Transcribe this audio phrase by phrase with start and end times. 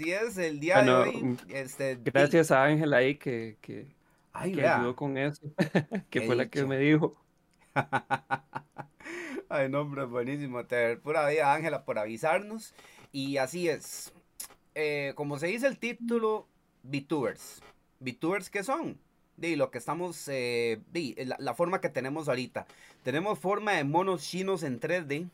[0.00, 1.22] así es, el día de hoy.
[1.22, 3.86] mm, Este, Gracias a Ángela ahí que, que,
[4.32, 5.42] Ay, que ayudó con eso,
[6.10, 7.16] que fue la que me dijo.
[9.48, 10.64] Ay, no, hombre, buenísimo.
[10.66, 12.74] Te pura vida, Ángela, por avisarnos.
[13.12, 14.12] Y así es.
[14.74, 16.46] Eh, como se dice el título,
[16.84, 17.60] VTubers.
[18.00, 18.98] ¿VTubers qué son?
[19.36, 20.80] De lo que estamos, eh,
[21.16, 22.66] la, la forma que tenemos ahorita.
[23.02, 25.28] Tenemos forma de monos chinos en 3D,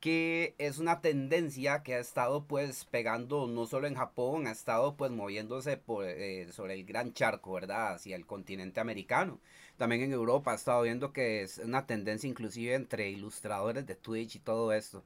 [0.00, 4.96] que es una tendencia que ha estado pues pegando no solo en Japón, ha estado
[4.96, 7.94] pues moviéndose por, eh, sobre el gran charco, ¿verdad?
[7.94, 9.38] Hacia el continente americano.
[9.76, 14.36] También en Europa ha estado viendo que es una tendencia inclusive entre ilustradores de Twitch
[14.36, 15.04] y todo esto.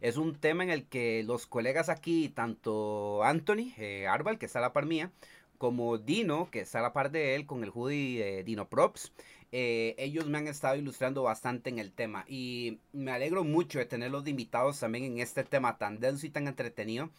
[0.00, 4.60] Es un tema en el que los colegas aquí, tanto Anthony eh, Arbal, que está
[4.60, 5.10] a la par mía,
[5.58, 9.12] como Dino, que está a la par de él con el hoodie de Dino Props,
[9.52, 13.86] eh, ellos me han estado ilustrando bastante en el tema y me alegro mucho de
[13.86, 17.10] tenerlos de invitados también en este tema tan denso y tan entretenido.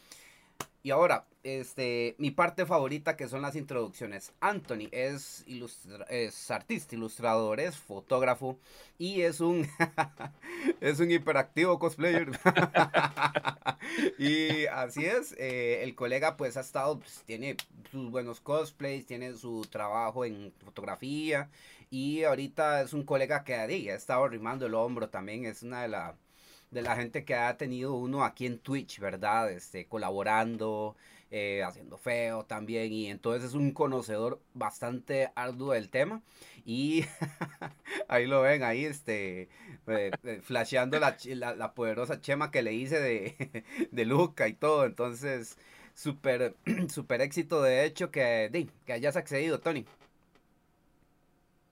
[0.87, 4.31] Y ahora, este, mi parte favorita que son las introducciones.
[4.39, 5.43] Anthony es,
[6.49, 8.57] artista, ilustrador, es fotógrafo
[8.97, 9.67] y es un
[10.81, 12.29] es un hiperactivo cosplayer.
[14.17, 17.57] y así es, eh, el colega pues ha estado, pues, tiene
[17.91, 21.49] sus buenos cosplays, tiene su trabajo en fotografía
[21.89, 25.81] y ahorita es un colega que ahí, ha estado arrimando el hombro también, es una
[25.81, 26.15] de la
[26.71, 29.51] de la gente que ha tenido uno aquí en Twitch, ¿verdad?
[29.51, 30.95] Este, colaborando,
[31.31, 36.21] eh, haciendo feo también, y entonces es un conocedor bastante arduo del tema,
[36.65, 37.05] y
[38.07, 39.49] ahí lo ven, ahí, este,
[39.87, 44.53] eh, eh, flasheando la, la, la poderosa chema que le hice de, de Luca y
[44.53, 45.57] todo, entonces,
[45.93, 46.55] súper,
[46.89, 49.85] súper éxito de hecho que, que hayas accedido, Tony.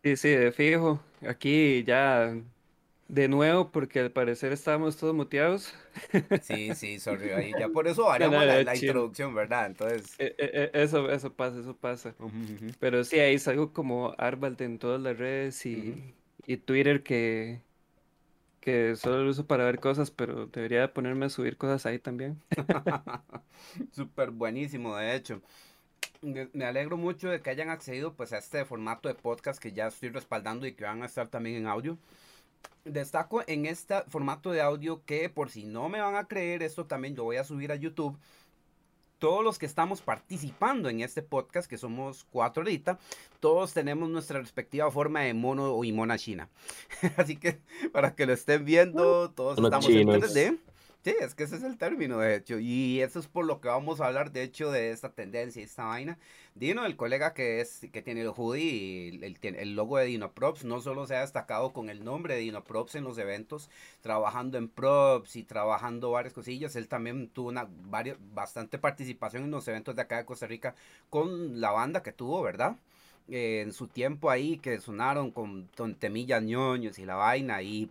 [0.03, 0.99] Sí, sí, de fijo.
[1.27, 2.35] Aquí ya
[3.07, 5.73] de nuevo, porque al parecer estábamos todos muteados.
[6.39, 8.75] Sí, sí, sorry, ahí ya por eso variamos no, la, no, la chill.
[8.75, 9.65] introducción, ¿verdad?
[9.67, 10.21] Entonces...
[10.23, 12.15] E- e- e- Eso, eso pasa, eso pasa.
[12.79, 17.61] Pero sí, ahí salgo como Arbald en todas las redes y, y Twitter que,
[18.61, 21.99] que solo lo uso para ver cosas, pero debería de ponerme a subir cosas ahí
[21.99, 22.41] también.
[23.91, 25.41] Súper buenísimo, de hecho.
[26.21, 29.73] Me me alegro mucho de que hayan accedido pues a este formato de podcast que
[29.73, 31.97] ya estoy respaldando y que van a estar también en audio.
[32.83, 36.85] Destaco en este formato de audio que por si no me van a creer, esto
[36.85, 38.17] también lo voy a subir a YouTube.
[39.17, 42.99] Todos los que estamos participando en este podcast, que somos cuatro ahorita,
[43.39, 46.49] todos tenemos nuestra respectiva forma de mono y mona china.
[47.17, 47.59] Así que
[47.91, 50.17] para que lo estén viendo, todos estamos en chinos.
[50.17, 50.59] 3D.
[51.05, 52.57] Sí, es que ese es el término, de hecho.
[52.59, 55.65] Y eso es por lo que vamos a hablar, de hecho, de esta tendencia y
[55.65, 56.17] esta vaina.
[56.55, 60.31] Dino, el colega que es que tiene el hoodie y el, el- logo de Dino
[60.31, 63.69] Props, no solo se ha destacado con el nombre de Dino Props en los eventos,
[64.01, 66.75] trabajando en props y trabajando varias cosillas.
[66.75, 70.73] Él también tuvo una varios, bastante participación en los eventos de acá de Costa Rica
[71.11, 72.77] con la banda que tuvo, ¿verdad?
[73.27, 77.89] Eh, en su tiempo ahí que sonaron con, con temillas ñoños y la vaina y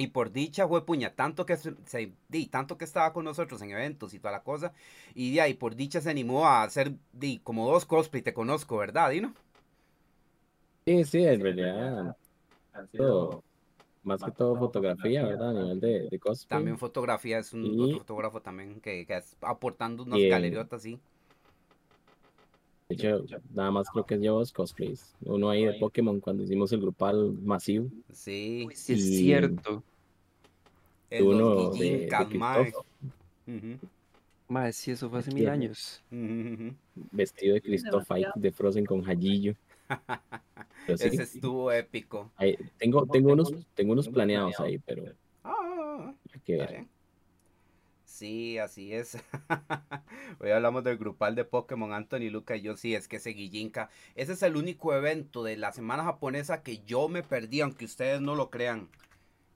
[0.00, 3.62] y por dicha, fue puña, tanto que se, se- di, tanto que estaba con nosotros
[3.62, 4.72] en eventos y toda la cosa.
[5.14, 8.78] Y de ahí, por dicha, se animó a hacer di, como dos cosplay, te conozco,
[8.78, 9.34] ¿verdad, Dino?
[10.86, 12.16] Sí, sí, en realidad,
[12.96, 13.44] todo,
[14.04, 15.50] más que todo fotografía, ¿verdad?
[15.50, 16.48] A nivel de, de cosplay.
[16.48, 20.80] También fotografía, es un Y- otro fotógrafo también que, que es aportando unas Y galeriotas
[20.80, 21.00] así.
[22.90, 23.24] De hecho,
[23.54, 25.14] nada más creo que llevo dos cosplays.
[25.20, 27.88] Uno ahí de Pokémon cuando hicimos el grupal masivo.
[28.12, 29.84] Sí, sí es cierto.
[31.08, 32.72] el uno de- de
[34.48, 36.02] Mae, sí, eso fue hace mil años.
[37.12, 39.54] Vestido de Christoph ahí de Frozen con sí,
[40.88, 42.32] Ese estuvo épico.
[42.34, 45.04] ahí- tengo, tengo unos, tengo unos planeados ahí, pero
[45.44, 46.86] Ah, hay que ver.
[48.10, 49.16] Sí, así es.
[50.40, 52.76] Hoy hablamos del grupal de Pokémon, Anthony, Luca y yo.
[52.76, 53.88] Sí, es que ese Guillinka.
[54.16, 58.20] Ese es el único evento de la semana japonesa que yo me perdí, aunque ustedes
[58.20, 58.90] no lo crean.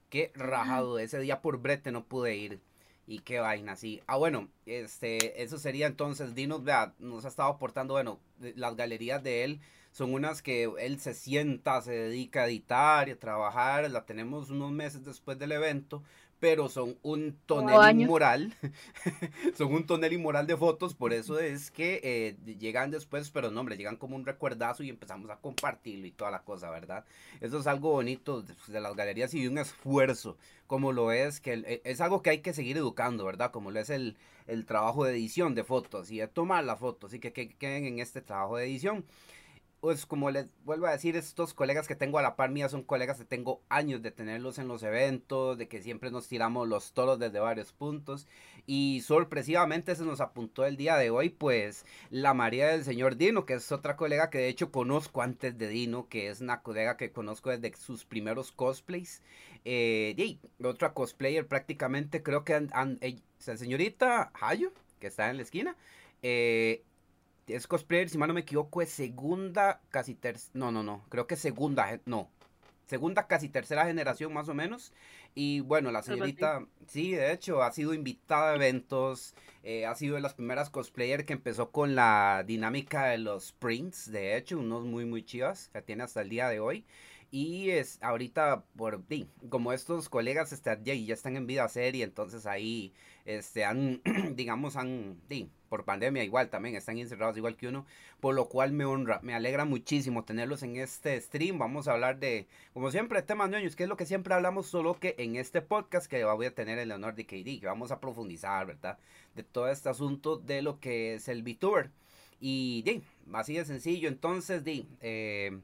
[0.09, 0.99] Qué rajado.
[0.99, 2.61] Ese día por brete no pude ir.
[3.07, 4.01] Y qué vaina, sí.
[4.07, 9.21] Ah, bueno, este, eso sería entonces, Dinos, vea, nos ha estado aportando, bueno, las galerías
[9.21, 9.61] de él
[9.91, 14.49] son unas que él se sienta, se dedica a editar y a trabajar, la tenemos
[14.49, 16.03] unos meses después del evento,
[16.45, 18.53] pero son un tonel inmoral,
[19.57, 23.61] son un tonel inmoral de fotos, por eso es que eh, llegan después, pero no,
[23.61, 27.03] hombre, llegan como un recuerdazo y empezamos a compartirlo y toda la cosa, ¿verdad?
[27.41, 30.37] Eso es algo bonito de, las galerías y de un esfuerzo,
[30.67, 33.49] como lo es, que el- e, es algo que hay que seguir educando, ¿verdad?
[33.49, 34.15] Como lo es el,
[34.45, 37.85] el trabajo de edición de fotos y de tomar las fotos y que, que queden
[37.85, 39.03] en este trabajo de edición.
[39.85, 42.81] Pues como les vuelvo a decir, estos colegas que tengo a la par mía son
[42.81, 46.93] colegas que tengo años de tenerlos en los eventos, de que siempre nos tiramos los
[46.93, 48.27] toros desde varios puntos.
[48.65, 53.45] Y sorpresivamente se nos apuntó el día de hoy, pues, la María del Señor Dino,
[53.45, 56.97] que es otra colega que de hecho conozco antes de Dino, que es una colega
[56.97, 59.21] que conozco desde sus primeros cosplays.
[59.65, 65.75] Eh, y otra cosplayer prácticamente, creo que la señorita Hayo, que está en la esquina,
[66.23, 66.81] eh,
[67.47, 71.27] es cosplayer, si mal no me equivoco, es segunda, casi tercera, no, no, no, creo
[71.27, 72.29] que segunda, no,
[72.85, 74.93] segunda, casi tercera generación más o menos.
[75.33, 80.15] Y bueno, la señorita, sí, de hecho, ha sido invitada a eventos, eh, ha sido
[80.15, 84.85] de las primeras cosplayer que empezó con la dinámica de los prints, de hecho, unos
[84.85, 86.85] muy, muy chivas, que tiene hasta el día de hoy.
[87.37, 89.03] Y es ahorita, por
[89.49, 92.93] como estos colegas este, ya, ya están en vida serie, entonces ahí
[93.25, 94.01] este, han,
[94.37, 95.19] digamos, han,
[95.67, 97.85] por pandemia igual también, están encerrados igual que uno,
[98.21, 101.59] por lo cual me honra, me alegra muchísimo tenerlos en este stream.
[101.59, 104.97] Vamos a hablar de, como siempre, temas ñoños, que es lo que siempre hablamos, solo
[104.97, 107.99] que en este podcast que voy a tener el honor de KD, que vamos a
[107.99, 108.97] profundizar, ¿verdad?
[109.35, 111.91] De todo este asunto de lo que es el VTuber.
[112.39, 113.03] Y, di,
[113.33, 115.59] así de sencillo, entonces, di, eh,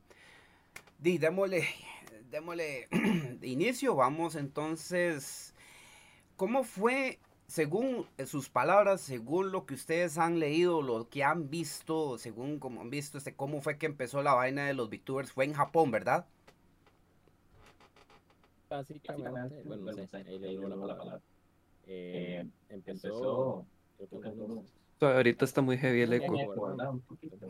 [1.00, 1.66] di, démosle,
[2.30, 2.88] démosle
[3.42, 5.54] inicio, vamos entonces,
[6.36, 12.18] ¿cómo fue según sus palabras, según lo que ustedes han leído, lo que han visto,
[12.18, 15.44] según como han visto, este, cómo fue que empezó la vaina de los VTubers, fue
[15.44, 16.26] en Japón, ¿verdad?
[18.70, 21.22] Básicamente, bueno, no sé, ahí una mala palabra.
[21.88, 23.66] Eh, empezó,
[25.02, 26.38] Ahorita está muy heavy el eco.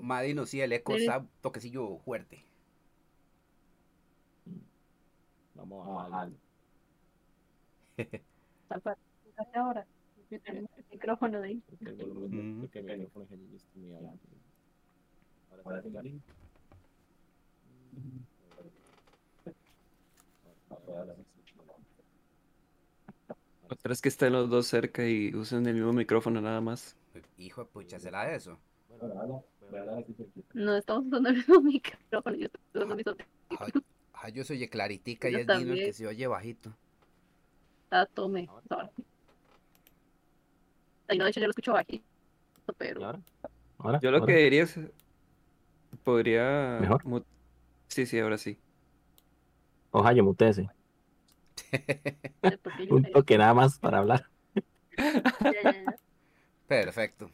[0.01, 2.43] Madino, sí, el eco está toquecillo fuerte.
[5.61, 6.29] Vamos a
[9.59, 9.85] ahora.
[10.31, 11.63] El micrófono de ahí.
[11.81, 13.25] El volumen porque el micrófono
[13.55, 14.09] es muy alto.
[15.65, 16.21] Ahora sí,
[23.69, 26.97] Otra es que estén los dos cerca y usen el mismo micrófono nada más.
[27.37, 28.57] Hijo de pucha, ¿será eso?
[30.53, 32.35] No estamos usando el mismo micrófono.
[32.35, 33.15] Yo, estoy usando
[34.21, 36.73] ah, yo soy claritica y es Dino el que se oye bajito.
[37.89, 38.47] Ah, tome.
[41.09, 42.05] Y no, de hecho yo lo escucho bajito,
[42.77, 43.21] pero...
[43.77, 43.99] ¿Ahora?
[44.01, 44.79] Yo lo que diría es...
[46.03, 46.77] Podría...
[46.79, 47.25] ¿Mejor?
[47.87, 48.57] Sí, sí, ahora sí.
[49.91, 50.69] Ojalá, mutese.
[52.89, 54.29] Un toque nada más para hablar.
[56.67, 57.29] Perfecto.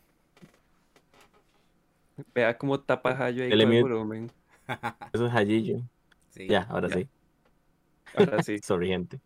[2.34, 4.32] Vea cómo tapa Hayo ahí con el volumen.
[5.14, 5.82] Eso es Hayillo.
[6.38, 6.48] Sí.
[6.48, 7.08] Ya, ahora sí.
[8.16, 8.60] Ahora sí.
[8.64, 9.20] Sorry, gente.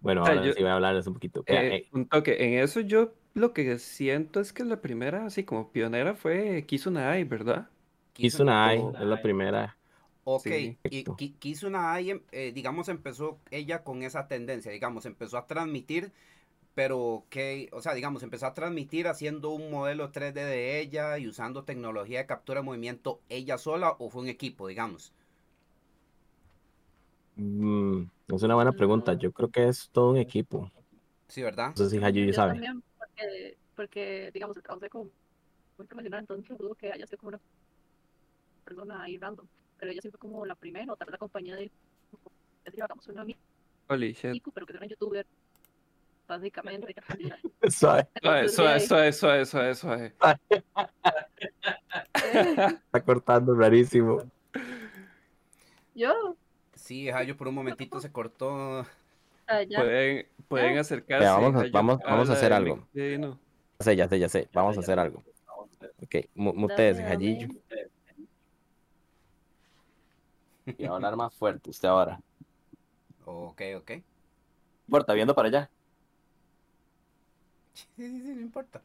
[0.00, 1.42] Bueno, ahora sí voy a hablarles un poquito.
[1.46, 1.88] Eh, eh.
[1.92, 2.36] Un toque.
[2.44, 7.10] En eso yo lo que siento es que la primera, así como pionera, fue Kizuna
[7.26, 7.68] ¿verdad?
[8.12, 9.76] Kizuna es la primera.
[10.26, 10.46] Ok,
[10.84, 11.04] y
[11.38, 16.12] Kizuna em, eh, digamos, empezó ella con esa tendencia, digamos, empezó a transmitir,
[16.74, 21.28] pero que, o sea, digamos, empezó a transmitir haciendo un modelo 3D de ella y
[21.28, 25.12] usando tecnología de captura de movimiento ella sola o fue un equipo, digamos.
[27.36, 29.14] Mm, es una buena pregunta.
[29.14, 30.70] Yo creo que es todo un equipo.
[31.28, 31.70] Sí, ¿verdad?
[31.70, 32.60] No sé si Hayu sabe
[32.98, 35.10] porque, porque digamos, el trabajo es como
[35.78, 37.40] muy profesional, entonces dudo que haya sido como una
[38.64, 39.46] persona ahí random.
[39.78, 41.70] Pero ella fue como la primera, o tal vez la compañía de
[42.64, 43.38] es hagamos una amiga,
[43.86, 45.26] pero que era una youtuber,
[46.26, 46.94] básicamente.
[47.68, 48.08] Suave.
[48.48, 48.48] Suave,
[48.80, 50.14] suave, suave, suave, suave,
[52.14, 54.22] Está cortando rarísimo.
[55.94, 56.36] Yo.
[56.84, 58.84] Sí, yo por un momentito se cortó.
[59.46, 61.24] Ah, pueden, pueden acercarse.
[61.24, 62.86] vamos, a, vamos, vamos a hacer algo.
[62.92, 63.38] Ya
[63.80, 64.50] sé, ya sé, ya sé.
[64.52, 65.24] Vamos a hacer algo.
[66.02, 67.48] Ok, mutees, Jallillo.
[70.66, 72.20] Y a hablar más fuerte usted ahora.
[73.24, 73.90] Ok, ok.
[73.90, 74.02] No
[74.88, 75.70] importa, viendo para allá.
[77.72, 78.82] Sí, sí, sí, no importa.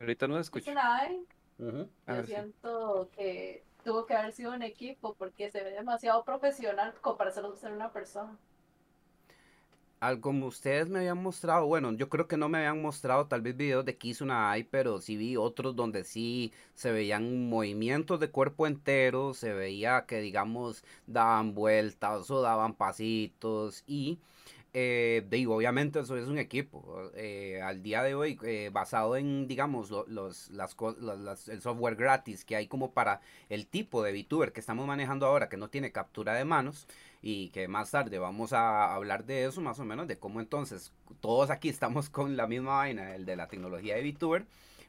[0.00, 0.72] Ahorita no escucho.
[1.58, 7.60] Yo siento que tuvo que haber sido un equipo porque se ve demasiado profesional comparándose
[7.60, 8.36] ser una persona.
[10.00, 13.40] Algo como ustedes me habían mostrado, bueno, yo creo que no me habían mostrado tal
[13.40, 18.30] vez videos de Kizuna Ai, pero sí vi otros donde sí se veían movimientos de
[18.30, 24.18] cuerpo entero, se veía que digamos daban vueltas o daban pasitos y
[24.76, 27.10] eh, digo, obviamente eso es un equipo.
[27.14, 32.56] Eh, al día de hoy, eh, basado en, digamos, los, las, el software gratis que
[32.56, 36.34] hay como para el tipo de VTuber que estamos manejando ahora, que no tiene captura
[36.34, 36.88] de manos,
[37.22, 40.92] y que más tarde vamos a hablar de eso, más o menos, de cómo entonces
[41.20, 44.44] todos aquí estamos con la misma vaina, el de la tecnología de VTuber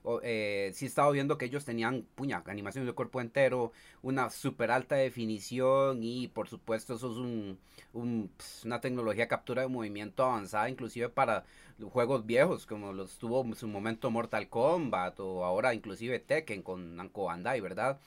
[0.06, 3.72] o, eh, he estado viendo que ellos tenían, puña, animaciones de cuerpo entero,
[4.04, 7.60] una super alta definición y por supuesto eso es un,
[7.94, 11.46] un, pues, una tecnología de captura de movimiento avanzada inclusive para
[11.92, 16.96] juegos viejos como los tuvo en su momento Mortal Kombat o ahora inclusive Tekken con
[16.96, 18.00] Namco Bandai, ¿verdad?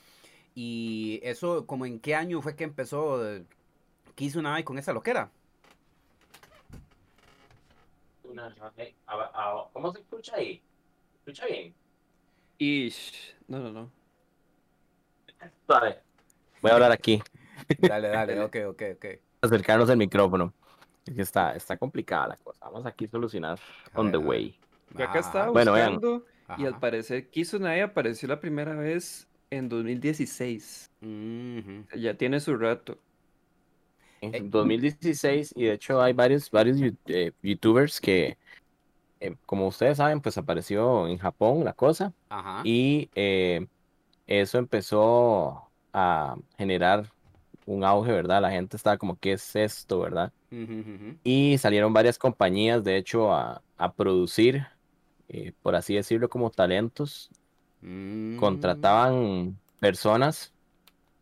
[0.55, 3.45] Y eso, como en qué año fue que empezó eh,
[4.65, 5.31] con esa loquera?
[8.23, 10.63] Una- eh, a- a- ¿Cómo se escucha ahí?
[11.13, 11.75] ¿Se escucha bien?
[12.59, 13.35] Ish.
[13.47, 13.91] No, no, no.
[15.67, 15.99] Vale.
[16.61, 17.23] Voy a hablar aquí,
[17.79, 19.05] Dale, dale, ok, ok, ok.
[19.43, 20.53] acercarnos al micrófono.
[21.07, 22.59] Es que está, está complicada la cosa.
[22.67, 23.59] Vamos aquí a solucionar
[23.95, 24.59] on the ver, way.
[24.97, 26.01] Yo acá estaba Bueno, vean.
[26.57, 30.91] y al parecer Kizunai apareció la primera vez en 2016.
[31.01, 31.85] Ujú.
[31.97, 32.99] Ya tiene su rato.
[34.21, 38.37] En Eh, 2016, y de hecho hay varios, varios eh, youtubers que,
[39.21, 42.13] eh, como ustedes saben, pues apareció en Japón la cosa.
[42.29, 42.63] Ajá.
[42.65, 43.67] Y eh,
[44.27, 47.11] eso empezó a generar
[47.67, 48.43] un auge, ¿verdad?
[48.43, 50.33] La gente estaba como, ¿qué es esto, verdad?
[51.25, 54.67] Y salieron varias compañías, de hecho, a, a producir,
[55.29, 57.31] eh, por así decirlo, como talentos.
[57.83, 58.39] Mm.
[58.39, 60.53] Contrataban personas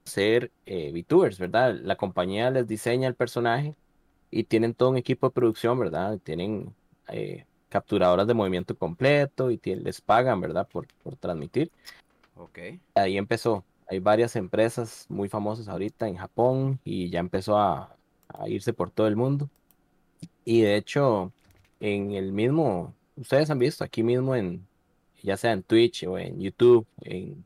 [0.05, 1.75] ser VTubers, ¿verdad?
[1.83, 3.75] La compañía les diseña el personaje
[4.31, 6.19] y tienen todo un equipo de producción, ¿verdad?
[6.23, 6.75] Tienen
[7.09, 7.45] eh,
[7.77, 10.67] capturadoras de movimiento completo y les pagan, ¿verdad?
[10.67, 11.71] Por, por transmitir.
[12.35, 12.59] Ok.
[12.95, 13.65] Ahí empezó.
[13.87, 17.95] Hay varias empresas muy famosas ahorita en Japón y ya empezó a,
[18.29, 19.51] a irse por todo el mundo.
[20.43, 21.33] Y de hecho,
[21.79, 24.67] en el mismo, ustedes han visto aquí mismo en,
[25.23, 27.45] ya sea en Twitch o en YouTube, en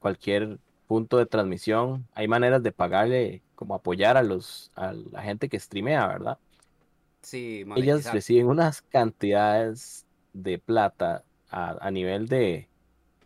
[0.00, 0.58] cualquier
[0.88, 5.60] punto de transmisión, hay maneras de pagarle, como apoyar a los, a la gente que
[5.60, 6.38] streamea, ¿verdad?
[7.24, 12.70] Sí, Ellas reciben unas cantidades de plata a, a nivel de,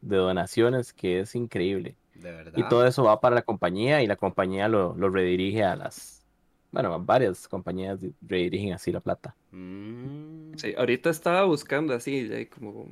[0.00, 1.98] de donaciones que es increíble.
[2.14, 2.52] De verdad.
[2.54, 6.26] Y todo eso va para la compañía y la compañía lo, lo redirige a las,
[6.72, 9.36] bueno, varias compañías di- redirigen así la plata.
[9.52, 10.54] Mm.
[10.58, 12.86] Sí, ahorita estaba buscando así, ya como,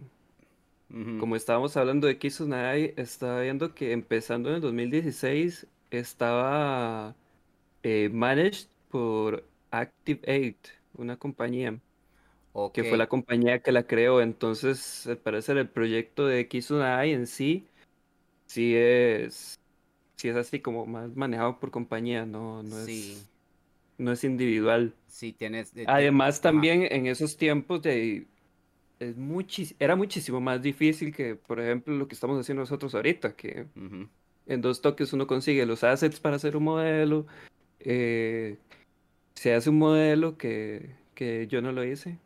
[1.17, 7.15] como estábamos hablando de Kizunai, estaba viendo que empezando en el 2016 estaba
[7.83, 11.79] eh, managed por Active 8, una compañía.
[12.73, 14.23] que fue la compañía que la creó.
[14.23, 17.67] Entonces, al parecer, el proyecto de Kizunai en sí,
[18.47, 19.59] sí es,
[20.17, 23.13] sí es así como más manejado por compañía, no, no Sí.
[23.19, 23.31] es,
[23.99, 24.95] no es individual.
[25.07, 25.75] Sí, tienes.
[25.75, 28.27] de- de- Además, también en esos tiempos de,
[29.01, 33.37] es muchis- era muchísimo más difícil que, por ejemplo, lo que estamos haciendo nosotros ahorita,
[33.37, 33.67] que
[34.47, 37.27] en dos toques uno consigue los assets para hacer un modelo,
[37.81, 38.57] eh,
[39.37, 42.19] se hace un modelo que, que yo no lo hice.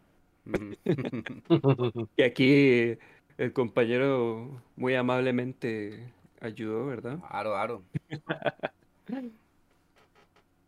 [0.46, 0.74] Ujú.
[2.16, 2.98] Y aquí
[3.36, 7.18] el compañero muy amablemente ayudó, ¿verdad?
[7.28, 7.84] Aro, aro.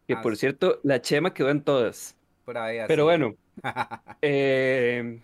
[0.06, 2.16] Que por cierto, la Chema quedó en todas.
[2.44, 2.88] Por ahí así.
[2.88, 3.34] Pero bueno,
[4.20, 5.20] eh,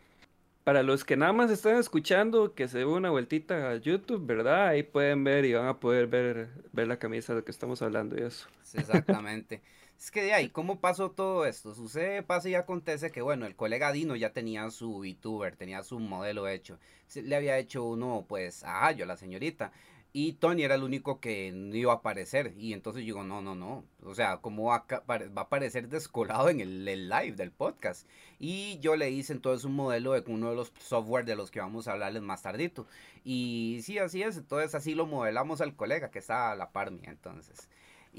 [0.63, 4.69] para los que nada más están escuchando, que se den una vueltita a YouTube, ¿verdad?
[4.69, 7.83] Ahí pueden ver y van a poder ver, ver la camisa de lo que estamos
[7.83, 8.49] hablando y eso.
[8.75, 9.63] Exactamente.
[9.99, 11.75] Es que de ahí, ¿cómo pasó todo esto?
[11.75, 15.99] Sucede, pasa y acontece que, bueno, el colega Dino ya tenía su VTuber, tenía su
[15.99, 16.79] modelo hecho.
[17.15, 19.73] Le había hecho uno, pues, a yo, la señorita.
[20.13, 22.55] Y Tony era el único que no iba a aparecer.
[22.57, 23.85] Y entonces digo, no, no, no.
[24.05, 28.07] O sea, ¿cómo va a, a aparecer descolado en el, el live del podcast?
[28.39, 31.61] Y yo le hice entonces un modelo de uno de los software de los que
[31.61, 32.87] vamos a hablarles más tardito.
[33.25, 34.37] Y sí, así es.
[34.37, 37.69] Entonces así lo modelamos al colega que está a la par mía, entonces.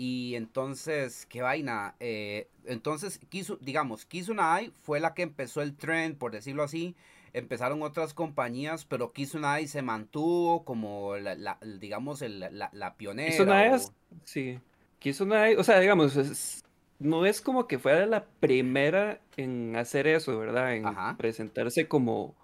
[0.02, 1.94] Y entonces, qué vaina.
[2.00, 6.96] eh, entonces, Kisu, digamos, Kizunai fue la que empezó el trend, por decirlo así.
[7.34, 13.30] Empezaron otras compañías, pero Kizunai se mantuvo como, la, la- digamos, el- la, la pionera.
[13.30, 13.92] Kizunai o- es-
[14.24, 14.58] sí.
[15.00, 16.64] Kizunai, o sea, digamos, es-
[17.00, 20.76] no es como que fuera la primera en hacer eso, ¿verdad?
[20.76, 21.18] En Ajá.
[21.18, 22.36] presentarse como,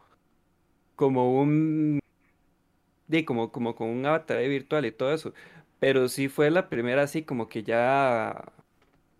[0.97, 1.99] como un,
[3.07, 5.33] di, como, como con un avatar virtual y todo eso.
[5.85, 8.43] Pero sí fue la primera así como que ya,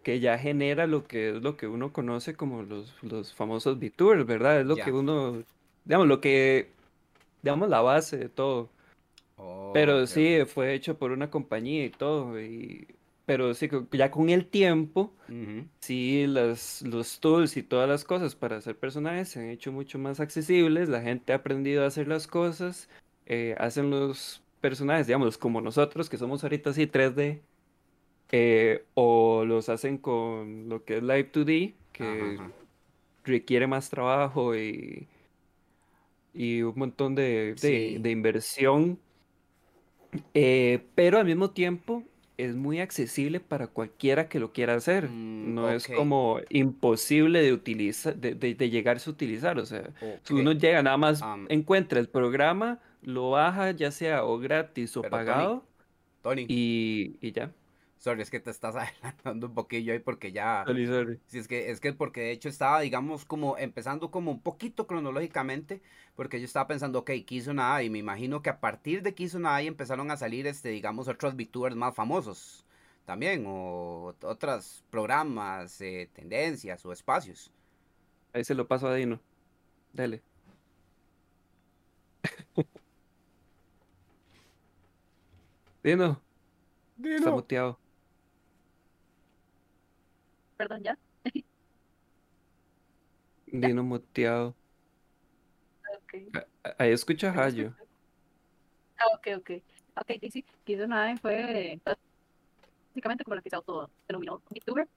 [0.04, 4.26] que ya genera lo que es lo que uno conoce como los, los famosos VTubers,
[4.26, 4.62] ¿verdad?
[4.62, 4.86] Es lo Ya.
[4.86, 5.44] que uno,
[5.86, 6.72] digamos, lo que,
[7.44, 8.70] digamos, la base de todo.
[9.38, 12.40] Oh, Pero ok, sí, fue hecho por una compañía y todo.
[12.42, 12.88] Y...
[13.26, 18.36] Pero sí, ya con el tiempo, Ujú, sí, las, los tools y todas las cosas
[18.36, 20.90] para hacer personajes se han hecho mucho más accesibles.
[20.90, 22.90] La gente ha aprendido a hacer las cosas.
[23.28, 27.42] eh, hacen los personajes, digamos, como nosotros, que somos ahorita así 3D.
[28.32, 32.52] eh, o los hacen con lo que es Live 2D, que Ajá, ajá.
[33.24, 35.08] requiere más trabajo y,
[36.34, 37.98] y un montón de, de- Sí.
[38.00, 38.98] de inversión,
[40.34, 42.04] eh, pero al mismo tiempo
[42.38, 45.08] es muy accesible para cualquiera que lo quiera hacer.
[45.10, 45.96] Mm, No es ok.
[45.96, 49.60] como imposible de utilizar, de, de- de llegarse a utilizar.
[49.60, 49.84] O sea,
[50.24, 51.46] si uno llega, nada más Am.
[51.50, 55.68] encuentra el programa, lo baja, ya sea o gratis o Pero, pagado,
[56.22, 57.54] Tony, y, y ya.
[57.98, 60.68] sorry, es que te estás adelantando un poquillo ahí porque ya...
[60.68, 61.22] Sorry, sorry.
[61.28, 64.88] Sí, es que, es que porque de hecho estaba, digamos, como empezando como un poquito
[64.88, 65.82] cronológicamente,
[66.16, 69.34] porque yo estaba pensando, ok, Kiss una y me imagino que a partir de Kiss
[69.34, 72.66] una empezaron a salir, este, digamos, otros VTubers más famosos
[73.06, 77.52] también, o ot- otros programas, eh, tendencias o espacios.
[78.34, 79.20] Ahí se lo paso a Dino.
[79.94, 80.24] Dale.
[85.86, 86.20] Dino,
[86.98, 87.80] está muteado.
[90.58, 90.98] Perdón, ya.
[93.46, 94.56] Dino muteado.
[95.94, 96.36] Ok.
[96.64, 97.76] A- Ahí escucha a ¿Me Hayo.
[98.98, 99.50] Ah, ok, ok.
[99.98, 100.46] Ok, sí, sí.
[100.64, 101.80] Kiss Nine fue
[102.92, 104.90] básicamente como la que se autodenominó VTuber.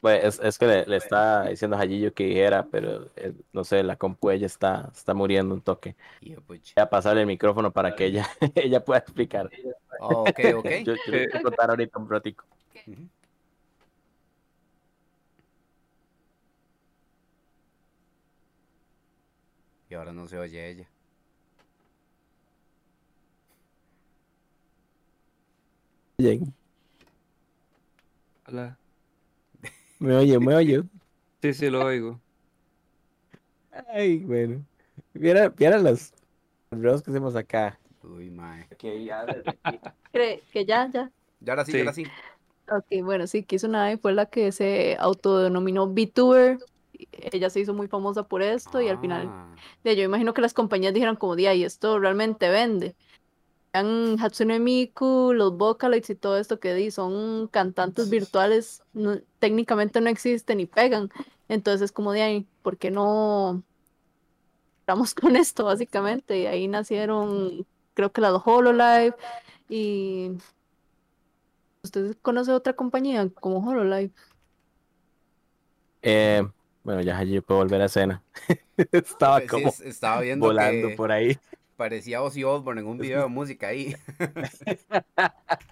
[0.00, 3.64] Pues es, es que le, le está diciendo a Jayillo que dijera, pero eh, no
[3.64, 5.96] sé, la compu ella está, está muriendo un toque.
[6.46, 9.50] Voy a pasarle el micrófono para que ella, ella pueda explicar.
[10.00, 10.66] Oh, ok, ok.
[10.84, 12.44] Yo, yo voy a contar ahorita un ratico.
[19.90, 20.88] Y ahora no se oye ella.
[26.18, 26.52] Bien.
[28.46, 28.76] Hola.
[29.98, 30.82] Me oye, me oye.
[31.42, 32.20] Sí, sí, lo oigo.
[33.92, 34.64] Ay, bueno.
[35.14, 36.12] Viera, viera los
[36.70, 37.78] videos que hacemos acá.
[38.02, 38.66] Uy, mae.
[38.78, 39.58] Que ya desde
[40.52, 41.10] que ya, ya.
[41.44, 41.78] Y ahora sí, Sí.
[41.78, 42.04] ahora sí.
[42.70, 46.58] Ok, bueno, sí, Kiss Nine fue la que se autodenominó VTuber.
[47.12, 50.42] Ella se hizo muy famosa por esto y al final Ah, de, yo imagino que
[50.42, 52.94] las compañías dijeron como, de y esto realmente vende.
[53.72, 60.08] Hatsune Miku, los Vocaloids y todo esto que di, son cantantes virtuales, no- técnicamente no
[60.10, 61.10] existen y pegan.
[61.48, 63.62] Entonces es como de ahí, ¿por qué no
[64.86, 66.38] vamos con esto básicamente?
[66.40, 69.14] Y ahí nacieron, creo que las Hololive
[69.68, 70.32] y...
[71.84, 74.12] ¿Usted conoce otra compañía como Hololive?
[76.02, 76.46] Eh,
[76.82, 78.22] bueno, ya yo puedo volver a escena.
[78.92, 81.38] Estaba pues como es- estaba viendo volando que por ahí.
[81.78, 83.96] Parecía Ozzy Osbourne en un video de música ahí.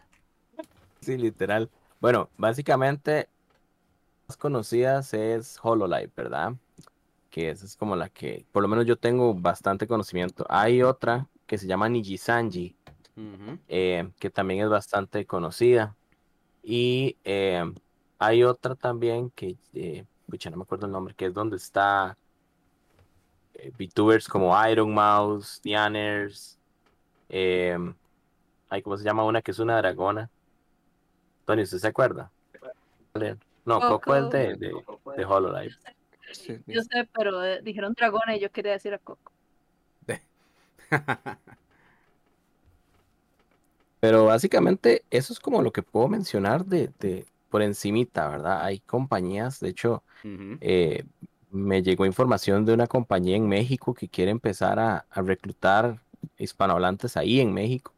[1.00, 1.70] Sí, literal.
[2.00, 3.28] Bueno, básicamente,
[4.26, 6.54] más conocidas es Hololive, ¿verdad?
[7.30, 10.44] Que esa es como la que, por lo menos yo tengo bastante conocimiento.
[10.48, 12.74] Hay otra que se llama Nijisanji,
[13.16, 13.58] Ujú.
[13.68, 15.94] eh, que también es bastante conocida.
[16.64, 17.62] Y eh,
[18.18, 22.18] hay otra también que, eh, pucha, no me acuerdo el nombre, que es donde está
[23.58, 26.58] eh, VTubers como Iron Mouse, Dianers,
[27.28, 27.76] eh,
[28.68, 30.30] hay como se llama una que es una dragona.
[31.44, 32.30] Tony, ¿usted se acuerda?
[33.64, 34.72] No, Coco es de, de,
[35.16, 35.74] de Hololive.
[36.66, 39.32] Yo sé, pero eh, dijeron dragona y yo quería decir a Coco.
[44.00, 48.62] Pero básicamente eso es como lo que puedo mencionar de, de por encimita, ¿verdad?
[48.62, 50.02] Hay compañías, de hecho,
[50.60, 51.04] eh,
[51.56, 56.00] me llegó información de una compañía en México que quiere empezar a, a reclutar
[56.38, 57.92] hispanohablantes ahí en México,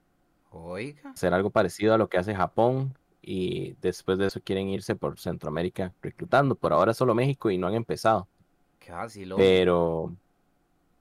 [0.50, 1.10] Oiga.
[1.10, 5.18] hacer algo parecido a lo que hace Japón y después de eso quieren irse por
[5.18, 6.54] Centroamérica reclutando.
[6.54, 8.26] Por ahora solo México y no han empezado,
[8.78, 9.36] Qué vacilo.
[9.36, 10.14] pero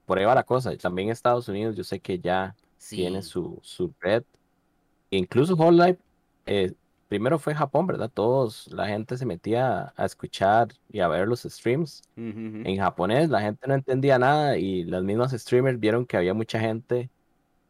[0.05, 0.75] por ahí va la cosa.
[0.77, 2.55] También Estados Unidos yo sé que ya
[2.89, 4.23] tiene su, su red.
[5.09, 5.97] Incluso Hololive,
[6.45, 6.73] eh,
[7.07, 8.11] primero fue Japón, ¿verdad?
[8.13, 13.41] Todos, la gente se metía a escuchar y a ver los streams en japonés, la
[13.41, 17.09] gente no entendía nada y las mismas streamers vieron que había mucha gente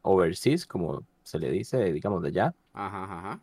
[0.02, 2.56] overseas, como se le dice, digamos, de allá.
[2.74, 3.42] Ajá, ajá,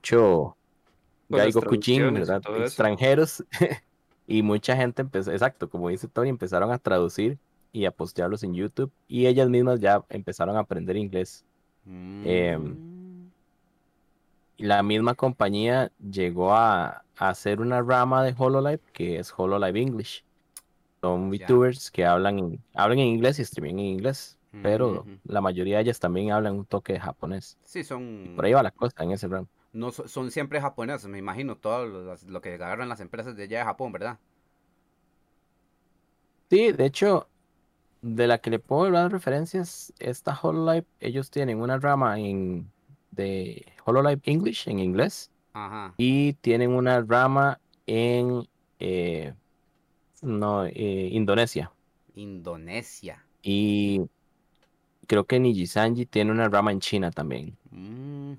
[1.28, 2.42] las Gaigo Kuchin, ¿verdad?
[2.61, 3.44] Extranjeros.
[4.26, 7.38] y mucha gente empezó, exacto, como dice Tony, empezaron a traducir
[7.72, 11.44] y a postearlos en YouTube y ellas mismas ya empezaron a aprender inglés.
[11.87, 12.93] Em, Mm.
[14.59, 20.25] La misma compañía llegó a, a hacer una rama de Hololive que es Hololive English.
[21.03, 21.31] Son.
[21.31, 25.83] VTubers que hablan en, hablan en inglés y streamen en inglés, pero la mayoría de
[25.85, 27.59] ellas también hablan un toque de japonés.
[27.64, 28.35] Sí, son.
[28.37, 29.49] Por ahí va la cosa en ese ramo.
[29.73, 33.43] No, so- son siempre japoneses, me imagino, todo lo, lo que agarran las empresas de
[33.45, 34.19] allá de Japón, ¿verdad?
[36.51, 37.31] Sí, de hecho,
[38.03, 42.74] de la que le puedo dar referencias, esta Hololive, ellos tienen una rama en,
[43.14, 45.94] de Hololive English, en inglés, Ajá.
[45.96, 48.46] y tienen una rama en
[48.79, 49.35] eh,
[50.22, 51.70] no, eh, Indonesia.
[52.14, 53.22] Indonesia.
[53.42, 54.00] Y
[55.07, 57.57] creo que Nijisanji tiene una rama en China también.
[57.70, 58.35] Mm.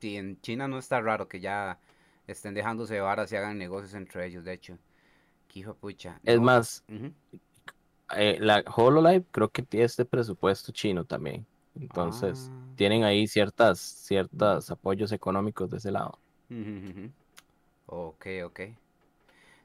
[0.00, 1.78] Sí, en China no está raro que ya
[2.26, 4.78] estén dejándose de varas y hagan negocios entre ellos, de hecho.
[5.48, 6.20] Qué hijo de pucha.
[6.24, 7.12] Es No, más, ujú.
[8.16, 11.46] eh, la HoloLive creo que tiene este presupuesto chino también.
[11.80, 12.64] Entonces, Ah.
[12.76, 16.18] tienen ahí ciertas, ciertos apoyos económicos de ese lado.
[17.86, 18.60] Ok, ok.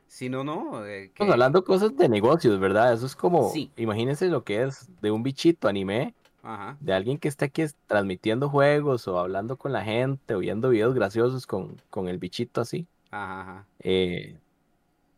[0.07, 0.85] Si no, no.
[0.85, 2.93] eh, Estamos que- hablando cosas de negocios, ¿verdad?
[2.93, 3.71] Eso es como, Sí.
[3.77, 6.77] imagínense lo que es de un bichito anime, Ajá.
[6.79, 10.93] de alguien que está aquí transmitiendo juegos o hablando con la gente o viendo videos
[10.93, 12.85] graciosos con, con el bichito así.
[13.09, 13.65] Ajá, ajá.
[13.79, 14.37] Eh,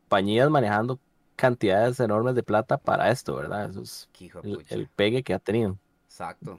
[0.03, 0.97] compañías manejando
[1.35, 3.69] cantidades enormes de plata para esto, ¿verdad?
[3.69, 4.07] Eso es
[4.69, 5.77] el pegue que ha tenido.
[6.05, 6.57] Exacto.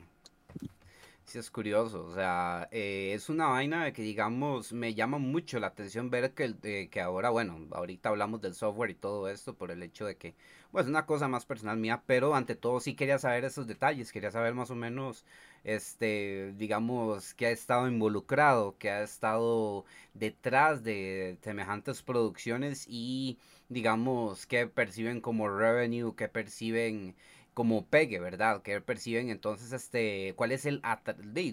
[1.29, 2.05] Sí, es curioso.
[2.05, 6.33] O sea, eh, es una vaina de que, digamos, me llama mucho la atención ver
[6.35, 10.07] que, eh, que ahora, bueno, ahorita hablamos del software y todo esto por el hecho
[10.07, 10.37] de que,
[10.71, 14.13] pues, es una cosa más personal mía, pero ante todo sí quería saber esos detalles,
[14.13, 15.25] quería saber más o menos,
[15.65, 19.85] este, digamos, que ha estado involucrado, que ha estado
[20.15, 27.17] detrás de semejantes producciones y, digamos, que perciben como revenue, que perciben
[27.57, 28.63] como pegue, ¿verdad?
[28.63, 30.83] Que perciben entonces este, cuál es el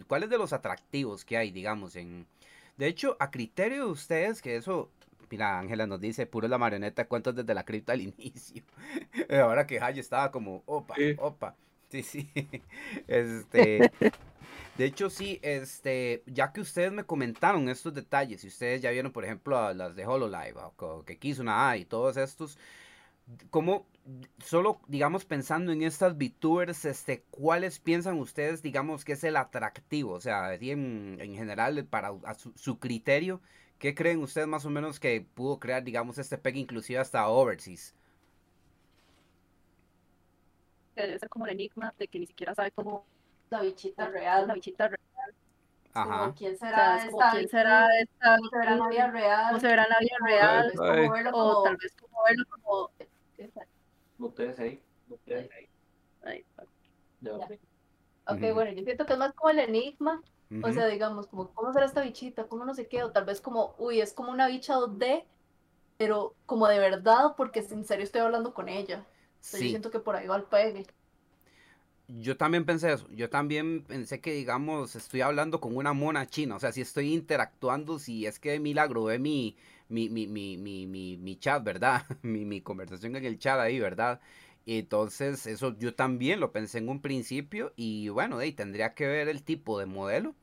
[0.07, 2.27] cuál es de los atractivos que hay, digamos, en
[2.77, 4.89] de hecho, a criterio de ustedes que eso
[5.29, 8.63] Mira, Ángela nos dice, puro la marioneta, cuentos desde la cripta al inicio.
[9.31, 11.15] Ahora que Hay estaba como, opa, Sí.
[11.17, 11.55] opa.
[11.89, 12.29] Sí, sí.
[13.07, 13.91] Este,
[14.77, 19.11] de hecho, sí, este, ya que ustedes me comentaron estos detalles, y ustedes ya vieron,
[19.11, 22.57] por ejemplo, a las de HoloLive, o co- que quiso una A y todos estos,
[23.49, 23.88] como
[24.39, 30.13] solo, digamos, pensando en estas VTubers, este, ¿cuáles piensan ustedes, digamos, que es el atractivo?
[30.13, 33.41] O sea, en, en general, para a su, su criterio,
[33.79, 37.95] ¿qué creen ustedes más o menos que pudo crear, digamos, este peg inclusive hasta Overseas?
[40.95, 43.05] debe ser como el enigma de que ni siquiera sabe cómo
[43.49, 44.53] La bichita la real.
[44.53, 45.36] bichita real.
[45.93, 46.09] Ajá.
[46.19, 48.79] Como, ¿Quién O sea, será es como esta quién será esta ¿Cómo se verá en
[48.79, 49.45] la vida real?
[49.47, 52.92] cómo se verá en la vida O real, o tal vez como verlo como
[54.25, 54.81] Ustedes ahí.
[55.07, 55.69] Ustedes ahí.
[56.23, 56.45] Ay,
[57.21, 57.31] Ya.
[57.38, 57.47] Ya.
[58.27, 60.21] Ok, bueno, yo siento que es más como el enigma,
[60.62, 62.47] o sea, digamos, como, ¿cómo será esta bichita?
[62.47, 63.03] ¿Cómo no sé qué?
[63.03, 65.27] O tal vez como, uy, es como una bicha 2D,
[65.97, 69.07] pero como de verdad, porque en serio estoy hablando con ella.
[69.47, 69.69] O sea, yo Sí.
[69.69, 70.88] siento que por ahí va el pegue.
[72.07, 73.07] Yo también pensé eso.
[73.12, 76.55] Yo también pensé que, digamos, estoy hablando con una mona china.
[76.57, 79.55] O sea, si estoy interactuando, si es que de milagro ve mi,
[79.93, 82.03] mi, mi, mi, mi, chat, ¿verdad?
[82.23, 84.19] Mi, conversación en el chat ahí, ¿verdad?
[84.65, 87.73] Entonces, eso yo también lo pensé en un principio.
[87.75, 90.36] Y bueno, ahí tendría que ver el tipo de modelo,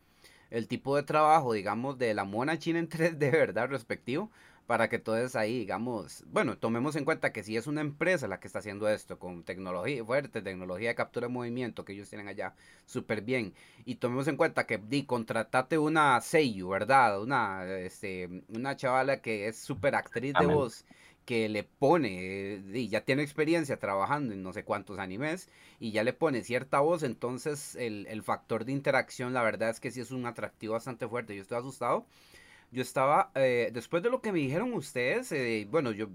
[0.51, 3.69] el tipo de trabajo, digamos, de la mona china en 3D, ¿verdad?
[3.69, 4.31] Respectivo.
[4.66, 8.38] Para que entonces ahí, digamos, bueno, tomemos en cuenta que si es una empresa la
[8.38, 12.29] que está haciendo esto, con tecnología fuerte, tecnología de captura de movimiento que ellos tienen
[12.29, 12.55] allá,
[12.87, 13.53] súper bien.
[13.85, 17.20] Y tomemos en cuenta que di, contratate una Seiyu, ¿verdad?
[17.20, 20.85] Una, este, una chavala que es súper actriz de voz,
[21.25, 25.49] que le pone, eh, di, ya tiene experiencia trabajando en no sé cuántos animes,
[25.81, 29.81] y ya le pone cierta voz, entonces el, el factor de interacción, la verdad es
[29.81, 31.35] que sí es un atractivo bastante fuerte.
[31.35, 32.07] Yo estoy asustado
[32.71, 36.09] yo estaba, eh, después de lo que me dijeron ustedes, eh, bueno, yo,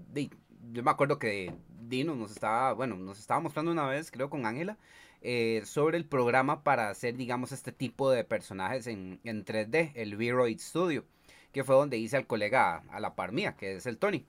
[0.72, 1.52] yo me acuerdo que
[1.88, 4.78] Dino nos estaba, bueno, nos estaba mostrando una vez, creo con Ángela,
[5.22, 10.16] eh, sobre el programa para hacer, digamos, este tipo de personajes en, en 3D, el
[10.16, 11.04] Viroid Studio,
[11.52, 14.26] que fue donde hice al colega a la par mía, que es el Tony.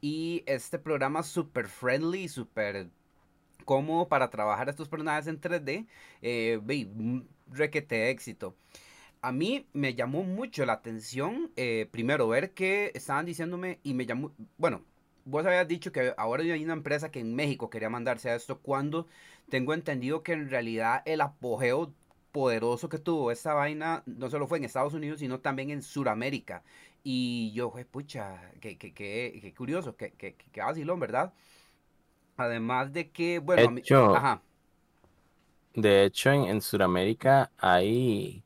[0.00, 2.88] Y este programa súper friendly, súper
[3.64, 5.86] cómodo para trabajar estos personajes en 3D,
[6.22, 6.58] eh,
[6.96, 8.54] un requete éxito.
[9.20, 14.06] A mí me llamó mucho la atención, eh, primero, ver que estaban diciéndome y me
[14.06, 14.82] llamó, bueno,
[15.24, 18.60] vos habías dicho que ahora hay una empresa que en México quería mandarse a esto
[18.60, 19.08] cuando
[19.48, 21.92] tengo entendido que en realidad el apogeo
[22.32, 26.62] poderoso que tuvo esta vaina no solo fue en Estados Unidos, sino también en Sudamérica.
[27.02, 31.32] Y yo, "Jue pucha, qué, qué, qué, qué curioso, qué, qué, qué- vacilón, ¿verdad?
[32.38, 34.08] Además de que, bueno, a mí- Hecho.
[34.10, 34.42] ajá,
[35.74, 38.44] De hecho, en, en Sudamérica hay,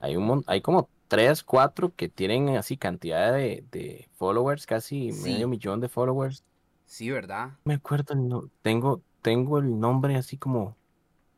[0.00, 5.22] hay, un, hay como tres, cuatro que tienen así cantidad de, de followers, casi Sí.
[5.32, 6.44] medio millón de followers.
[6.86, 7.50] sí, ¿verdad?
[7.64, 10.76] Me acuerdo, no- tengo, tengo el nombre así como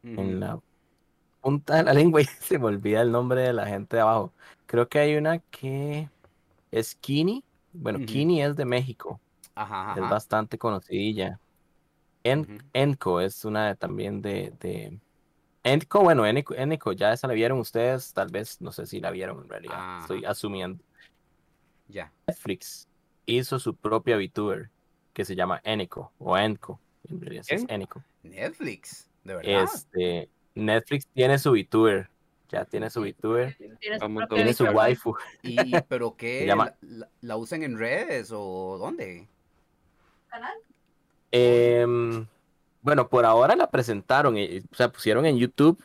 [0.02, 0.60] en la
[1.40, 4.32] punta de la lengua y se me olvida el nombre de la gente de abajo.
[4.66, 6.08] Creo que hay una que
[6.70, 7.42] es Kini.
[7.72, 8.00] Bueno.
[8.06, 9.20] Kini es de México,
[9.54, 11.40] Ajá, es bastante conocidilla.
[12.22, 12.62] En.
[12.72, 14.98] Enco es una de- también de, de...
[15.62, 19.10] Enco, bueno, Enco, Enco, ya esa la vieron ustedes, tal vez, no sé si la
[19.10, 19.98] vieron en realidad, Ajá.
[20.00, 20.82] estoy asumiendo.
[21.88, 22.12] Ya.
[22.26, 22.88] Netflix
[23.26, 24.70] hizo su propia VTuber
[25.12, 26.80] que se llama Enco o Enco.
[27.08, 27.64] En realidad sí es.
[27.68, 28.02] Enico.
[28.22, 29.64] Netflix, de verdad.
[29.64, 32.08] Este, Netflix tiene su VTuber.
[32.48, 33.56] Ya tiene su VTuber.
[33.78, 35.14] Tiene su Tiene waifu.
[35.42, 36.46] ¿Y pero qué?
[36.46, 39.28] llama- ¿La, la- la usan en redes o dónde?
[40.28, 40.56] canal.
[41.32, 42.26] Em,
[42.82, 44.36] bueno, por ahora la presentaron.
[44.36, 45.82] eh, O sea, pusieron en YouTube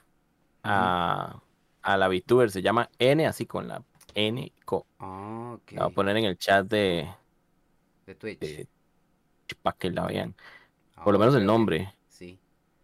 [0.63, 1.41] a,
[1.81, 2.51] a la VTuber.
[2.51, 3.83] Se llama N, así con la
[4.15, 4.53] N.
[4.65, 5.73] co- Ah, ok.
[5.73, 7.09] La voy a poner en el chat de,
[8.05, 8.39] De Twitch.
[8.39, 8.67] de-
[9.61, 10.35] para que la vean.
[10.95, 11.95] Ah, Por lo menos el nombre.
[12.07, 12.39] Sí.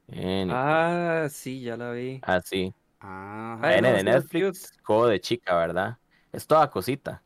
[0.10, 0.52] N.
[0.54, 2.21] Ah, sí, ya la vi.
[2.21, 2.74] Así.
[3.00, 3.60] Ajá.
[3.69, 6.00] Ay, N no, de sí, Netflix, juego de chica, ¿verdad?
[6.32, 7.24] Es toda cosita.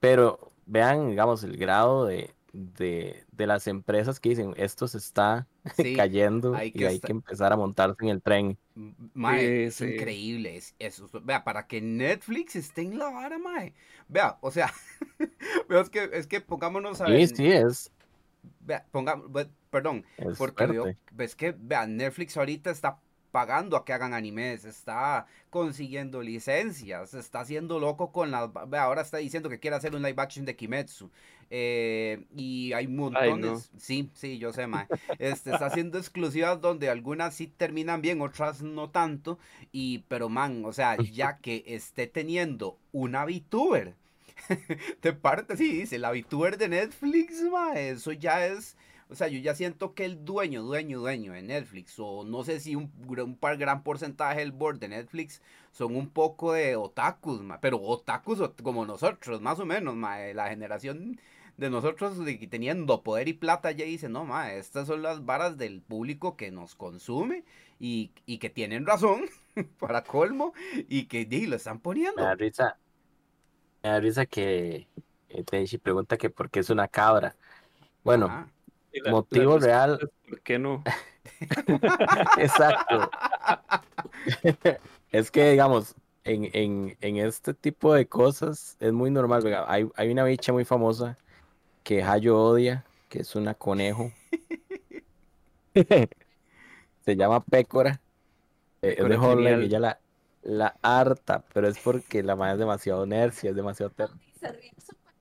[0.00, 5.46] Pero vean, digamos, el grado de, de, de las empresas que dicen esto se está
[5.76, 8.58] Sí, cayendo hay y que hay que empezar a montarse en el tren.
[9.14, 9.84] Mae, Sí, es sí.
[9.84, 11.08] increíble es- eso.
[11.24, 13.74] Vea, para que Netflix esté en la vara, mae.
[14.08, 14.72] Vea, o sea,
[15.68, 17.28] vea, es que, es que pongámonos a Sí, ver.
[17.28, 17.90] sí, es,
[18.60, 23.00] Vea, pongamos, ve- perdón, es porque veo, ves que, vea, Netflix ahorita está
[23.36, 29.02] pagando a que hagan animes, está consiguiendo licencias, está haciendo loco con las, vea, ahora
[29.02, 31.10] está diciendo que quiere hacer un live action de Kimetsu.
[31.50, 34.86] eh, y hay montones, sí, sí, yo sé, mae.
[35.18, 39.38] Este, está haciendo exclusivas donde algunas sí terminan bien, otras no tanto.
[39.70, 43.96] Y, pero man, o sea, ya que esté teniendo una VTuber,
[45.02, 49.38] de parte, sí, dice, la VTuber de Netflix, ma, eso ya es, o sea, yo
[49.38, 52.90] ya siento que el dueño, dueño, dueño de Netflix, o no sé si un,
[53.40, 55.42] par gran porcentaje del board de Netflix
[55.72, 60.16] son un poco de otakus, ma, pero otakus ot- como nosotros, más o menos, ma,
[60.18, 61.20] de la generación
[61.56, 65.24] de nosotros de que teniendo poder y plata ya dice, no, ma, estas son las
[65.24, 67.44] varas del público que nos consume
[67.80, 69.26] y, y que tienen razón,
[69.78, 70.52] para colmo,
[70.88, 72.20] y que di, lo están poniendo.
[72.20, 72.68] Me da risa,
[73.82, 74.88] me da risa que
[75.28, 77.36] eh, Tenchi pregunta que por qué es una cabra.
[78.04, 78.48] Bueno, Ajá.
[79.04, 79.98] La- motivo la real.
[80.02, 80.82] es, ¿Por qué no?
[82.38, 83.10] exacto.
[85.12, 89.42] Es que, digamos, en, en, en este tipo de cosas es muy normal.
[89.42, 91.16] venga, Hay, hay una bicha muy famosa
[91.84, 94.12] que Hayo odia, que es una conejo.
[97.04, 98.00] Se llama Pécora.
[98.82, 99.62] eh, es de Pécora Holland, genial.
[99.62, 100.00] y ella la,
[100.42, 104.18] la harta, pero es porque la madre es demasiado nercia, es demasiado terna.
[104.40, 105.14] Se ríe súper-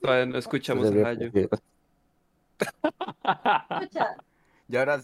[0.00, 1.30] Todavía no escuchamos a Hayo.
[2.58, 4.16] Escucha,
[4.68, 5.00] Y ahora,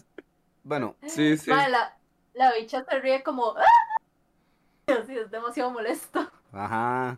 [0.63, 1.49] bueno, Sí, sí.
[1.49, 1.97] la,
[2.33, 3.55] la bicha se ríe como.
[3.57, 3.63] ¡Ah!
[5.07, 6.29] Sí, es demasiado molesto.
[6.51, 7.17] ajá.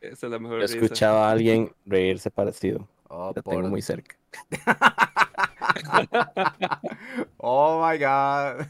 [0.00, 0.76] Esa es la mejor Yo risa.
[0.76, 2.86] escuchaba a alguien reírse parecido.
[3.08, 4.16] Oh, Lo por- tengo muy cerca.
[7.38, 8.66] oh my god.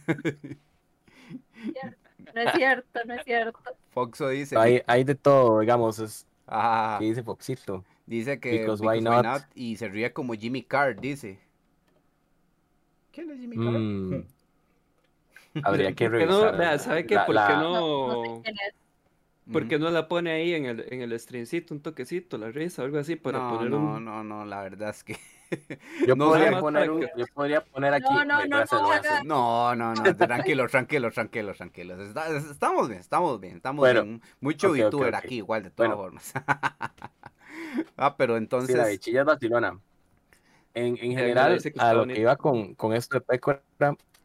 [2.35, 3.59] No es cierto, no es cierto.
[3.93, 4.57] Foxo dice.
[4.59, 6.99] Hay, hay de todo, digamos, es Ajá.
[6.99, 7.85] que dice Foxito.
[8.07, 9.43] Dice que Because why not?
[9.55, 11.39] y se ríe como Jimmy Carr, dice.
[13.13, 13.67] ¿Quién es Jimmy Carr?
[13.67, 14.23] Mm,
[15.65, 16.59] habría que revisar.
[16.59, 17.15] Vea, ¿sabe qué?
[17.15, 18.43] la- ¿Por la- qué No, no?
[18.45, 18.53] sé.
[19.53, 22.83] ¿Por qué no la pone ahí en el, en el streamcito, un toquecito, la risa,
[22.83, 24.05] algo así, para no, poner no, un...
[24.05, 25.17] no, no, la verdad es que.
[26.07, 28.05] Yo, no podría poner un- yo podría poner aquí.
[28.09, 29.25] No, no, no, no.
[29.25, 32.01] No, no, no, tranquilos, tranquilos, tranquilos, tranquilos.
[32.01, 34.23] Está- estamos bien, estamos bien, estamos Bueno, bien.
[34.41, 35.03] Mucho ok.
[35.15, 36.03] aquí, igual, de todas Bueno.
[36.03, 36.33] formas.
[37.97, 38.91] ah, pero Sí, la entonces.
[38.91, 39.81] bichilla es vacilona.
[40.75, 43.63] En, en general, a lo que iba con, con esto de Pécora,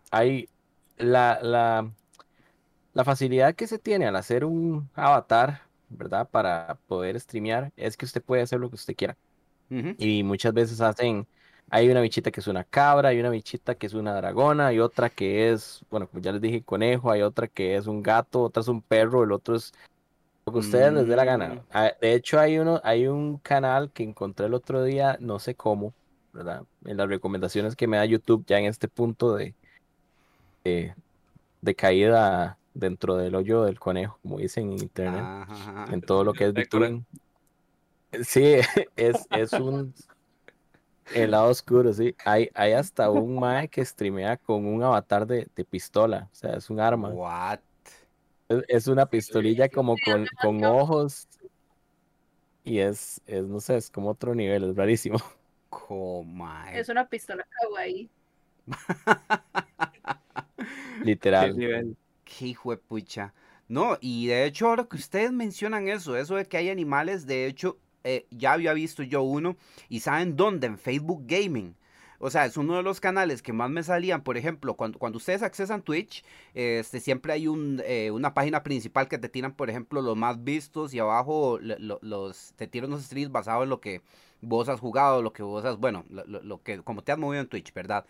[0.10, 0.50] hay
[0.98, 1.92] la, la,
[2.94, 6.28] la facilidad que se tiene al hacer un avatar, ¿verdad?
[6.30, 9.16] Para poder streamear, es que usted puede hacer lo que usted quiera.
[9.70, 9.94] Ujú.
[9.98, 11.28] Y muchas veces hacen,
[11.70, 14.80] hay una bichita que es una cabra, hay una bichita que es una dragona, hay
[14.80, 18.42] otra que es, bueno, como ya les dije, conejo, hay otra que es un gato,
[18.42, 19.72] otra es un perro, el otro es
[20.50, 21.26] lo que ustedes les dé la Mm.
[21.26, 21.66] gana.
[21.72, 25.56] Ah, De hecho, hay uno, hay un canal que encontré el otro día, no sé
[25.56, 25.94] cómo,
[26.34, 26.64] ¿verdad?
[26.86, 29.56] En las recomendaciones que me da YouTube ya en este punto de,
[30.64, 30.96] de,
[31.62, 35.46] de caída dentro del hoyo del conejo, como dicen en internet Ajá,
[35.84, 35.94] ajá.
[35.94, 36.54] en todo lo que es.
[36.54, 37.06] VTubing.
[38.24, 38.56] Sí,
[38.96, 39.94] es, es un
[41.14, 42.16] el lado oscuro, sí.
[42.24, 46.54] Hay, hay hasta un mae que streamea con un avatar de, de pistola, o sea,
[46.54, 47.10] es un arma.
[47.10, 47.60] What?
[48.50, 51.28] Es, es una pistolilla como con, con ojos
[52.64, 55.18] y es, es, no sé, es como otro nivel, es rarísimo.
[55.70, 56.78] Comay.
[56.78, 58.10] Es una pistola kawaii.
[60.58, 61.58] Qué Literal.
[61.58, 61.98] nivel.
[62.24, 63.34] Qué hijo de pucha.
[63.68, 67.46] No, y de hecho, ahora que ustedes mencionan eso, eso de que hay animales, de
[67.46, 69.58] hecho, eh, ya había visto yo uno,
[69.90, 70.68] y ¿saben dónde?
[70.68, 71.76] En Facebook Gaming.
[72.20, 75.18] O sea, es uno de los canales que más me salían, por ejemplo, cuando, cuando
[75.18, 79.70] ustedes accesan Twitch, este, siempre hay un, eh, una página principal que te tiran, por
[79.70, 83.80] ejemplo, los más vistos y abajo lo- los, te tiran unos streams basados en lo
[83.82, 84.02] que
[84.42, 87.18] vos has jugado, lo que vos has, bueno, lo, lo- lo que, como te has
[87.18, 88.06] movido en Twitch, ¿verdad?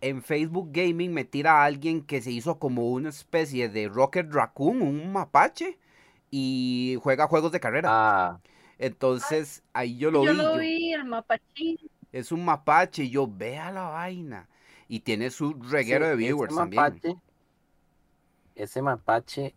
[0.00, 4.32] En Facebook Gaming me tira a alguien que se hizo como una especie de Rocket
[4.32, 5.78] Raccoon, un mapache,
[6.30, 7.88] y juega juegos de carrera.
[7.90, 8.40] Ah,
[8.78, 10.38] Entonces, ahí yo lo Yo vi.
[10.38, 11.78] lo yo- vi, el mapachín.
[12.12, 14.48] Es un mapache, y yo vea la vaina.
[14.88, 17.00] Y tiene su reguero sí, de ese viewers también.
[17.00, 17.20] mapache-
[18.54, 19.54] Ese mapache,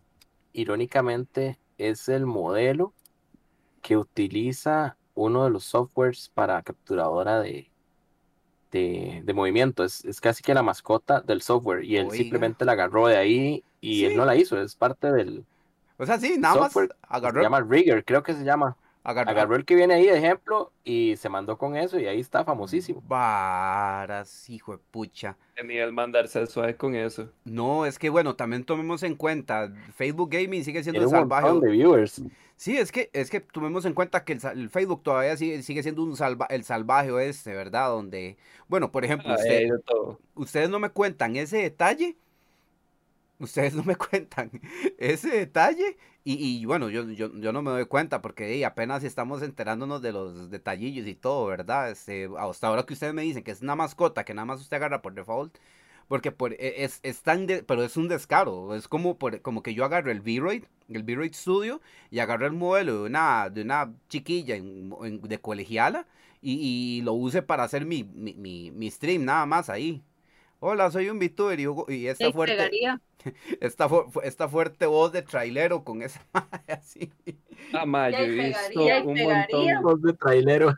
[0.52, 2.94] irónicamente, es el modelo
[3.82, 7.70] que utiliza uno de los softwares para capturadora de,
[8.72, 9.84] de, de movimiento.
[9.84, 12.16] Es, es casi que la mascota del software y él Oiga.
[12.16, 15.44] simplemente la agarró de ahí y él no la hizo, es parte del
[15.98, 16.88] O sea, sí, nada más software.
[16.88, 18.76] Se agarró, llama Rigger, creo que se llama.
[19.10, 22.20] Agarró, Agarró el que viene ahí de ejemplo y se mandó con eso y ahí
[22.20, 23.02] está famosísimo.
[23.06, 25.36] varas, hijo de pucha.
[25.54, 27.30] Tenía el mandarse al suave con eso.
[27.44, 31.46] No, es que bueno, también tomemos en cuenta, Facebook Gaming sigue siendo el un salvaje.
[31.46, 32.22] montón de viewers.
[32.56, 35.82] Sí, es que, es que tomemos en cuenta que el, el Facebook todavía sigue, sigue
[35.82, 37.88] siendo un salva, el salvaje oeste, ¿verdad?
[37.90, 39.68] Donde, bueno, por ejemplo, Ah, usted-
[40.34, 42.16] ustedes no me cuentan ese detalle.
[43.38, 44.50] Ustedes no me cuentan
[44.98, 45.96] ese detalle.
[46.24, 50.02] Y, y, bueno, yo, yo, yo no me doy cuenta porque ey, apenas estamos enterándonos
[50.02, 51.90] de los detallillos y todo, ¿verdad?
[51.90, 54.76] Este, hasta ahora que ustedes me dicen que es una mascota que nada más usted
[54.76, 55.56] agarra por default.
[56.08, 58.74] Porque por, e- es, es tan pero es un descaro.
[58.74, 63.02] Es como, como que yo agarro el V-Roid, el V-Roid Studio, y agarro el modelo
[63.02, 66.06] de una, de una chiquilla de colegiala
[66.40, 70.02] y, y lo use para hacer mi, mi, mi, mi stream nada más ahí.
[70.68, 72.72] Hola, soy un VTuber y, y esta fuerte,
[73.60, 77.12] esta, fu- esta fuerte voz de trailero con esa madre así.
[77.72, 79.82] Ah, ma, yo he visto un montón.
[79.84, 80.74] Voz de trailero.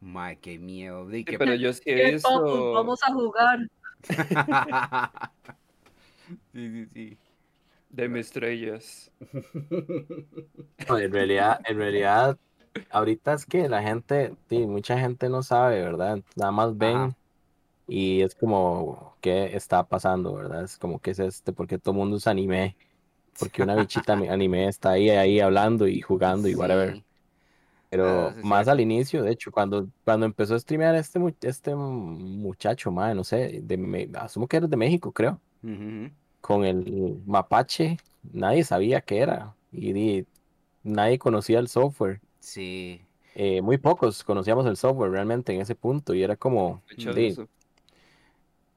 [0.00, 1.08] Mae, qué miedo.
[1.08, 3.60] di Sí, que- pero yo sí he visto Vamos a jugar.
[6.52, 7.18] sí, sí, sí.
[7.90, 9.12] de mis estrellas.
[10.88, 12.36] No, en realidad, en realidad,
[12.90, 16.18] ahorita es que la gente, sí, mucha gente no sabe, ¿verdad?
[16.34, 17.16] Nada más ven Ajá.
[17.86, 20.64] Y es como, ¿qué está pasando, verdad?
[20.64, 21.52] Es como, ¿qué es este?
[21.52, 22.76] Porque todo el mundo es anime.
[23.38, 26.94] Porque una bichita anime está ahí, ahí hablando y jugando y whatever.
[26.96, 27.04] Sí.
[27.90, 31.74] Pero Ah, sí más al inicio, de hecho, cuando, cuando empezó a streamear este, este
[31.74, 35.40] muchacho, madre, no sé, de, Me- asumo que era de México, creo.
[35.62, 36.10] Ujú.
[36.40, 40.26] con el mapache, nadie sabía qué era y di-
[40.82, 42.20] nadie conocía el software.
[42.40, 43.00] Sí.
[43.34, 47.48] Eh, muy pocos conocíamos el software realmente en ese punto y era como, Sospechoso.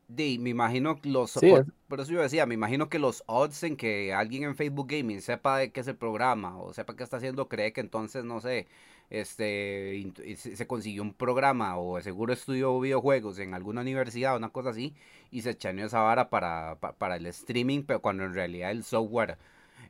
[0.08, 3.00] Di, me imagino que los Sí, por, es- por eso yo decía, me imagino que
[3.00, 6.74] los odds en que alguien en Facebook Gaming sepa de qué es el programa o
[6.74, 8.68] sepa qué está haciendo, cree que entonces, no sé,
[9.10, 14.70] este se consiguió un programa o seguro estudió videojuegos en alguna universidad o una cosa
[14.72, 14.94] así
[15.32, 18.84] y se chaneó esa vara para, pa- para el streaming, pero cuando en realidad el
[18.84, 19.38] software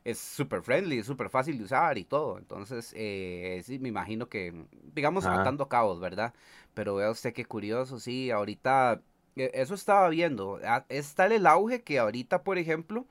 [0.04, 2.38] es súper friendly, es súper fácil de usar y todo.
[2.38, 4.54] Entonces, eh, sí, me imagino que,
[4.94, 5.32] digamos, Ajá.
[5.32, 6.34] atando cabos, ¿verdad?
[6.74, 9.02] Pero vea usted qué curioso, sí, ahorita,
[9.36, 13.06] eso estaba viendo, ah, es tal el auge que ahorita, por ejemplo,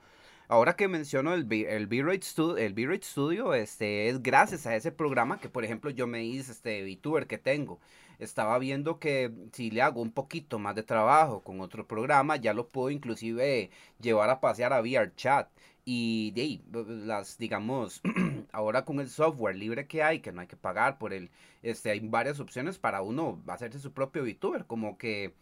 [0.48, 5.48] ahora que menciono el, V-Rate Studio, el Studio, este, es gracias a ese programa que,
[5.48, 7.80] por ejemplo, yo me hice, este VTuber que tengo,
[8.18, 12.54] estaba viendo que si le hago un poquito más de trabajo con otro programa, ya
[12.54, 15.48] lo puedo inclusive llevar a pasear a VRChat.
[15.88, 16.64] Y de ahí,
[17.04, 18.00] las, digamos,
[18.52, 21.30] ahora con el software libre que hay, que no hay que pagar por el,
[21.62, 25.34] este, hay varias opciones para uno hacerse su propio VTuber, como que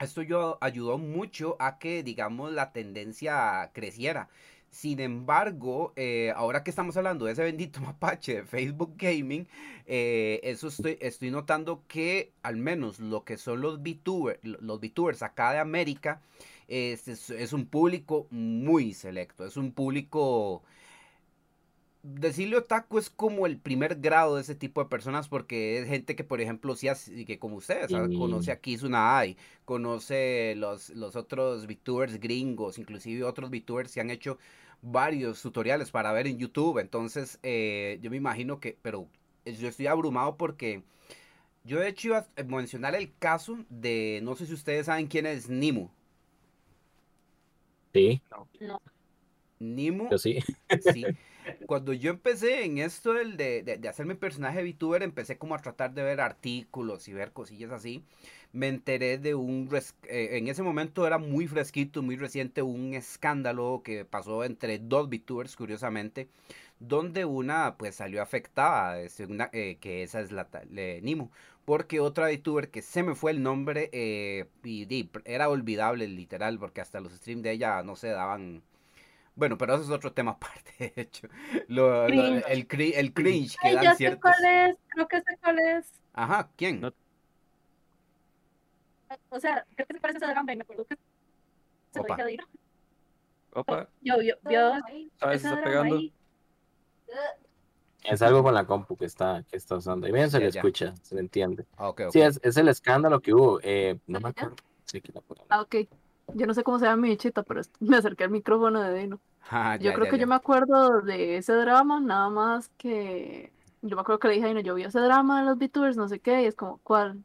[0.00, 4.28] esto yo ayudó mucho a que, digamos, la tendencia creciera.
[4.70, 9.46] Sin embargo, eh, ahora que estamos hablando de ese bendito mapache de Facebook Gaming,
[9.86, 15.58] eh, eso estoy, notando que al menos lo que son los VTubers, los acá de
[15.58, 16.20] América,
[16.66, 20.62] este es, es un público muy selecto, es un público...
[22.06, 26.14] Decirle otaku es como el primer grado de ese tipo de personas porque es gente
[26.14, 31.16] que, por ejemplo, sí, hace- que como ustedes, conoce a Kizuna Ai, conoce los, los
[31.16, 34.38] otros VTubers gringos, inclusive otros VTubers que han hecho
[34.82, 36.78] varios tutoriales para ver en YouTube.
[36.78, 39.08] Entonces, eh, yo me imagino que, pero
[39.46, 40.82] yo estoy abrumado porque
[41.64, 45.26] yo de hecho iba a mencionar el caso de, no sé si ustedes saben quién
[45.26, 45.88] es Nimu.
[47.92, 48.20] sí,
[49.60, 50.38] Nimu, yo sí.
[50.80, 51.04] sí.
[51.66, 55.92] Cuando yo empecé en esto del de, hacer mi personaje VTuber, empecé como a tratar
[55.94, 58.04] de ver artículos y ver cosillas así.
[58.52, 59.68] Me enteré de un,
[60.04, 65.08] eh, en ese momento era muy fresquito, muy reciente, un escándalo que pasó entre dos
[65.08, 66.28] VTubers, curiosamente,
[66.78, 71.30] donde una pues salió afectada, este, eh, que esa es la le- Nimu,
[71.64, 76.80] porque otra VTuber que se me fue el nombre eh, y, era olvidable literal, porque
[76.80, 78.62] hasta los streams de ella no se daban
[79.36, 81.28] Bueno, pero eso es otro tema aparte, de hecho.
[81.68, 82.44] Lo- lo- Cringe.
[82.48, 84.20] el, cri- el cringe que Ay, dan ya sé ciertos...
[84.22, 85.92] cuál es, creo que sé cuál es.
[86.12, 86.80] Ajá, ¿quién?
[86.80, 86.92] No.
[89.30, 92.14] O sea, creo que se parece a y me acuerdo que se lo Opa.
[92.16, 92.44] dije a Dino.
[93.52, 94.72] Opa, Yo, yo, yo,
[95.18, 95.44] ¿sabes?
[95.44, 95.96] Está pegando.
[95.96, 96.12] ahí.
[98.02, 100.06] Es algo con la compu que está, que está usando.
[100.08, 100.60] Y bien se Ya, le ya.
[100.60, 101.64] escucha, se le entiende.
[101.76, 102.12] Ah, ok, ok.
[102.12, 103.60] Sí, es, es el escándalo que hubo.
[103.62, 104.56] eh, no me acuerdo.
[104.84, 105.46] Sí, que la ponemos.
[105.50, 105.76] Ah, ok.
[106.32, 109.20] Yo no sé cómo se llama mi bichita, pero me acerqué al micrófono de Dino.
[109.50, 110.22] Ah, Yo creo ya, que ya.
[110.22, 113.52] yo me acuerdo de ese drama, nada más que.
[113.82, 115.96] Yo me acuerdo que le dije a Dino, yo vi ese drama de los VTubers,
[115.96, 117.24] no sé qué, y es como, ¿cuál?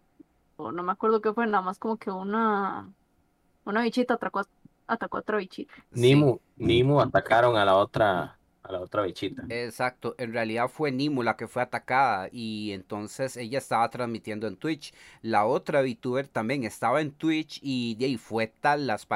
[0.58, 2.94] O no me acuerdo qué fue, nada más como que una.
[3.66, 4.46] Una bichita atacó a,
[4.88, 5.74] atacó a otra bichita.
[5.94, 6.02] Sí.
[6.02, 9.44] Nimu, Nimu atacaron a la otra, a la otra bichita.
[9.50, 14.58] Exacto, en realidad fue Nimu la que fue atacada y entonces ella estaba transmitiendo en
[14.58, 14.94] Twitch.
[15.22, 19.08] La otra VTuber también estaba en Twitch y de fue tal las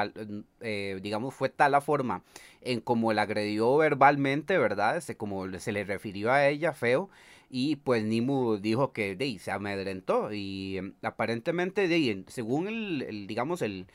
[0.60, 2.22] eh, digamos fue tal la forma
[2.62, 4.96] en como la agredió verbalmente, ¿verdad?
[4.96, 7.10] Este, como se le refirió a ella feo
[7.50, 13.26] y pues Nimu dijo que de se amedrentó y em, aparentemente de según el, el,
[13.26, 13.86] digamos el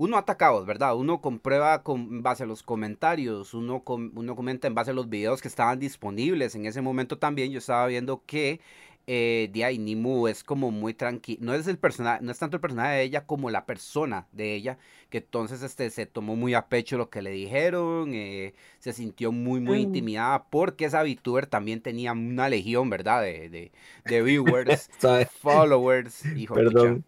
[0.00, 0.96] uno atacado, ¿verdad?
[0.96, 4.94] Uno comprueba con en base a los comentarios, uno, com- uno comenta en base a
[4.94, 6.54] los videos que estaban disponibles.
[6.54, 8.60] En ese momento también yo estaba viendo que
[9.06, 11.40] eh, de ahí Nimu es como muy tranquilo.
[11.42, 14.54] No es el personaje, no es tanto el personaje de ella como la persona de
[14.54, 14.78] ella,
[15.10, 19.32] que entonces este se tomó muy a pecho lo que le dijeron, eh, se sintió
[19.32, 23.20] muy, muy intimidada porque esa VTuber también tenía una legión, ¿verdad?
[23.22, 23.72] De, de,
[24.06, 24.88] de viewers,
[25.42, 26.54] followers, hijo.
[26.54, 27.04] Perdón,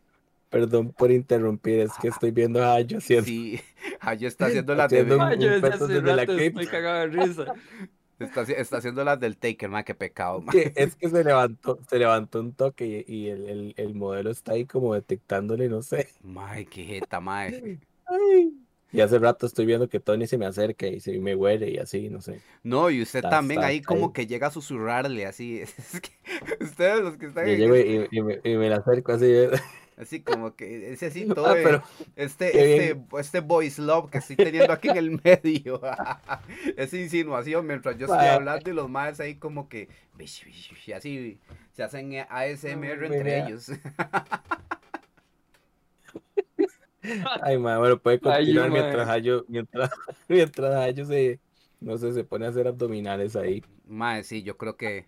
[0.53, 3.25] perdón por interrumpir, es que estoy viendo a Ayo haciendo.
[3.27, 3.61] Sí,
[4.01, 6.61] Ayo está haciendo las de Haciendo un- Ay, yo desde la rato cripta.
[6.61, 7.45] estoy cagado de risa.
[8.19, 10.55] Está, haci- está haciendo las del Taker, man, qué pecado, man.
[10.77, 14.53] es que se levantó, se levantó un toque y, y el, el, el modelo está
[14.53, 16.07] ahí como detectándole, no sé.
[16.23, 17.81] Mae, qué jeta, mae.
[18.07, 18.53] Ay.
[18.93, 21.79] Y hace rato estoy viendo que Tony se me acerca y se me huele y
[21.79, 22.41] así, no sé.
[22.63, 24.13] No, y usted Está- también está- ahí está como ahí.
[24.13, 25.59] que llega a susurrarle así.
[25.61, 26.11] Es que
[26.65, 29.33] ustedes los que están Yo llego y, y me, y me la acerco así.
[30.03, 30.05] ¿Eh?
[30.05, 31.83] así como que ese así todo Ah, pero
[32.17, 32.49] este
[32.91, 35.81] este este voice love que estoy teniendo aquí en el medio.
[36.77, 39.89] Esa insinuación mientras yo estoy hablando y los maes ahí como que
[40.95, 41.39] así
[41.73, 43.71] se hacen ASMR Ay, entre ellos.
[47.43, 48.81] Ay, ma, bueno, puede Ay, continuar mae.
[48.81, 49.91] mientras Ayo, mientras,
[50.29, 51.41] mientras Ayo se,
[51.81, 53.63] no sé, se pone a hacer abdominales ahí.
[53.87, 55.07] Mae, sí, yo creo que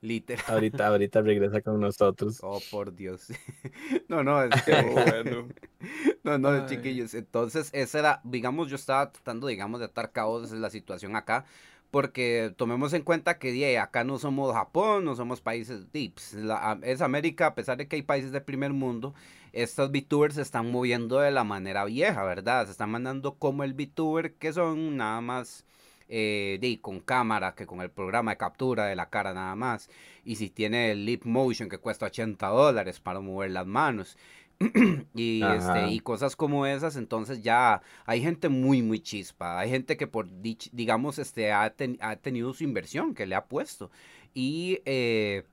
[0.00, 0.44] literal.
[0.48, 2.38] Ahorita, ahorita regresa con nosotros.
[2.42, 3.28] Oh, por Dios.
[4.08, 4.72] No, no, es que...
[4.72, 5.48] Pero bueno.
[6.24, 6.66] No, no, Ay.
[6.66, 7.14] chiquillos.
[7.14, 11.44] Entonces, esa era, digamos, yo estaba tratando, digamos, de atar caos en la situación acá.
[11.90, 16.34] Porque tomemos en cuenta que die, acá no somos Japón, no somos países, di, pues,
[16.34, 19.12] la- es América, a pesar de que hay países del primer mundo,
[19.52, 22.66] estos VTubers se están moviendo de la manera vieja, ¿verdad?
[22.66, 25.64] Se están mandando como el VTuber que son nada más
[26.10, 29.88] eh, di, con cámara, que con el programa de captura de la cara nada más.
[30.24, 34.18] Y si tiene el Lip Motion que cuesta 80 dólares para mover las manos.
[35.14, 39.58] y, este, y cosas como esas, entonces ya hay gente muy, muy chispa.
[39.58, 40.28] Hay gente que por,
[40.72, 43.90] digamos, este, ha, ten- ha tenido su inversión, que le ha puesto.
[44.34, 45.44] Y, eh,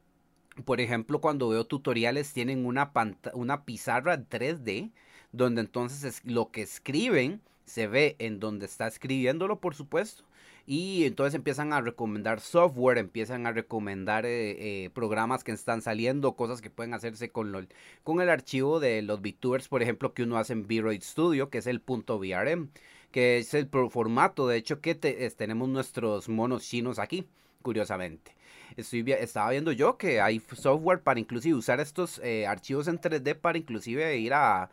[0.66, 2.92] por ejemplo, cuando veo tutoriales, tienen una,
[3.34, 4.92] una pizarra 3D,
[5.32, 10.24] donde entonces es- lo que escriben se ve en donde está escribiéndolo, por supuesto.
[10.70, 16.36] Y entonces empiezan a recomendar software, empiezan a recomendar eh, eh, programas que están saliendo,
[16.36, 17.66] cosas que pueden hacerse con, lo-
[18.04, 21.60] con el archivo de los VTubers, por ejemplo, que uno hace en V-Roid Studio, que
[21.60, 22.70] es el punto .vrm,
[23.12, 27.26] que es el formato, de hecho, que te- tenemos nuestros monos chinos aquí,
[27.62, 28.36] curiosamente.
[28.76, 33.36] Estoy, estaba viendo yo que hay software para inclusive usar estos eh, archivos en 3D
[33.36, 34.70] para inclusive ir a,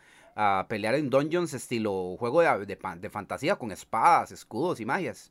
[0.69, 5.31] pelear en dungeons estilo juego de, de fantasía con espadas, escudos y magias.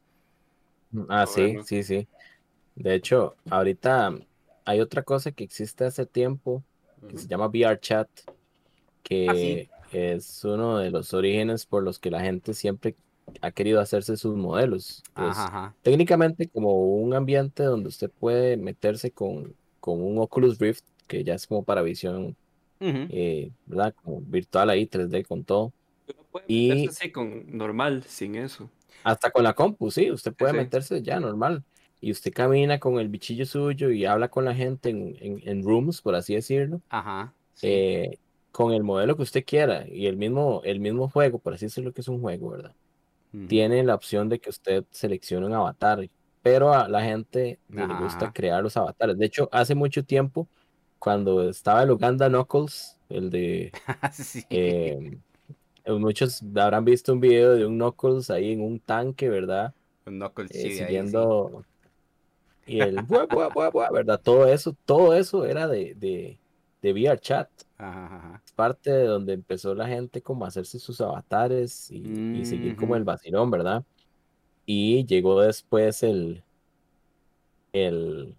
[1.09, 1.63] Ah, sí, bueno.
[1.63, 2.07] sí, sí.
[2.75, 4.13] De hecho, ahorita
[4.65, 6.63] hay otra cosa que existe hace tiempo
[7.07, 8.09] que se llama VRChat,
[9.03, 9.69] que Ah, sí.
[9.99, 12.95] es uno de los orígenes por los que la gente siempre
[13.41, 15.03] ha querido hacerse sus modelos.
[15.15, 15.75] Es Ajá, ajá.
[15.81, 21.35] técnicamente como un ambiente donde usted puede meterse con, con un Oculus Rift, que ya
[21.35, 22.35] es como para visión,
[22.79, 23.93] eh, ¿verdad?
[24.03, 25.73] Como virtual ahí, 3D con todo.
[26.31, 28.69] Puede Y- meterse así con normal, sin eso.
[29.03, 30.57] Hasta con la compu, sí, usted puede sí.
[30.57, 31.63] meterse ya normal.
[32.01, 35.63] Y usted camina con el bichillo suyo y habla con la gente en, en, en
[35.63, 37.33] rooms, por así decirlo, Ajá.
[37.53, 37.67] sí.
[37.69, 38.19] eh,
[38.51, 39.87] con el modelo que usted quiera.
[39.87, 42.73] Y el mismo, el mismo juego, por así decirlo que es un juego, ¿verdad?
[43.47, 46.07] Tiene la opción de que usted seleccione un avatar,
[46.43, 49.17] pero a la gente le gusta crear los avatares.
[49.17, 50.47] De hecho, hace mucho tiempo,
[50.99, 53.71] cuando estaba el Uganda Knuckles, el de
[54.13, 54.43] sí.
[54.51, 55.17] eh,
[55.87, 59.73] muchos habrán visto un video de un Knuckles ahí en un tanque, ¿verdad?
[60.07, 61.19] Un Knuckles Eh, chibi ahí, sí.
[61.19, 61.65] siguiendo.
[62.65, 64.21] Y el buah, buah, buah, buah, ¿verdad?
[64.21, 66.39] Todo eso, todo eso era de, de,
[66.81, 67.49] de VRChat.
[67.77, 68.43] Ajá, ajá.
[68.45, 72.75] Es parte de donde empezó la gente como a hacerse sus avatares y, y seguir
[72.75, 73.05] como el Ujú.
[73.05, 73.85] vacilón, ¿verdad?
[74.65, 76.43] Y llegó después el,
[77.73, 78.35] el,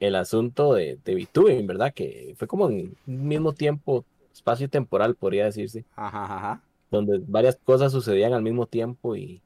[0.00, 1.94] el asunto de, de VTubing, ¿verdad?
[1.94, 6.62] Que fue como en un mismo tiempo, espacio temporal, podría decirse, Ajá, ajá.
[6.90, 9.42] Donde varias cosas sucedían al mismo tiempo y,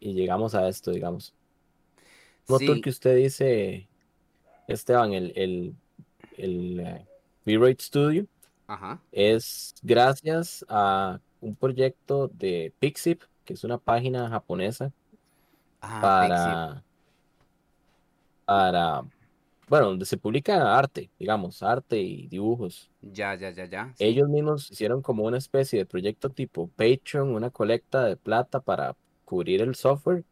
[0.00, 1.34] y llegamos a esto, digamos.
[2.48, 3.88] No Sí, que usted dice,
[4.68, 5.74] Esteban, el, el,
[6.36, 7.06] el eh,
[7.44, 8.26] V-Rate Studio
[8.66, 9.00] ajá.
[9.12, 14.92] es gracias a un proyecto de Pixip, que es una página japonesa
[15.80, 16.84] Ah, para,
[18.44, 19.04] para,
[19.68, 22.90] bueno, donde se publica arte, digamos, arte y dibujos.
[23.00, 23.92] Ya, ya, ya, ya.
[23.96, 24.04] sí.
[24.04, 28.96] Ellos mismos hicieron como una especie de proyecto tipo Patreon, una colecta de plata para
[29.24, 30.24] cubrir el software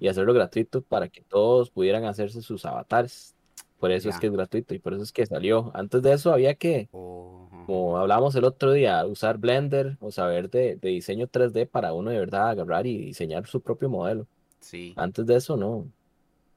[0.00, 3.36] y hacerlo gratuito para que todos pudieran hacerse sus avatares.
[3.78, 5.70] Por eso es que es gratuito y por eso es que salió.
[5.74, 10.50] Antes de eso había que, Oh, como hablábamos el otro día, usar Blender o saber
[10.50, 14.26] de, de diseño 3D para uno de verdad agarrar y diseñar su propio modelo.
[14.58, 14.92] Sí.
[14.96, 15.86] Antes de eso no,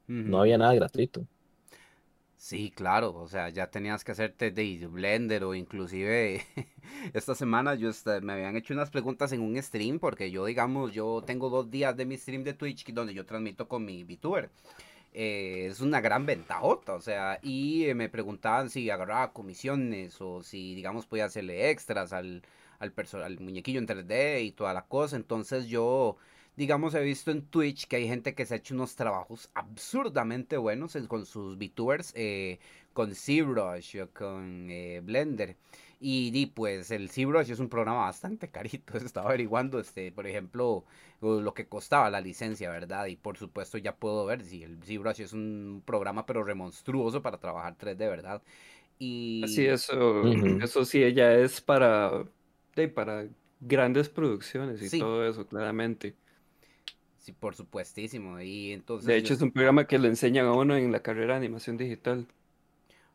[0.08, 1.26] no había nada gratuito.
[2.46, 6.42] Sí, claro, o sea, ya tenías que hacerte de Blender o inclusive
[7.14, 10.92] esta semana yo esta- me habían hecho unas preguntas en un stream porque yo, digamos,
[10.92, 14.50] yo tengo dos días de mi stream de Twitch donde yo transmito con mi VTuber.
[15.14, 20.44] Eh, es una gran ventajota, o sea, y eh, me preguntaban si agarraba comisiones o
[20.44, 22.44] si, digamos, podía hacerle extras al,
[22.80, 25.16] al, al muñequillo en 3D y toda la cosa.
[25.18, 26.18] Entonces yo,
[26.56, 30.58] digamos, he visto en Twitch que hay gente que se ha hecho unos trabajos absurdamente
[30.58, 32.60] buenos en- con sus VTubers, eh,
[32.94, 35.58] con ZBrush o con eh, Blender.
[36.00, 38.98] Y, di, pues el ZBrush es un programa bastante carito.
[38.98, 40.86] Estaba averiguando, este, por ejemplo,
[41.22, 43.06] lo que costaba la licencia, ¿verdad?
[43.08, 47.40] Y por supuesto ya puedo ver si el ZBrush es un programa pero remonstruoso para
[47.40, 48.42] trabajar 3D, ¿verdad?
[49.00, 52.24] Y Sí, eso, eso sí, ella es para,
[52.76, 53.28] de, para
[53.60, 54.90] grandes producciones y Sí.
[54.90, 56.18] todo eso, claramente.
[57.24, 58.40] Sí, por supuestísimo.
[58.42, 61.04] Y entonces De yo hecho, es un programa que le enseñan a uno en la
[61.04, 62.28] carrera de animación digital.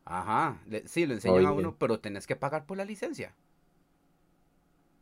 [0.05, 3.33] Ajá, le- sí, lo enseñan a uno, pero tenés que pagar por la licencia.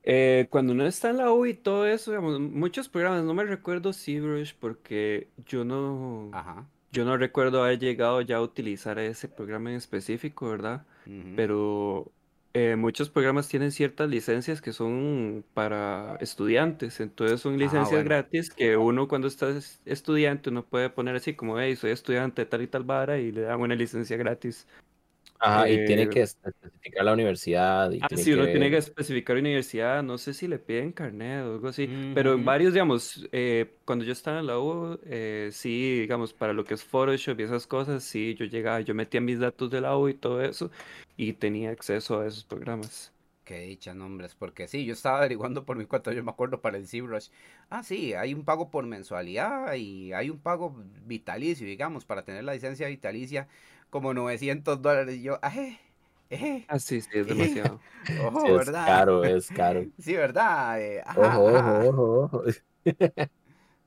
[0.04, 3.44] Eh, cuando uno está en la U y todo eso, digamos, muchos programas, no me
[3.44, 6.68] recuerdo ZBrush porque yo no, Ajá.
[6.92, 10.86] yo no recuerdo haber llegado ya a utilizar ese programa en específico, ¿verdad?
[11.36, 12.12] Pero
[12.58, 18.04] eh, muchos programas tienen ciertas licencias que son para estudiantes, entonces son Ah, licencias bueno.
[18.04, 22.42] gratis que uno cuando está es- estudiante uno puede poner así como, hey, soy estudiante
[22.44, 24.68] de tal y tal vara y le dan una licencia gratis.
[25.40, 28.48] Ajá, y tiene Eh, que es- especificar la universidad y Ah, tiene sí, que uno
[28.48, 32.46] tiene que especificar universidad, no sé si le piden carnet o algo así, pero en
[32.46, 36.76] varios, digamos, eh, cuando yo estaba en la U, eh, sí, digamos, para lo que
[36.76, 40.10] es Photoshop y esas cosas, sí, yo llegaba, yo metía mis datos de la U
[40.10, 40.70] y todo eso,
[41.16, 43.12] y tenía acceso a esos programas.
[43.44, 46.76] Qué dicha, nombres, porque sí, yo estaba averiguando por mi cuenta, yo me acuerdo para
[46.78, 47.30] el ZBrush.
[47.70, 50.76] Ah, sí, hay un pago por mensualidad y hay un pago
[51.06, 53.48] vitalicio, digamos, para tener la licencia vitalicia,
[53.90, 55.16] como 900 dólares.
[55.18, 55.80] Y yo, ajé,
[56.30, 57.82] ejé, Ah, sí, sí, es demasiado.
[58.16, 58.84] ojo, Sí, es ¿verdad?
[58.84, 59.90] caro, es caro.
[60.00, 60.82] Sí, ¿verdad?
[60.82, 61.90] Eh, ajá, Ojo, ajá.
[61.90, 62.44] ojo, ojo.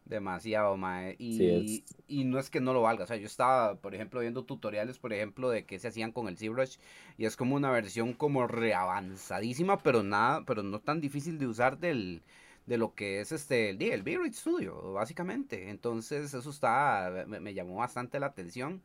[0.05, 1.15] Demasiado, mae.
[1.29, 1.87] Sí, Y, es.
[2.09, 3.05] y no es que no lo valga.
[3.05, 6.27] O sea, yo estaba, por ejemplo, viendo tutoriales, por ejemplo, de qué se hacían con
[6.29, 6.79] el ZBrush.
[7.17, 11.79] Y es como una versión como reavanzadísima, pero nada, pero no tan difícil de usar
[11.79, 12.23] del,
[12.67, 15.71] de lo que es este, el, el V-Ray Studio, básicamente.
[15.71, 18.83] Entonces, eso está, me, me llamó bastante la atención.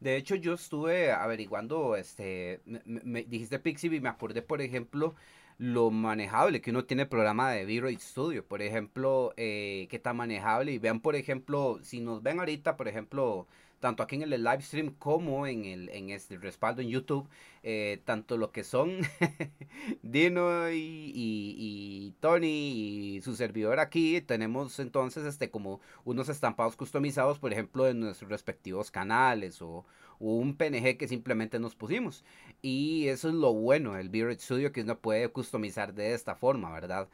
[0.00, 5.14] De hecho, yo estuve averiguando, este, me, me- dijiste Pixie y me acordé, por ejemplo,
[5.58, 8.46] lo manejable que uno tiene el programa de V-Ray Studio.
[8.46, 10.70] Por ejemplo, eh, qué tan manejable.
[10.72, 13.48] Y vean, por ejemplo, si nos ven ahorita, por ejemplo,
[13.80, 17.28] tanto aquí en el live stream como en el en este respaldo en YouTube,
[17.62, 18.98] eh, tanto lo que son
[20.02, 27.38] Dino y, y- Tony y su servidor aquí, tenemos entonces este como unos estampados customizados,
[27.38, 29.84] por ejemplo, de nuestros respectivos canales o,
[30.20, 32.24] un PNG que simplemente nos pusimos.
[32.60, 36.72] Y eso es lo bueno del V-Ray Studio, que uno puede customizar de esta forma,
[36.72, 37.08] ¿verdad?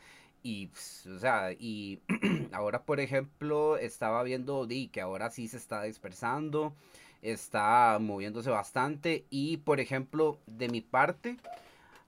[0.46, 2.00] Y, pues, o sea, y
[2.52, 6.74] ahora, por ejemplo, estaba viendo di, que ahora sí se está dispersando,
[7.22, 9.24] está moviéndose bastante.
[9.30, 11.38] Y, por ejemplo, de mi parte,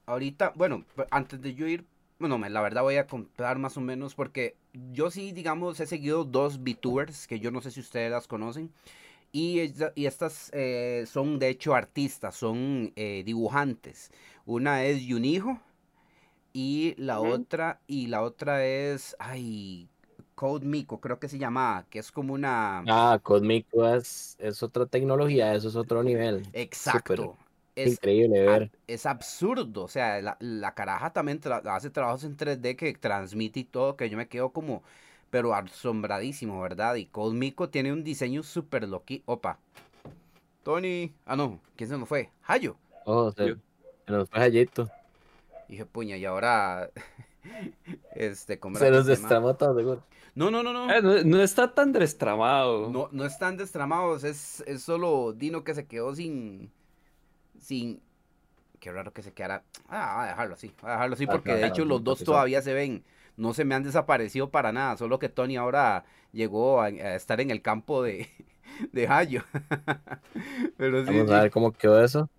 [0.05, 1.83] ahorita, bueno, antes de yo ir,
[2.19, 4.55] bueno, la verdad voy a contar más o menos, porque
[4.93, 8.71] yo sí, digamos, he seguido dos VTubers, que yo no sé si ustedes las conocen.
[9.31, 14.11] Y estas eh, son de hecho artistas, son eh, dibujantes.
[14.45, 15.59] Una es Yunijo
[16.59, 19.89] Y la otra, y la otra es, ay,
[20.35, 22.89] Code Mico, creo que se llama, que es como una...
[22.89, 26.43] Ah, Cosmico es, es otra tecnología, eso es otro nivel.
[26.53, 27.37] Exacto.
[27.83, 28.71] Es Es, increíble a- ver.
[28.87, 33.59] es absurdo, o sea, la, la caraja también tra- hace trabajos en 3D que transmite
[33.61, 34.83] y todo, que yo me quedo como,
[35.29, 36.95] pero asombradísimo, ¿verdad?
[36.95, 39.23] Y Code Mico tiene un diseño súper loqui.
[39.25, 39.59] Opa.
[40.63, 41.13] Tony.
[41.25, 42.29] Ah, no, ¿quién se nos fue?
[42.43, 42.77] Hayo.
[43.05, 43.55] Oh, se,
[44.05, 44.39] se nos fue
[45.67, 45.71] Jayito.
[45.71, 46.89] Dije, puña, y ahora.
[48.15, 49.03] este, ¿cómo Se llama?
[49.03, 50.03] destramó todo, seguro.
[50.35, 50.89] No, no, no, no.
[50.89, 52.89] Ah, no, no está tan destramado.
[52.89, 56.71] No, no están destramados, es, es solo Dino que se quedó sin.
[57.59, 58.01] Sin.
[58.79, 59.63] Qué raro que se quedara.
[59.89, 60.71] Ah, voy a dejarlo así.
[60.83, 63.03] A dejarlo así Ah, porque de hecho los dos todavía se ven.
[63.35, 64.97] No se me han desaparecido para nada.
[64.97, 68.29] Solo que Tony ahora llegó a, a estar en el campo de,
[68.91, 69.43] de Hayo.
[70.77, 72.29] Pero sí, Vamos a ver cómo quedó eso.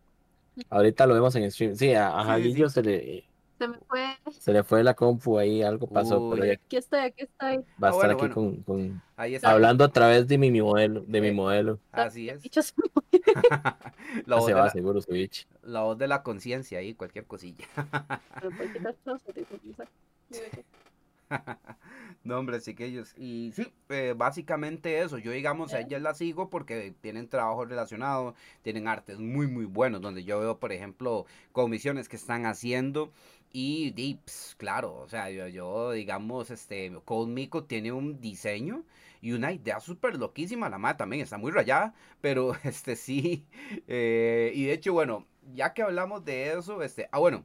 [0.70, 1.74] Ahorita lo vemos en stream.
[1.76, 2.74] Sí, a, a Sí, Jaguillo sí.
[2.74, 3.24] se le,
[3.58, 4.04] Se me fue.
[4.30, 6.34] se le fue la compu ahí, algo pasó, Uy.
[6.34, 7.56] pero ya aquí estoy, aquí estoy.
[7.82, 8.34] va a Ah, estar bueno, aquí bueno.
[8.34, 9.50] con, con- Ahí está.
[9.50, 11.78] hablando a través de mi, mi modelo, de mi Eh, modelo.
[11.92, 12.42] Así es.
[12.42, 12.50] Se
[14.26, 15.46] La voz se de va la, seguro su bitch.
[15.62, 17.66] la voz de la conciencia ahí, cualquier cosilla.
[21.30, 22.24] me puede quitar todo, se te comienza.
[22.24, 23.14] No, hombre, chiquillos.
[23.16, 25.18] Y sí, eh, básicamente eso.
[25.18, 30.00] Yo, digamos, a ellas las sigo porque tienen trabajo relacionado, tienen artes muy, muy buenos,
[30.02, 33.12] donde yo veo, por ejemplo, comisiones que están haciendo.
[33.52, 38.84] Y, y, ps, claro, o sea, yo, yo, digamos, este, Code Mico tiene un diseño
[39.22, 40.68] y una idea súper loquísima.
[40.68, 43.46] La madre también está muy rayada, pero este sí.
[43.88, 47.44] eh, y de hecho, bueno, ya que hablamos de eso, este, ah, bueno,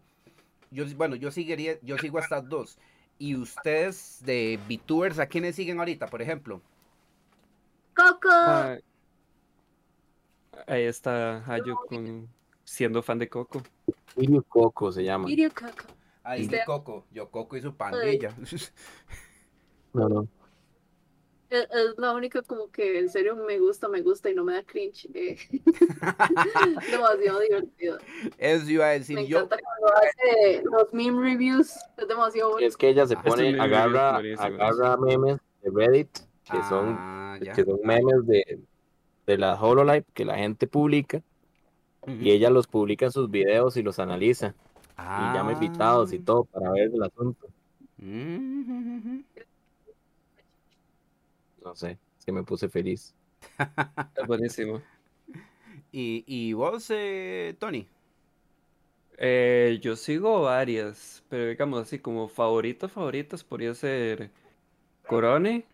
[0.72, 2.78] yo, bueno, yo seguiría, yo sigo a estas dos.
[3.18, 6.62] Y ustedes de VTubers, ¿a quiénes siguen ahorita, por ejemplo?
[7.96, 8.30] ¡Coco!
[8.32, 8.78] Ah,
[10.68, 12.28] ahí está Hayo con
[12.64, 13.62] siendo fan de Coco.
[14.16, 15.26] Irio Coco se llama.
[15.26, 15.86] Video Coco.
[16.24, 18.36] Ahí Este- Coco, yo Coco y su pandilla.
[19.94, 20.28] No, no.
[21.54, 24.54] Es, es la única como que en serio me gusta, me gusta y no me
[24.54, 25.08] da cringe.
[25.14, 25.38] eh.
[26.92, 27.98] demasiado divertido.
[28.38, 29.38] Eso iba a decir Me yo.
[29.38, 31.76] encanta cuando hace los meme reviews.
[31.98, 32.66] Es demasiado bueno.
[32.68, 36.10] Es que ella se Ah, pone, memes agarra, agarra memes de Reddit,
[36.52, 37.54] que son, Ah, ya.
[37.54, 38.60] que son memes de,
[39.28, 41.22] de la Hololive que la gente publica,
[42.08, 44.56] y ella los publica en sus videos y los analiza,
[44.98, 46.22] y llama invitados y Ah.
[46.26, 47.48] todo para ver el asunto.
[51.64, 53.14] No sé, es que me puse feliz.
[54.16, 54.82] Es buenísimo.
[55.92, 57.88] Y, y vos, eh, Tony.
[59.18, 64.32] Eh, yo sigo varias, pero digamos así como favoritas, favoritas podría ser
[65.08, 65.66] Corone.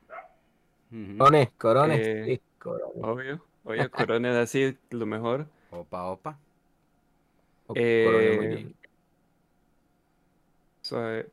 [1.18, 2.92] Corone, Corone, Eh, sí, Corone.
[3.02, 3.46] obvio.
[3.64, 5.48] Oye, Corone es así lo mejor.
[5.72, 6.38] Opa, opa.
[7.68, 8.74] O- Corone muy eh.
[10.82, 11.30] Suave,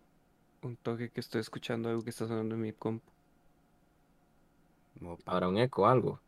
[0.62, 3.15] un toque que estoy escuchando algo que está sonando en mi compu.
[5.26, 6.20] Habrá un eco algo.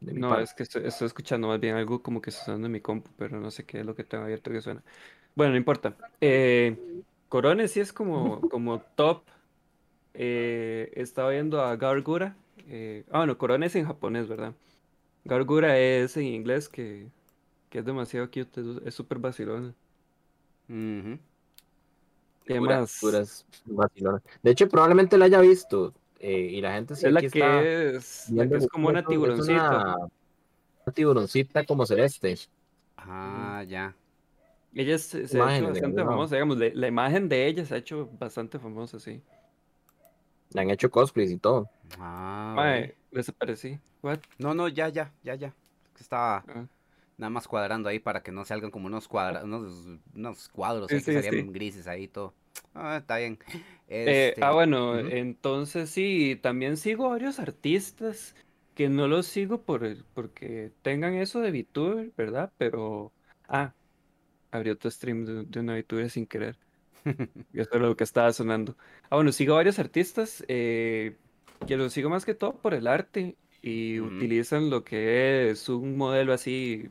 [0.00, 0.50] de mi No, parte.
[0.50, 3.10] es que estoy, estoy escuchando más bien algo como que está sonando en mi compu,
[3.16, 4.82] pero no sé qué es lo que tengo abierto que suena.
[5.34, 5.96] Bueno, no importa.
[6.20, 6.76] Eh,
[7.28, 9.22] Corone sí es como, como top.
[10.14, 12.36] Eh, estaba viendo a Gargura.
[12.68, 14.54] eh, ah, bueno, Corone es en japonés, ¿verdad?
[15.24, 17.08] Gargura es en inglés, que,
[17.70, 19.74] que es demasiado cute, es- súper vacilón.
[20.68, 21.18] Ujú.
[22.44, 22.90] ¿Qué más?
[23.00, 23.46] puras.
[24.42, 25.94] De hecho, probablemente la haya visto.
[26.20, 29.04] Eh, y la gente sí Es la aquí está que es, la que como una
[29.04, 29.70] tiburoncita.
[29.70, 29.96] una-
[30.86, 32.36] una tiburoncita como celeste.
[32.96, 33.94] Ah, ya.
[34.74, 37.78] Ella se, se ha hecho bastante famosa, digamos, la, la imagen de ella se ha
[37.78, 39.20] hecho bastante famosa, sí.
[40.52, 41.68] Le han hecho cosplays y todo.
[41.98, 43.78] Ah, Mae, desaparecí.
[44.02, 44.18] What?
[44.38, 45.48] No, no, ya, ya, ya, ya.
[45.48, 46.66] Es que Estaba Ah.
[47.18, 50.96] nada más cuadrando ahí para que no salgan como unos cuadra, unos, unos cuadros Sí,
[50.96, 51.52] ahí que sí, salían sí.
[51.52, 52.32] grises ahí y todo.
[52.74, 53.38] Ah, está bien.
[54.04, 55.08] Eh, Este, ah, bueno, ujú.
[55.08, 58.34] entonces sí, también sigo varios artistas
[58.74, 62.52] que no los sigo por el- porque tengan eso de VTuber, ¿verdad?
[62.56, 63.12] Pero,
[63.48, 63.74] ah,
[64.52, 66.58] abrí otro stream de, de una VTuber sin querer.
[67.52, 68.76] Y eso es lo que estaba sonando.
[69.10, 71.18] Ah, bueno, sigo varios artistas eh,
[71.66, 75.96] que los sigo más que todo por el arte y utilizan lo que es un
[75.98, 76.90] modelo así.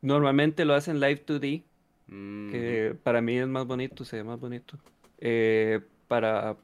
[0.00, 1.64] Normalmente lo hacen Live 2D,
[2.10, 4.78] Mm, que para mí es más bonito, se ve más bonito.
[5.18, 6.56] Eh, para,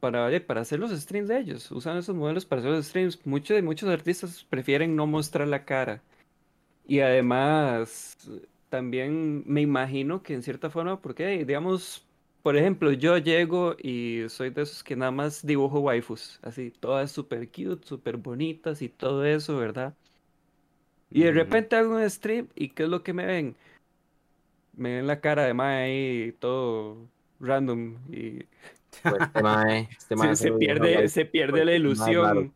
[0.00, 3.24] para, eh, para hacer los streams de ellos, usan esos modelos para hacer los streams.
[3.26, 6.02] Muchos de muchos artistas prefieren no mostrar la cara.
[6.86, 8.16] Y además,
[8.68, 12.04] también me imagino que en cierta forma, porque digamos,
[12.42, 17.12] por ejemplo, yo llego y soy de esos que nada más dibujo waifus, así, todas
[17.12, 19.94] súper cute, súper bonitas y todo eso, ¿verdad?
[21.10, 23.56] Y de repente hago un stream y ¿qué es lo que me ven?
[24.76, 26.96] Me ven la cara de Mae ahí todo
[27.40, 28.44] random y
[29.02, 32.40] Pues este mae, este mae se, pierde, se pierde pues, la mae, claro.
[32.40, 32.54] ilusión.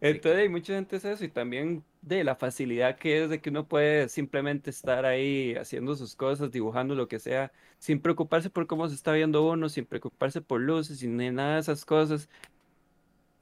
[0.00, 3.50] Entonces hay mucha gente es eso y también de la facilidad que es de que
[3.50, 8.66] uno puede simplemente estar ahí haciendo sus cosas, dibujando lo que sea, sin preocuparse por
[8.66, 12.28] cómo se está viendo uno, sin preocuparse por luces, sin ni nada de esas cosas.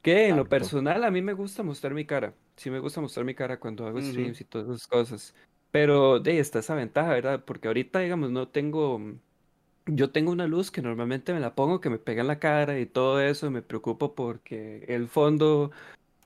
[0.03, 2.35] Que en lo personal a mí me gusta mostrar mi cara.
[2.57, 5.35] Sí me gusta mostrar mi cara cuando hago streams y todas esas cosas.
[5.71, 7.45] Pero de ahí está esa ventaja, ¿verdad?
[7.45, 9.01] Porque ahorita, digamos, no tengo...
[9.87, 12.79] Yo tengo una luz que normalmente me la pongo, que me pega en la cara
[12.81, 15.73] y todo eso, me preocupo porque el fondo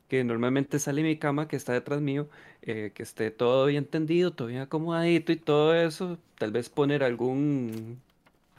[0.08, 2.28] que normalmente sale mi cama, que está detrás mío,
[2.62, 7.04] eh, que esté todo bien tendido, todo bien acomodadito y todo eso, tal vez poner
[7.04, 8.00] algún,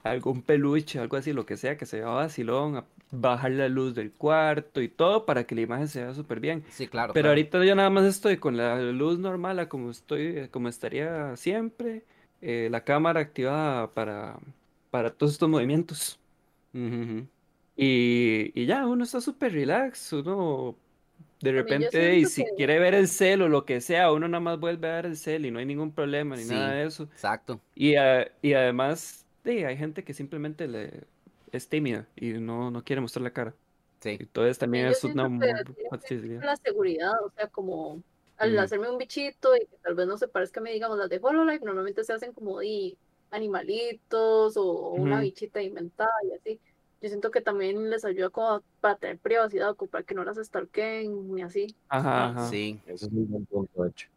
[0.03, 4.11] algún peluche, algo así, lo que sea, que se vea vacilón, bajar la luz del
[4.11, 6.63] cuarto y todo para que la imagen se vea súper bien.
[6.69, 7.13] Sí, claro.
[7.13, 7.29] Pero claro.
[7.31, 12.03] ahorita yo nada más estoy con la luz normal, a como estoy, como estaría siempre,
[12.41, 14.37] eh, la cámara activada para,
[14.91, 16.19] para todos estos movimientos.
[17.77, 20.75] Y, y ya, uno está súper relax, uno
[21.41, 24.39] de repente, y si que- quiere ver el cel o lo que sea, uno nada
[24.41, 27.09] más vuelve a ver el cel y no hay ningún problema ni nada de eso.
[27.11, 27.61] Exacto.
[27.75, 31.03] Y, a- y además, sí, hay gente que simplemente le,
[31.51, 33.55] es tímida y no, no quiere mostrar la cara.
[34.01, 34.17] Sí.
[34.19, 35.29] Entonces también yo es una
[35.89, 36.43] facilidad.
[36.43, 38.03] la seguridad, o sea, como
[38.37, 38.59] al Mm.
[38.59, 41.19] hacerme un bichito y que tal vez no se parezca a mí, digamos, las de
[41.21, 42.97] Hololive, normalmente se hacen como de
[43.31, 46.59] animalitos o, o una bichita inventada y así.
[47.01, 50.37] Yo siento que también les ayuda como para tener privacidad, o para que no las
[50.37, 51.75] stalkeen ni así.
[51.89, 52.49] Ajá, ajá.
[52.49, 52.79] Sí.
[52.87, 54.07] Eso es un buen punto, de hecho.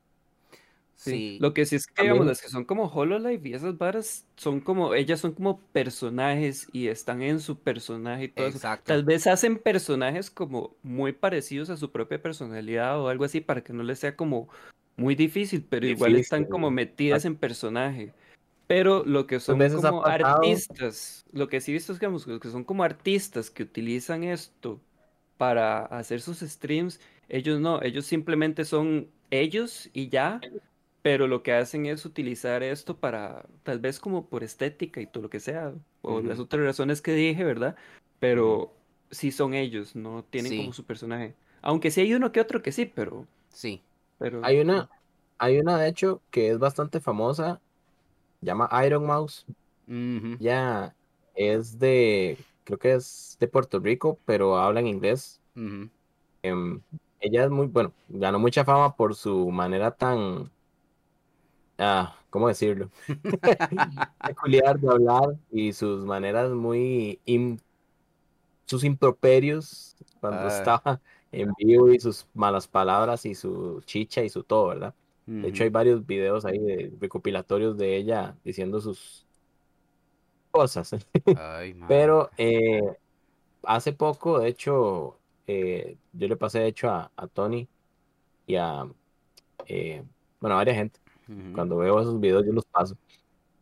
[0.99, 1.39] Sí, Sí.
[1.41, 4.59] lo que sí es que, digamos, las que son como Hololive y esas varas son
[4.59, 8.57] como, ellas son como personajes y están en su personaje y todo eso.
[8.57, 8.87] Exacto.
[8.87, 13.63] Tal vez hacen personajes como muy parecidos a su propia personalidad o algo así para
[13.63, 14.49] que no les sea como
[14.97, 18.13] muy difícil, pero igual están como metidas en personaje.
[18.67, 22.51] Pero lo que son como artistas, lo que sí he visto es digamos, los que
[22.51, 24.81] son como artistas que utilizan esto
[25.37, 30.41] para hacer sus streams, ellos no, ellos simplemente son ellos y ya,
[31.03, 35.23] pero lo que hacen es utilizar esto para, tal vez como por estética y todo
[35.25, 35.73] lo que sea,
[36.03, 37.77] o las otras razones que dije, ¿verdad?
[38.21, 38.73] Pero
[39.11, 40.59] sí son ellos, no tienen Sí.
[40.59, 41.35] como su personaje.
[41.63, 43.81] Aunque sí hay uno que otro que sí, pero, Sí.
[44.19, 44.89] pero Hay una,
[45.39, 47.61] hay una de hecho que es bastante famosa,
[48.41, 49.47] llama Iron Mouse.
[50.41, 50.95] Ya
[51.35, 55.41] es de, creo que es de Puerto Rico, pero habla en inglés.
[56.43, 56.81] Em,
[57.21, 60.51] ella es muy, bueno, ganó mucha fama por su manera tan,
[61.79, 62.91] ah, ¿cómo decirlo?
[64.23, 67.21] Peculiar de hablar y sus maneras muy,
[68.67, 70.49] sus improperios cuando Ah.
[70.49, 71.01] estaba
[71.33, 74.95] en vivo y sus malas palabras y su chicha y su todo, ¿verdad?
[75.27, 79.27] De hecho, hay varios videos ahí de recopilatorios de ella diciendo sus
[80.51, 80.95] cosas.
[81.37, 81.75] Ay.
[81.89, 82.81] Pero eh,
[83.63, 87.69] hace poco, de hecho, eh, yo le pasé, de hecho, a, a Tony
[88.47, 88.87] y a,
[89.67, 90.03] eh,
[90.41, 91.01] bueno, a varias gente.
[91.55, 92.97] Cuando veo esos videos, yo los paso.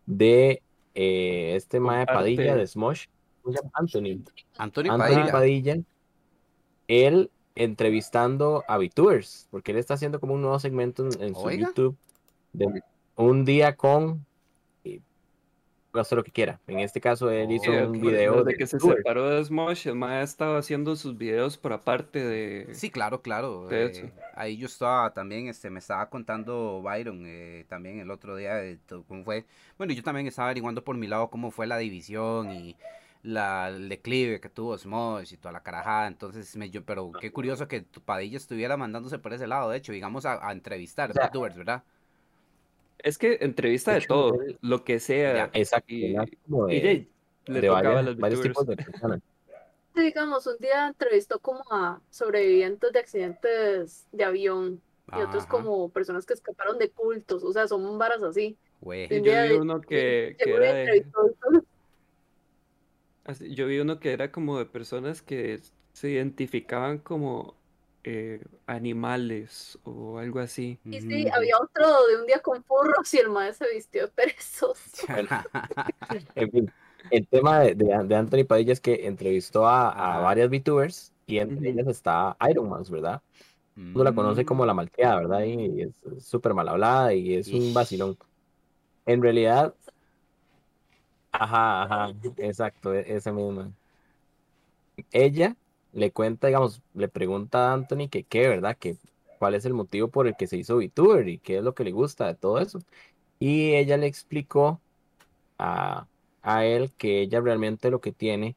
[0.05, 0.63] De
[0.95, 3.07] eh, este Mae Padilla de Smosh.
[3.73, 4.25] Anthony.
[4.57, 5.33] Anthony Anthony Padilla.
[5.33, 5.77] Padilla.
[6.89, 11.41] Él entrevistando a VTubers, porque él está haciendo como un nuevo segmento en, en su
[11.41, 11.69] Oiga.
[11.69, 11.97] YouTube
[12.53, 12.83] de
[13.17, 14.26] un día con
[16.03, 16.61] hacer lo que quiera.
[16.67, 19.87] En este caso, él hizo Oh, un video desde de que se separó de Smosh,
[19.89, 22.69] el mae ha estado haciendo sus videos por aparte de...
[22.75, 23.67] Sí, claro, claro.
[23.69, 24.11] De eh, hecho.
[24.35, 28.77] ahí yo estaba también, este, me estaba contando Byron eh, también el otro día de
[28.79, 29.45] to- cómo fue.
[29.79, 32.77] Bueno, yo también estaba averiguando por mi lado cómo fue la división y
[33.23, 36.07] la, el declive que tuvo Smosh y toda la carajada.
[36.07, 39.79] Entonces, me, yo, pero qué curioso que tu Padilla estuviera mandándose por ese lado, de
[39.79, 41.83] hecho, digamos, a, a entrevistar O sea, youtubers, ¿verdad?
[42.99, 45.35] Es que entrevista De de hecho, todo, lo que sea.
[45.35, 46.19] Ya, Exacto, Y, de,
[46.69, 47.09] de-
[47.47, 49.21] le de tocaba a varias- los varios tipos de personas.
[49.95, 54.83] Digamos, un día entrevistó como a sobrevivientes de accidentes de avión
[55.17, 58.59] y otros como personas que escaparon de cultos, o sea, son varas así.
[58.81, 59.09] güey.
[59.09, 61.05] Yo vi uno que, que era de...
[63.51, 65.61] Yo vi uno que era como de personas que
[65.93, 67.57] se identificaban como
[68.07, 70.79] eh, animales o algo así.
[70.91, 74.03] Y sí, Ujú, había otro de un día con furros y el maestro se vistió
[74.03, 75.07] de perezoso.
[76.35, 76.73] En fin,
[77.11, 81.39] el tema de, de, de Anthony Padilla es que entrevistó a, a varias VTubers y
[81.39, 83.23] entre ellas está Iron Mouse, ¿verdad?
[83.95, 85.43] Uno la conoce como la malteada, ¿verdad?
[85.45, 88.19] Y es súper mal hablada y es un vacilón.
[89.07, 89.75] En realidad,
[91.33, 93.73] ajá, ajá, exacto, e- ese mismo.
[95.11, 95.57] Ella
[95.97, 98.77] le cuenta, digamos, le pregunta a Anthony que qué, ¿verdad?
[98.79, 98.97] Que
[99.39, 101.85] cuál es el motivo por el que se hizo VTuber y qué es lo que
[101.85, 102.81] le gusta de todo eso.
[103.39, 104.79] Y ella le explicó
[105.59, 106.07] a,
[106.43, 108.57] a él que ella realmente lo que tiene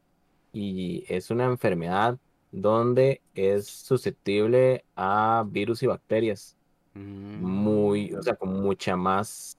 [0.52, 2.18] y es una enfermedad
[2.52, 6.58] donde es susceptible a virus y bacterias
[6.94, 9.58] muy, o sea, con mucha más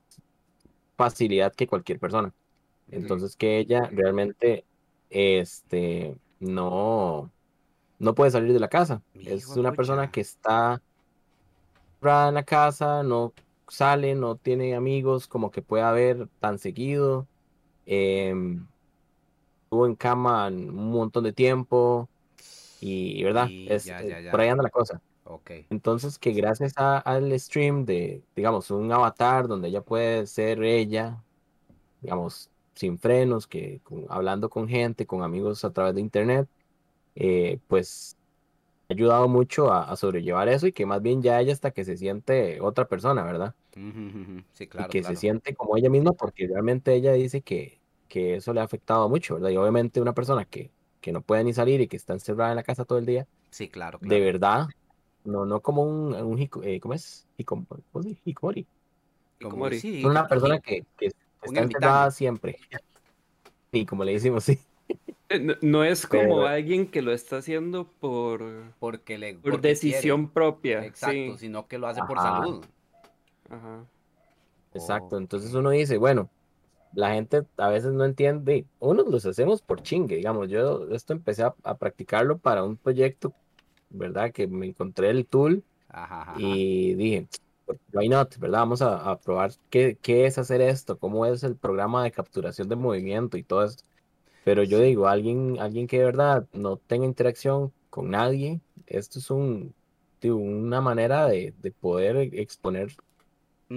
[0.98, 2.34] facilidad que cualquier persona.
[2.90, 4.66] Entonces que ella realmente
[5.08, 7.30] este no
[8.00, 9.02] no puede salir de la casa.
[9.14, 10.82] Es una persona que está
[12.02, 13.32] en la casa, no
[13.68, 17.28] sale, no tiene amigos como que pueda ver tan seguido.
[17.86, 18.66] em,
[19.64, 22.08] estuvo en cama un montón de tiempo
[22.80, 23.48] y, ¿verdad?
[23.50, 24.30] Y Es, ya, eh, ya, ya.
[24.32, 25.00] por ahí anda la cosa.
[25.70, 31.22] Entonces, que gracias a- al stream de, digamos, un avatar donde ella puede ser ella,
[32.00, 36.48] digamos, sin frenos, que con- hablando con gente, con amigos a través de internet,
[37.14, 38.18] eh, pues
[38.88, 41.84] ha ayudado mucho a, a sobrellevar eso y que más bien ya ella hasta que
[41.84, 43.56] se siente otra persona, ¿verdad?
[44.52, 45.04] Sí, Y claro, que claro.
[45.04, 49.08] se siente como ella misma porque realmente ella dice que, que eso le ha afectado
[49.08, 49.50] mucho, ¿verdad?
[49.50, 52.56] Y obviamente una persona que, que no puede ni salir y que está encerrada en
[52.56, 54.20] la casa todo el día, Sí, claro, de claro.
[54.20, 54.68] verdad,
[55.24, 57.28] no, no como un, un hico- eh, ¿cómo es?
[57.38, 58.68] Hikomori.
[59.48, 59.80] Como Hikomori.
[59.80, 61.10] sí, Una persona que, que
[61.42, 62.58] está encerrada siempre.
[63.72, 64.58] Y como le decimos, sí.
[65.28, 68.42] Eh, No, no es como Pero- alguien que lo está haciendo por,
[68.80, 70.32] porque le por porque decisión quiere.
[70.34, 70.84] propia.
[70.84, 71.34] Exacto, Sí.
[71.38, 72.64] sino que lo hace por salud.
[73.48, 73.84] Ajá.
[74.74, 75.18] Exacto.
[75.18, 75.60] Entonces Ok.
[75.60, 76.28] uno dice, bueno,
[76.94, 78.64] la gente a veces no entiende.
[78.80, 80.48] Unos los hacemos por chingue, digamos.
[80.48, 83.32] Yo esto empecé a, a practicarlo para un proyecto,
[83.90, 84.32] ¿verdad?
[84.32, 86.34] Que me encontré el tool Ajá, ajá.
[86.38, 87.28] y dije,
[87.92, 88.60] why not, ¿verdad?
[88.60, 92.68] Vamos a, a probar qué, qué es hacer esto, cómo es el programa de capturación
[92.68, 93.84] de movimiento y todo esto.
[94.42, 94.80] Pero yo Sí.
[94.80, 99.74] digo, alguien, alguien que de verdad no tenga interacción con nadie, esto es un,
[100.20, 102.92] digo, una manera de, de poder exponer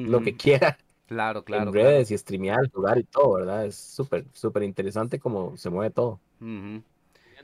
[0.04, 1.74] lo que quiera Claro, claro, en claro.
[1.74, 3.66] redes y streamear, jugar y todo, ¿verdad?
[3.68, 6.22] Es súper, súper interesante cómo se mueve todo.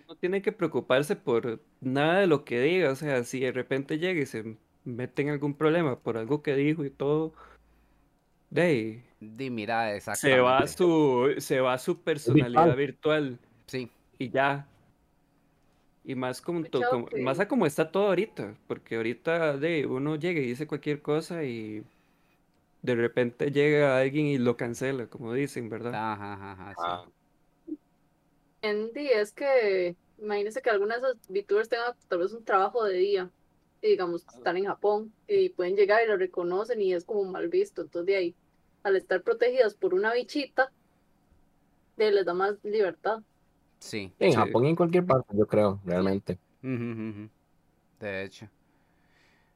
[0.07, 2.91] No tiene que preocuparse por nada de lo que diga.
[2.91, 6.55] O sea, si de repente llega y se mete en algún problema por algo que
[6.55, 7.33] dijo y todo,
[8.49, 10.67] de ahí, Di, mira, se va exactamente.
[10.67, 14.67] su, se va su personalidad virtual Sí, y ya.
[16.03, 16.65] Y más como,
[17.17, 21.43] más a como está todo ahorita, porque ahorita de uno llega y dice cualquier cosa
[21.43, 21.83] y
[22.81, 25.93] de repente llega alguien y lo cancela, como dicen, ¿verdad?
[25.93, 26.85] ajá, ajá, ajá, sí.
[26.85, 27.05] Ah,
[28.61, 32.97] Andy, es que imagínense que algunas de esos VTubers tengan tal vez un trabajo de
[32.97, 33.31] día,
[33.81, 37.81] digamos, están en Japón, y pueden llegar y lo reconocen y es como mal visto.
[37.81, 38.35] Entonces, de ahí,
[38.83, 40.71] al estar protegidas por una bichita,
[41.97, 43.19] de, les da más libertad.
[43.79, 44.11] Sí.
[44.19, 44.37] en Sí.
[44.37, 46.37] Japón y en cualquier parte, yo creo, realmente.
[46.61, 48.49] De hecho.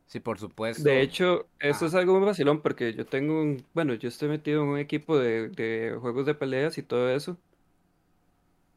[0.05, 0.84] Sí, por supuesto.
[0.84, 1.88] De hecho, eso Ah.
[1.88, 5.17] es algo muy vacilón porque yo tengo un, bueno, yo estoy metido en un equipo
[5.17, 7.38] de, de juegos de peleas y todo eso.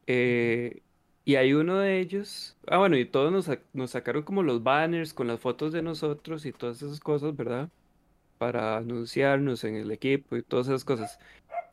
[0.07, 0.81] Eh,
[1.27, 5.13] y hay uno de ellos, ah, bueno, y todos nos, nos sacaron como los banners
[5.13, 7.67] con las fotos de nosotros y todas esas cosas, ¿verdad?
[8.37, 11.19] Para anunciarnos en el equipo y todas esas cosas.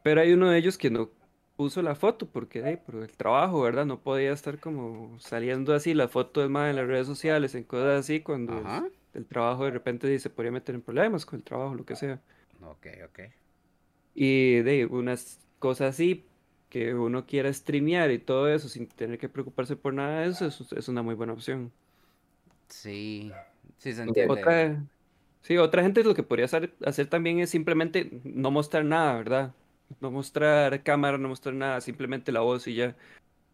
[0.02, 1.08] Pero hay uno de ellos que no
[1.54, 3.86] puso la foto porque, eh, por el trabajo, ¿verdad?
[3.86, 7.62] No podía estar como saliendo así la foto de más en las redes sociales, en
[7.62, 8.60] cosas así, cuando
[9.14, 12.20] el trabajo de repente se podría meter en problemas con el trabajo, lo que sea.
[12.60, 13.20] Ok, ok.
[14.16, 16.26] Y de unas cosas así
[16.74, 20.46] que uno quiera streamear y todo eso sin tener que preocuparse por nada de eso,
[20.46, 21.72] es, es una muy buena opción.
[22.68, 23.32] Sí.
[23.78, 24.40] Sí, se entiende.
[24.40, 24.84] Otra,
[25.42, 29.54] sí, otra gente lo que podría hacer, hacer también es simplemente no mostrar nada, ¿verdad?
[30.00, 32.96] No mostrar cámara, no mostrar nada, simplemente la voz y ya.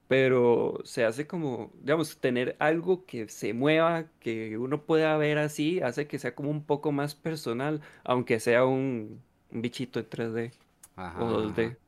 [0.09, 5.81] Pero se hace como, digamos, tener algo que se mueva, que uno pueda ver así,
[5.83, 10.55] hace que sea como un poco más personal, aunque sea un, un bichito en 3D
[10.95, 11.77] Ajá, o 2D.
[11.77, 11.79] ajá.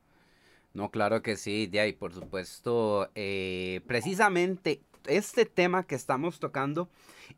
[0.73, 3.09] No, claro que sí, de ahí, por supuesto.
[3.15, 6.89] eh, precisamente este tema que estamos tocando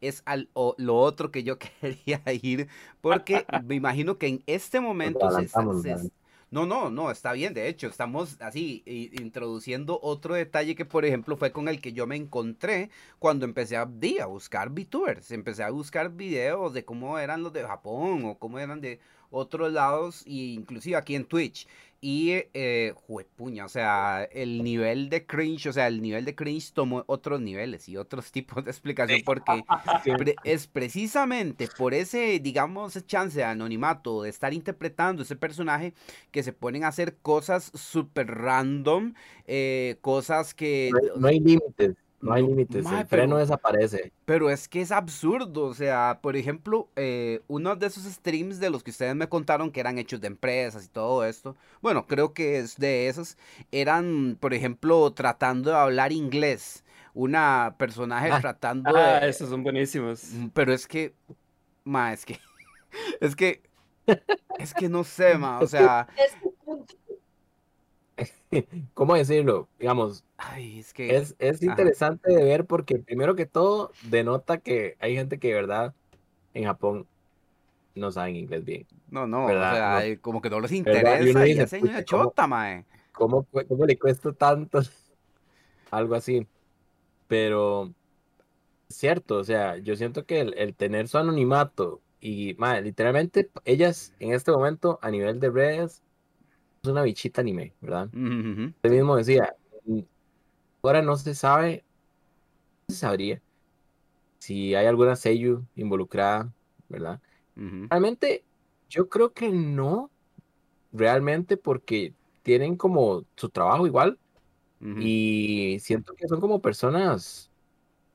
[0.01, 2.67] es al, o- lo otro que yo quería ir,
[3.01, 5.49] porque me imagino que en este momento se,
[6.51, 11.36] no, no, no, está bien, de hecho, estamos así introduciendo otro detalle que, por ejemplo,
[11.36, 13.81] fue con el que yo me encontré cuando empecé a,
[14.21, 18.59] a buscar VTubers, empecé a buscar videos de cómo eran los de Japón o cómo
[18.59, 18.99] eran de
[19.31, 21.67] otros lados, e inclusive aquí en Twitch.
[22.01, 26.71] Y, eh, juepuña, o sea, el nivel de cringe, o sea, el nivel de cringe
[26.71, 29.63] tomó otros niveles y otros tipos de explicación porque
[30.17, 35.93] pre- es precisamente por ese, digamos, chance de anonimato, de estar interpretando ese personaje,
[36.31, 39.13] que se ponen a hacer cosas súper random,
[39.47, 40.91] eh, cosas que...
[40.91, 41.95] No hay, no hay límites.
[42.26, 44.11] No hay límites, el freno pero- desaparece.
[44.26, 48.69] Pero es que es absurdo, o sea, por ejemplo, eh, uno de esos streams de
[48.69, 52.34] los que ustedes me contaron que eran hechos de empresas y todo esto, bueno, creo
[52.34, 53.38] que es de esos,
[53.71, 59.30] eran, por ejemplo, tratando de hablar inglés, una personaje Ah, tratando Ah, de...
[59.30, 60.23] esos son buenísimos.
[60.34, 61.13] Mm, Pero es que,
[61.84, 62.39] ma, es que,
[63.21, 63.61] es que,
[64.59, 66.55] es que no sé, ma, o sea, Es que.
[68.93, 69.68] ¿Cómo decirlo?
[69.80, 71.72] Digamos, ay, es que, es, es Ajá.
[71.72, 75.93] interesante de ver porque primero que todo denota que hay gente que de verdad
[76.53, 77.07] en Japón
[77.95, 78.88] no saben inglés bien.
[79.09, 80.01] no, no, o ¿verdad?
[80.01, 80.22] sea, No.
[80.22, 81.22] como que no les ¿Verdad?
[81.22, 84.34] Y interesa uno y dice, hacen una "Pucha, ¿cómo- chota, ma, ¿Cómo, cómo le cuesta
[84.34, 84.80] tanto?
[85.91, 86.47] Algo así.
[87.28, 87.93] Pero
[88.89, 94.13] cierto, o sea, yo siento que el, el tener su anonimato y, madre, literalmente, ellas
[94.20, 96.03] en este momento a nivel de redes es
[96.88, 98.09] una bichita anime, ¿verdad?
[98.77, 99.55] Usted mismo decía,
[99.86, 100.01] "Mm,
[100.83, 101.83] ahora no se sabe,
[102.88, 103.41] no se sabría
[104.39, 106.53] si hay alguna seiyuu involucrada,
[106.89, 107.19] ¿verdad?
[107.89, 108.43] Realmente,
[108.89, 110.11] yo creo que no,
[110.91, 112.13] realmente porque
[112.43, 114.19] tienen como su trabajo igual
[114.99, 117.49] y siento que son como personas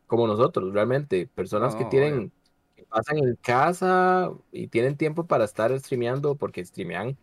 [0.06, 2.32] como nosotros, realmente, personas que No, tienen,
[2.76, 7.16] que pasan en casa y tienen tiempo para estar streameando porque streamean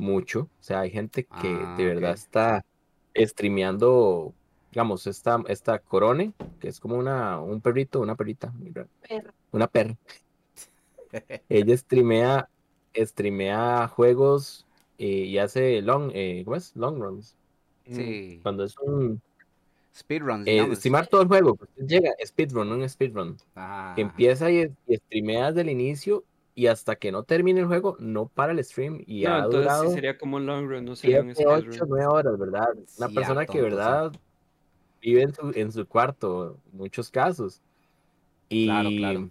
[0.00, 1.30] mucho, o sea, hay gente que
[1.66, 2.16] Ah, de verdad ok.
[2.16, 2.64] está
[3.16, 4.32] streameando,
[4.70, 8.52] digamos, esta, esta Corone, que es como una, un perrito, una perrita,
[9.08, 9.34] Perra.
[9.52, 9.96] una perra.
[11.48, 12.48] Ella streamea,
[12.94, 14.66] streamea juegos
[14.98, 16.74] eh, y hace long, eh, ¿cómo es?
[16.76, 17.34] Long runs.
[17.86, 19.20] Sí, Cuando es un
[19.96, 23.36] speedruns, eh, streamar todo el juego, pues, llega, speedrun, un speedrun.
[23.54, 23.94] Ajá.
[24.00, 26.24] empieza y, y streamea desde el inicio
[26.54, 29.48] y hasta que no termine el juego, no para el stream y No, ha entonces
[29.48, 31.88] durado sí sería como un long run, no sería un 7, 8, speedrun.
[31.88, 32.68] 9 horas, ¿verdad?
[32.96, 33.60] Una Sí, persona que.
[33.62, 34.12] ¿verdad?
[35.02, 37.62] Vive en su, en su cuarto, en muchos casos.
[38.48, 39.30] Y Claro, claro.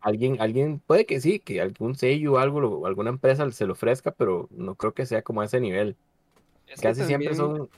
[0.00, 3.72] alguien, alguien, puede que sí, que algún sello o algo, lo- alguna empresa se lo
[3.74, 5.98] ofrezca, pero no creo que sea como a ese nivel.
[6.66, 7.70] Es Casi siempre son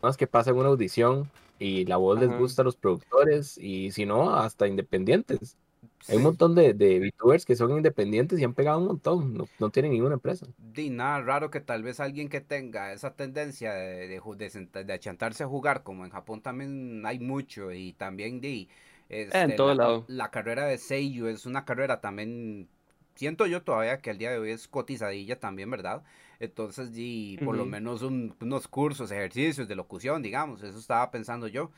[0.00, 4.06] personas que pasan una audición y la voz les gusta a los productores y si
[4.06, 5.58] no, hasta independientes.
[6.06, 6.24] Hay un Sí.
[6.24, 9.92] montón de, de VTubers que son independientes y han pegado un montón, no, no tienen
[9.92, 10.46] ninguna empresa.
[10.60, 14.92] Di, nada raro que tal vez alguien que tenga esa tendencia de, de, de de
[14.92, 18.68] achantarse a jugar, como en Japón también hay mucho, y también di,
[19.08, 20.08] este, todo la, lado.
[20.08, 22.68] la carrera de Seiyu es una carrera también,
[23.14, 26.02] siento yo todavía que al día de hoy es cotizadilla también, ¿verdad?
[26.40, 27.66] Entonces, di, por lo Ujú.
[27.66, 31.70] menos un- unos cursos, ejercicios de locución, digamos, eso estaba pensando yo.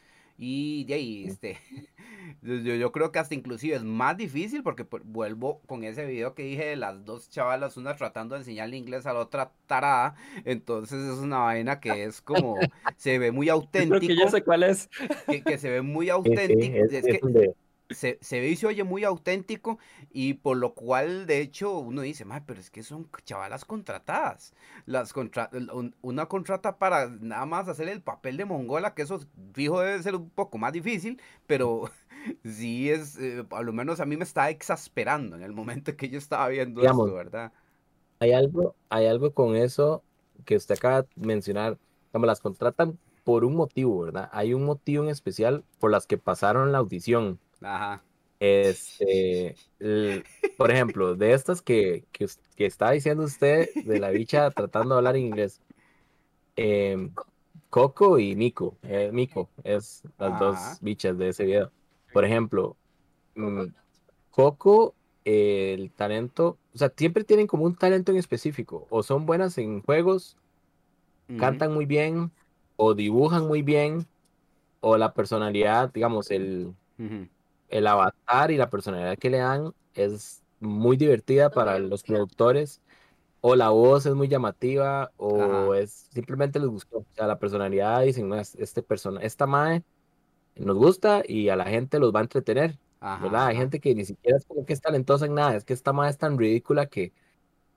[0.43, 1.59] Y de ahí, este,
[2.43, 6.07] yo, yo- yo creo que hasta inclusive es más difícil porque por- vuelvo con ese
[6.07, 9.53] video que dije de las dos chavalas, una tratando de enseñarle inglés a la otra
[9.67, 10.15] tarada,
[10.47, 12.57] entonces es una vaina que es como,
[12.97, 14.89] se ve muy Yo creo que auténtico, ya sé cuál es.
[15.29, 17.55] que, que se ve muy Sí, sí, auténtico, es- es es que donde-
[17.91, 19.79] se, se ve y se oye muy auténtico
[20.13, 24.55] y por lo cual de hecho uno dice, "Mae, pero es que son chavalas contratadas.
[24.87, 29.21] Las contra un- una contrata para nada más hacer el papel de mongola, que eso
[29.55, 31.91] fijo debe ser un poco más difícil, pero
[32.45, 36.09] sí es, eh, a lo menos a mí me está exasperando en el momento que
[36.09, 37.53] yo estaba viendo Digamos, esto, ¿verdad?
[38.19, 40.03] Hay algo, hay algo con eso
[40.45, 41.79] que usted acaba de mencionar,
[42.13, 44.29] como las contratan por un motivo, ¿verdad?
[44.33, 47.39] Hay un motivo en especial por las que pasaron la audición.
[47.61, 48.03] Ajá.
[48.39, 50.25] Este, el-
[50.57, 54.99] por ejemplo, de estas que, que, que está diciendo usted, de la bicha tratando de
[54.99, 55.61] hablar inglés,
[56.57, 57.13] em,
[57.69, 60.39] Coco y Miko, eh, Miko es las Ajá.
[60.39, 61.71] dos bichas de ese video.
[62.13, 62.77] Por ejemplo,
[63.35, 63.63] mm,
[64.31, 64.95] Coco,
[65.25, 69.59] eh, el talento, o sea, siempre tienen como un talento en específico, o son buenas
[69.59, 70.37] en juegos,
[71.39, 72.31] cantan muy bien,
[72.77, 74.07] o dibujan muy bien,
[74.81, 76.75] o la personalidad, digamos, el.
[77.71, 82.83] El avatar y la personalidad que le dan es muy divertida para los productores,
[83.41, 85.79] o la voz es muy llamativa, o Ajá.
[85.79, 86.99] es simplemente les gustó.
[86.99, 89.83] O sea, la personalidad dicen, no, es- este persona, esta mae
[90.57, 93.47] nos gusta y a la gente los va a entretener, Ajá, ¿verdad?
[93.47, 95.93] Hay gente que ni siquiera es como que es talentosa en nada, es que esta
[95.93, 97.13] mae es tan ridícula que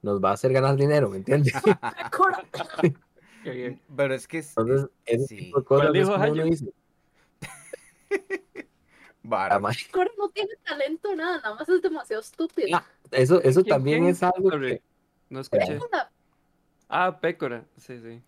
[0.02, 1.54] nos va a hacer ganar dinero, ¿me entiendes?
[3.96, 5.36] Pero es que es, Entonces, ese sí.
[5.38, 6.74] tipo de cosas ¿Cuál es como uno dice,
[9.24, 9.60] vara.
[9.92, 12.68] Cora no tiene talento, nada, nada más es demasiado estúpido.
[12.78, 14.12] Ah, Eso, eso ¿Quién- también quién?
[14.12, 14.82] es algo que
[15.30, 15.78] No escuché.
[15.78, 16.10] Una-
[16.90, 17.64] Ah, Pécora.
[17.78, 18.22] Sí, sí.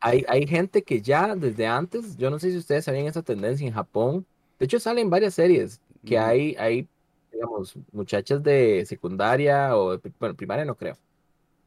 [0.00, 3.66] hay, hay gente que ya desde antes, yo no sé si ustedes sabían esa tendencia
[3.66, 4.24] en Japón,
[4.58, 6.24] de hecho salen varias series que Ujú.
[6.24, 6.88] hay, hay,
[7.32, 10.96] digamos, muchachas de secundaria o de, bueno, primaria no creo,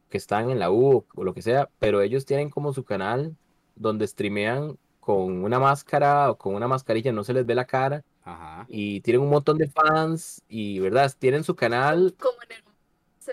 [0.09, 2.83] que están en la U o, o lo que sea, pero ellos tienen como su
[2.83, 3.35] canal
[3.75, 8.03] donde streamean con una máscara o con una mascarilla, no se les ve la cara
[8.31, 8.65] Ajá.
[8.69, 11.11] y tienen un montón de fans y, ¿verdad?
[11.17, 12.63] Tienen su canal Como en el.
[13.19, 13.31] Sí.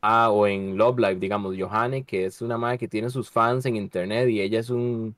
[0.00, 3.66] Ah, o en Love Live, digamos, Johanne, que es una madre que tiene sus fans
[3.66, 5.16] en internet y ella es un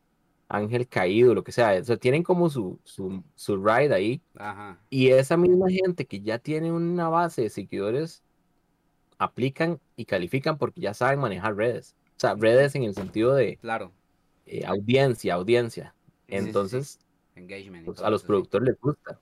[0.49, 1.79] ángel caído, lo que sea.
[1.81, 4.21] O sea, tienen como su, su, su ride ahí.
[4.37, 4.79] Ajá.
[4.91, 8.23] Y esa misma gente que ya tiene una base de seguidores,
[9.19, 11.95] aplican y califican porque ya saben manejar redes.
[12.17, 13.93] O sea, redes en el sentido de Claro.
[14.47, 15.95] eh, audiencia, audiencia.
[16.29, 16.99] Sí, sí, sí.
[17.37, 17.85] Engagement.
[17.85, 18.27] pues, a los sí.
[18.27, 19.19] productores les gusta.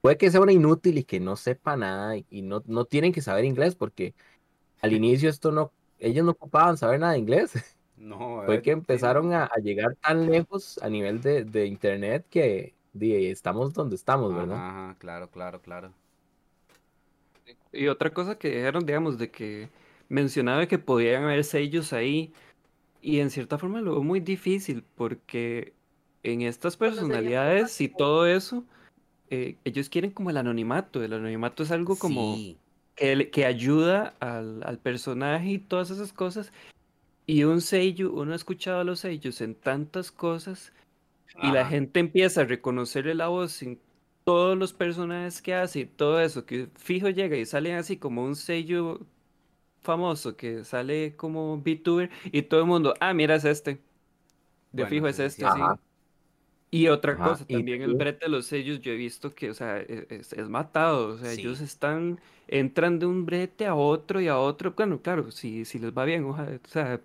[0.00, 3.12] Puede que sea una inútil y que no sepa nada y, y no, no tienen
[3.12, 4.14] que saber inglés porque
[4.82, 7.52] al inicio esto no, ellos no ocupaban saber nada de inglés.
[7.96, 12.26] No, Fue eh, que empezaron a, a llegar tan lejos a nivel de, de internet
[12.28, 14.56] que di, estamos donde estamos, ¿verdad?
[14.56, 15.92] Ajá, ajá, claro, claro, claro.
[17.72, 19.68] Y otra cosa que dijeron, digamos, de que
[20.08, 22.32] mencionaba que podían haber sellos ahí,
[23.00, 25.74] y en cierta forma lo veo muy difícil, porque
[26.24, 28.64] en estas personalidades y todo eso,
[29.30, 31.02] eh, ellos quieren como el anonimato.
[31.02, 32.58] El anonimato es algo como Sí,
[32.96, 36.52] que, que ayuda al, al personaje y todas esas cosas.
[37.26, 40.72] Y un sello, uno ha escuchado a los sellos en tantas cosas,
[41.42, 43.80] y la gente empieza a reconocerle la voz en
[44.24, 48.24] todos los personajes que hace y todo eso, que fijo llega y sale así como
[48.24, 49.00] un sello
[49.82, 53.80] famoso que sale como VTuber y todo el mundo, ah, mira, es este.
[54.72, 55.60] De Bueno, fijo es sí, sí, este, sí.
[56.76, 59.50] Y otra Ajá, cosa, y también el brete de los sellos, yo he visto que,
[59.50, 61.42] o sea, e- es, es matado, o sea, Sí.
[61.42, 62.18] ellos están,
[62.48, 66.04] entran de un brete a otro y a otro, bueno, claro, si, si les va
[66.04, 67.00] bien, ojalá, o sea,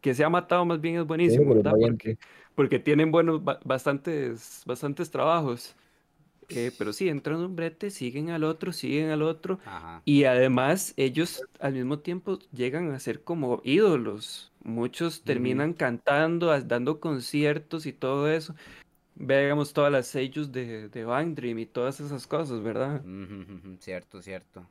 [0.00, 1.72] que sea matado más bien es buenísimo, ¿verdad?
[1.80, 2.18] Porque,
[2.54, 5.74] porque tienen buenos, ba- bastantes, bastantes trabajos.
[6.48, 10.02] Eh, pero sí, entran de un brete, siguen al otro, siguen al otro, ajá.
[10.04, 14.52] y además ellos al mismo tiempo llegan a ser como ídolos.
[14.64, 18.54] Muchos terminan cantando, dando conciertos y todo eso.
[19.22, 23.02] Veamos todas las sellos de, de Bang Dream y todas esas cosas, ¿verdad?
[23.78, 24.66] Cierto, cierto.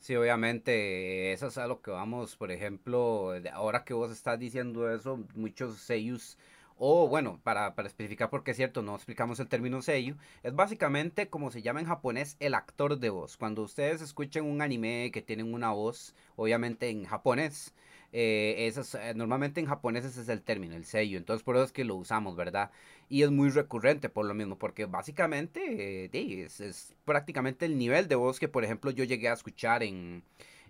[0.00, 4.92] Sí, obviamente, eso es a lo que vamos, por ejemplo, ahora que vos estás diciendo
[4.92, 6.38] eso, muchos sellos,
[6.76, 11.28] o bueno, para, para especificar porque es cierto, no explicamos el término sello, es básicamente
[11.28, 13.36] como se llama en japonés el actor de voz.
[13.36, 17.74] Cuando ustedes escuchan un anime que tienen una voz, obviamente en japonés,
[18.18, 21.54] eh, ese es, eh, normalmente en japonés ese es el término, el sello, entonces por
[21.56, 22.70] eso es que lo usamos, ¿verdad?
[23.10, 26.10] Y es muy recurrente por lo mismo, porque básicamente eh,
[26.44, 30.22] es, es prácticamente el nivel de voz que, por ejemplo, yo llegué a escuchar en,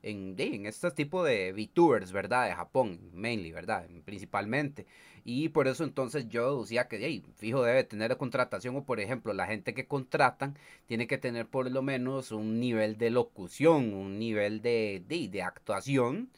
[0.03, 2.49] en, este tipo de VTubers, ¿verdad?
[2.49, 3.87] De Japón, mainly, ¿verdad?
[4.05, 4.85] Principalmente.
[5.25, 9.33] Y por eso entonces yo decía que, di, fijo, debe tener contratación, o por ejemplo,
[9.33, 14.19] la gente que contratan tiene que tener por lo menos un nivel de locución, un
[14.19, 16.29] nivel de, de actuación.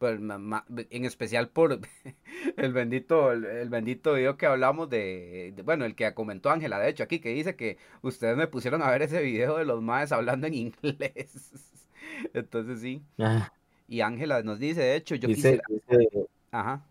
[0.00, 1.80] Pues, ma- ma- en especial por
[2.58, 6.80] el bendito, el, el bendito video que hablamos de, de- bueno, el que comentó Ángela,
[6.80, 9.82] de hecho, aquí, que dice que ustedes me pusieron a ver ese video de los
[9.82, 11.52] maes hablando en inglés.
[12.34, 13.52] Entonces sí, Ah,
[13.88, 16.82] y Ángela nos dice, de hecho, yo dice, quisiera, dice, ajá,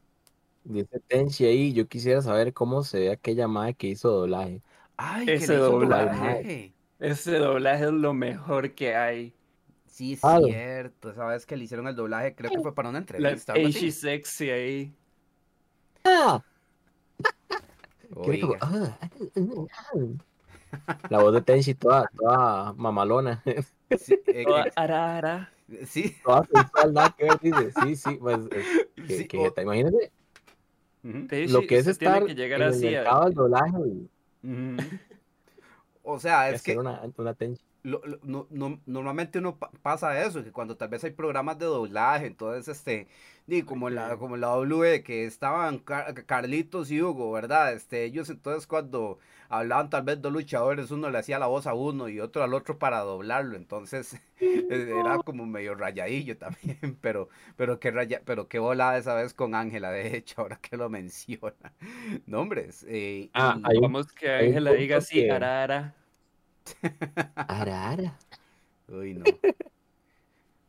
[0.63, 4.61] dice Tenchi ahí, yo quisiera saber cómo se ve aquella madre que hizo doblaje.
[4.97, 6.45] ay, Ese doblaje.
[6.45, 6.73] doblaje.
[6.99, 9.33] Ese doblaje es lo mejor que hay.
[9.99, 10.45] Sí, es Claro.
[10.45, 13.51] cierto, sabes que le hicieron el doblaje, creo que fue para una La entrevista.
[13.51, 13.91] Aishi así.
[13.91, 14.95] sexy ahí.
[16.05, 16.41] Ah,
[18.15, 18.57] Oiga,
[21.09, 23.43] La voz de Tenchi toda, toda mamalona,
[23.99, 25.51] sí, eh, Toda eh, arara.
[25.85, 29.51] sí, toda sensual, nada que ver, dice, sí, sí, pues, es- que, sí, que o-
[29.51, 30.13] te imagínate
[31.03, 33.73] lo que es estar que llegar en el así mercado del doblaje.
[36.03, 37.61] O sea, es que una, una Tenchi.
[37.89, 41.57] Lo- lo- no- no- normalmente uno pa- pasa eso, que cuando tal vez hay programas
[41.59, 43.07] de doblaje, entonces, este,
[43.47, 47.73] di, como la, como la W, que estaban Car- Carlitos y Hugo, ¿verdad?
[47.73, 49.19] Este, ellos entonces cuando
[49.51, 52.53] hablaban tal vez dos luchadores, uno le hacía la voz a uno y otro al
[52.53, 58.47] otro para doblarlo, entonces eh, era como medio rayadillo también, pero, pero qué raya, pero
[58.47, 61.73] qué volada esa vez con Ángela, de hecho, ahora que lo menciona.
[62.27, 65.95] Nombres, eh, Ah, y- Vamos que Ángela diga así, que- arara.
[67.35, 68.19] Ara, ara.
[68.87, 69.25] uy, no.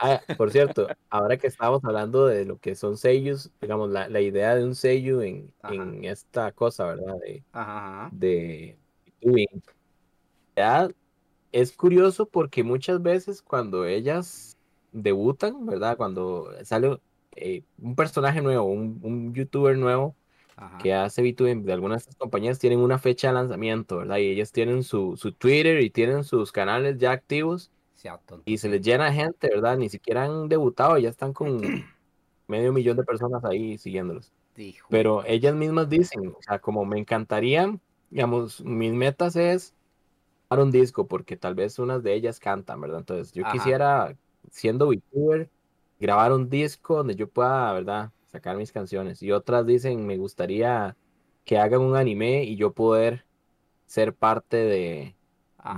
[0.02, 4.22] Ah, por cierto, ahora que estábamos hablando de lo que son sellos, digamos, la, la
[4.22, 7.16] idea de un sello en, en esta cosa, ¿verdad?
[7.20, 8.78] De, Ajá, de.
[10.56, 10.88] Ya
[11.52, 14.56] es curioso porque muchas veces cuando ellas
[14.92, 15.98] debutan, ¿verdad?
[15.98, 16.98] Cuando sale
[17.36, 20.16] eh, un personaje nuevo, un, un youtuber nuevo
[20.60, 20.78] ajá.
[20.78, 24.18] que hace VTubing de algunas de estas compañías tienen una fecha de lanzamiento, ¿verdad?
[24.18, 27.72] Y ellas tienen su, su Twitter y tienen sus canales ya activos
[28.44, 29.76] y se les llena de gente, ¿verdad?
[29.76, 31.60] Ni siquiera han debutado ya están con
[32.48, 34.32] medio millón de personas ahí siguiéndolos.
[34.88, 37.78] Pero ellas mismas dicen, o sea, como me encantaría,
[38.10, 39.74] digamos, mis metas es
[40.48, 42.98] grabar un disco, porque tal vez unas de ellas cantan, ¿verdad?
[42.98, 43.52] Entonces, yo Ajá.
[43.52, 44.16] quisiera,
[44.50, 45.50] siendo VTuber,
[45.98, 48.12] grabar un disco donde yo pueda, ¿verdad?
[48.30, 49.22] Sacar mis canciones.
[49.22, 50.96] Y otras dicen, me gustaría
[51.44, 53.24] que hagan un anime y yo poder
[53.86, 55.16] ser parte de,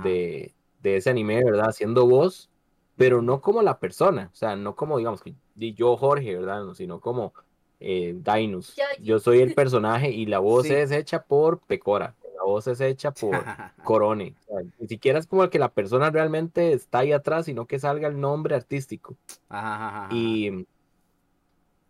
[0.03, 1.71] de, de ese anime, ¿verdad?
[1.71, 2.49] Siendo voz,
[2.95, 6.63] pero no como la persona, o sea, no como, digamos, que di yo Jorge, ¿verdad?
[6.63, 7.33] No, sino como
[7.79, 8.75] eh, Dinus.
[8.75, 10.73] Ya, Yo soy el personaje y la voz Sí.
[10.73, 13.31] es hecha por Pecora, la voz es hecha por
[13.83, 14.35] Corone.
[14.41, 17.79] O sea, ni siquiera es como que la persona realmente está ahí atrás, sino que
[17.79, 19.15] salga el nombre artístico.
[19.49, 20.15] Ajá, ajá, ajá.
[20.15, 20.67] Y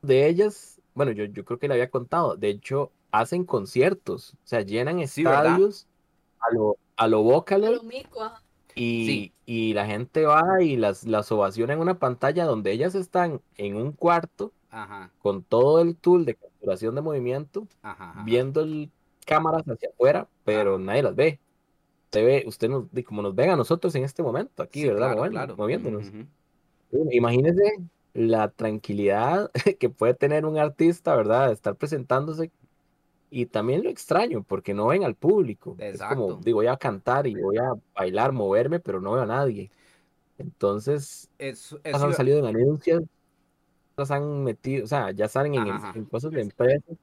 [0.04, 4.38] de ellas, bueno, yo, yo creo que le había contado, de hecho, hacen conciertos, o
[4.48, 5.88] sea, llenan Sí, estadios
[6.40, 8.42] a lo, a lo Vocaloid Lo mico, ajá.
[8.76, 9.34] y, Sí.
[9.46, 13.76] y la gente va y las, las ovaciona en una pantalla donde ellas están en
[13.76, 18.24] un cuarto Ajá, con todo el tool de capturación de movimiento, ajá, ajá.
[18.24, 18.90] viendo el,
[19.26, 20.84] cámaras hacia afuera, pero Ajá.
[20.84, 21.40] nadie las ve.
[22.06, 25.14] Usted ve, usted nos, como nos ven a nosotros en este momento, aquí, Sí, ¿verdad?
[25.14, 25.58] claro, Moviendo- claro.
[25.58, 26.12] Moviéndonos.
[26.92, 27.62] Bueno, Imagínese
[28.14, 31.48] la tranquilidad que puede tener un artista, ¿verdad?
[31.48, 32.52] De estar presentándose.
[33.30, 35.76] Y también lo extraño, porque no ven al público.
[35.80, 36.40] Es como, Exacto.
[36.44, 39.72] digo, voy a cantar y voy a bailar, moverme, pero no veo a nadie.
[40.38, 43.04] Entonces, Es, han salido en anuncios,
[43.94, 46.98] otras han metido, o sea, ya salen en, en cosas de empresas.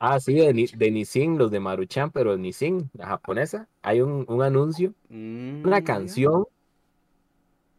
[0.00, 4.42] Ah, sí, de, de Nissin, los de Maruchan, pero Nissin, la japonesa, hay un, un
[4.42, 5.84] anuncio Mm, una ya.
[5.84, 6.46] canción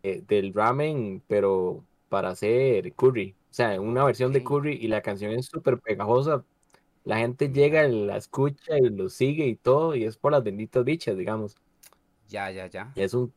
[0.03, 3.35] eh, del ramen, pero para hacer curry.
[3.51, 6.43] O sea, una versión de curry y la canción es súper pegajosa.
[7.05, 10.83] La gente llega, la escucha y lo sigue y todo, y es por las benditas
[10.83, 11.55] bichas, digamos.
[12.27, 12.91] Ya, ya, ya.
[12.95, 13.33] Y es un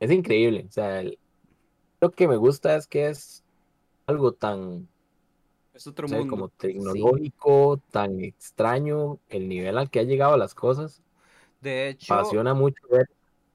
[0.00, 0.66] es, increíble.
[0.68, 1.18] O sea, el-
[2.00, 3.44] lo que me gusta es que es
[4.06, 4.88] algo tan,
[5.72, 6.30] Es otro mundo.
[6.30, 11.02] como tecnológico, tan extraño, el nivel al que ha llegado las cosas.
[11.60, 13.08] De hecho, Apasiona mucho ver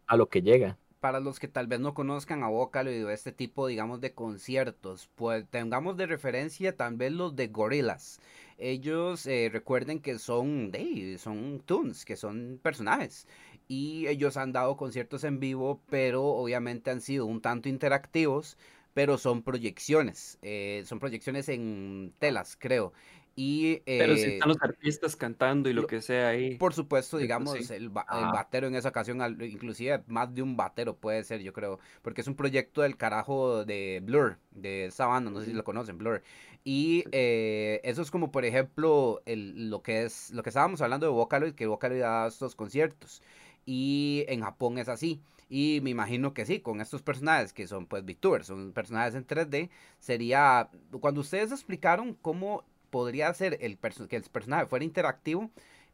[0.08, 0.78] a lo que llega.
[1.00, 5.10] Para los que tal vez no conozcan a Vocaloid o este tipo, digamos, de conciertos,
[5.16, 8.20] pues tengamos de referencia también los de Gorillaz.
[8.58, 13.28] Ellos eh, recuerden que son, de, son tunes, que son personajes.
[13.68, 18.58] Y ellos han dado conciertos en vivo, pero obviamente han sido un tanto interactivos,
[18.94, 20.38] pero son proyecciones.
[20.42, 22.94] eh, son proyecciones en telas, creo.
[23.42, 26.58] Y Pero si eh, están los artistas cantando y lo lo- que sea ahí.
[26.58, 27.74] por supuesto, Eso digamos, sí.
[27.74, 31.42] el, ba- el batero en esa ocasión, al- inclusive más de un batero puede ser,
[31.42, 35.46] yo creo, porque es un proyecto del carajo de Blur, de esa banda, no sé
[35.48, 36.22] si lo conocen, Blur.
[36.66, 41.06] Y eh, eso es como, por ejemplo, el, lo que es, lo que estábamos hablando
[41.06, 43.22] de Vocaloid, que Vocaloid da estos conciertos.
[43.66, 45.22] Y en Japón es así.
[45.48, 49.26] Y me imagino que sí, con estos personajes que son pues VTubers, son personajes en
[49.26, 55.50] 3D, sería, cuando ustedes explicaron cómo podría ser el que el personaje fuera interactivo,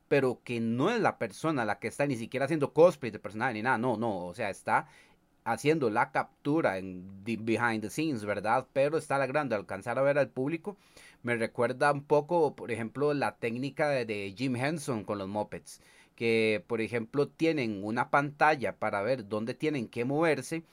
[0.08, 3.54] pero que no es la persona la que está ni siquiera haciendo cosplay del personaje
[3.56, 4.88] ni nada, no, no, o sea, está
[5.46, 8.68] haciendo la captura en behind the scenes, ¿verdad?
[8.74, 10.76] Pero está logrando alcanzar a ver al público.
[11.24, 15.82] Me recuerda un poco, por ejemplo, la técnica de, de Jim Henson con los mopeds,
[16.16, 20.64] que por ejemplo tienen una pantalla para ver dónde tienen que moverse,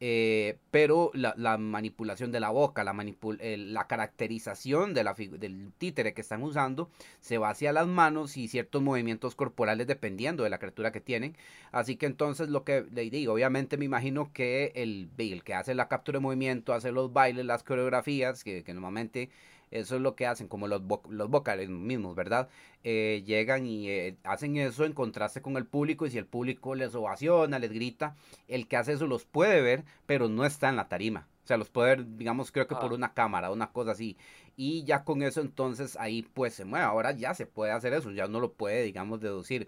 [0.00, 5.72] eh, pero la, la manipulación de la boca, la, manipul- la caracterización de la del
[5.78, 6.88] títere que están usando
[7.20, 11.36] se va hacia las manos y ciertos movimientos corporales dependiendo de la criatura que tienen.
[11.72, 15.74] Así que entonces lo que le digo, obviamente me imagino que el, el que hace
[15.74, 19.30] la captura de movimiento, hace los bailes, las coreografías, que, que normalmente
[19.70, 22.48] eso es lo que hacen, como los, vo- los vocales mismos, ¿verdad?
[22.84, 26.74] Eh, llegan y eh, hacen eso en contraste con el público y si el público
[26.74, 28.14] les ovaciona, les grita,
[28.46, 31.26] el que hace eso los puede ver, pero no está en la tarima.
[31.44, 32.94] O sea, los puede ver, digamos, creo que por Ah.
[32.94, 34.16] una cámara, una cosa así.
[34.56, 36.84] Y ya con eso entonces ahí pues se mueve.
[36.84, 39.66] Ahora ya se puede hacer eso, ya uno lo puede, digamos, deducir.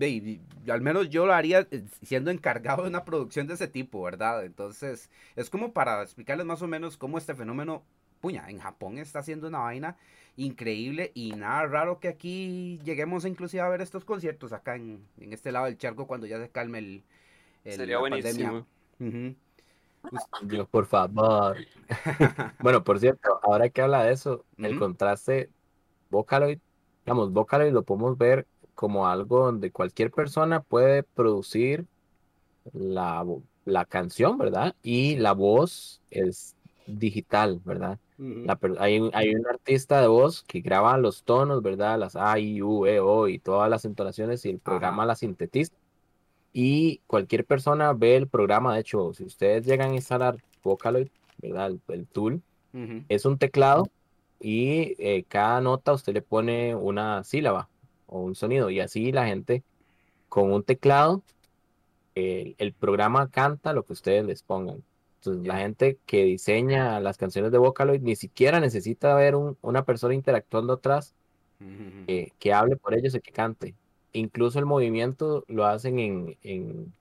[0.00, 3.68] Y- y al menos yo lo haría eh, siendo encargado de una producción de ese
[3.68, 4.44] tipo, ¿verdad?
[4.44, 7.82] Entonces, es como para explicarles más o menos cómo este fenómeno,
[8.26, 9.96] puña, en Japón está haciendo una vaina
[10.36, 15.32] increíble y nada raro que aquí lleguemos inclusive a ver estos conciertos acá en, en
[15.32, 17.02] este lado del charco cuando ya se calme el,
[17.64, 18.64] el- Sería la pandemia.
[20.42, 21.56] Dios, por favor.
[22.60, 25.50] Bueno, por cierto, ahora que habla de eso, el contraste
[26.10, 26.58] Vocaloid,
[27.04, 31.86] digamos, Vocaloid lo podemos ver como algo donde cualquier persona puede producir
[32.72, 33.24] la,
[33.64, 34.74] la canción, ¿verdad?
[34.82, 36.56] Y la voz es
[36.88, 37.98] digital, ¿verdad?
[38.18, 41.98] La hay, un- hay un artista de voz que graba los tonos, ¿verdad?
[41.98, 45.06] Las A, I, U, E, O y todas las entonaciones y el programa Ajá.
[45.08, 45.72] las sintetiza.
[46.52, 51.66] Y cualquier persona ve el programa, de hecho, si ustedes llegan a instalar Vocaloid, ¿verdad?
[51.68, 52.42] El, el tool,
[53.08, 53.88] es un teclado
[54.40, 57.68] y eh, cada nota usted le pone una sílaba
[58.06, 59.62] o un sonido y así la gente
[60.28, 61.22] con un teclado,
[62.14, 64.82] eh, el programa canta lo que ustedes les pongan.
[65.30, 69.84] Entonces, la gente que diseña las canciones de Vocaloid ni siquiera necesita ver un- una
[69.84, 71.14] persona interactuando atrás
[72.06, 73.74] que, que hable por ellos y que cante.
[74.12, 76.92] Incluso el movimiento lo hacen en, en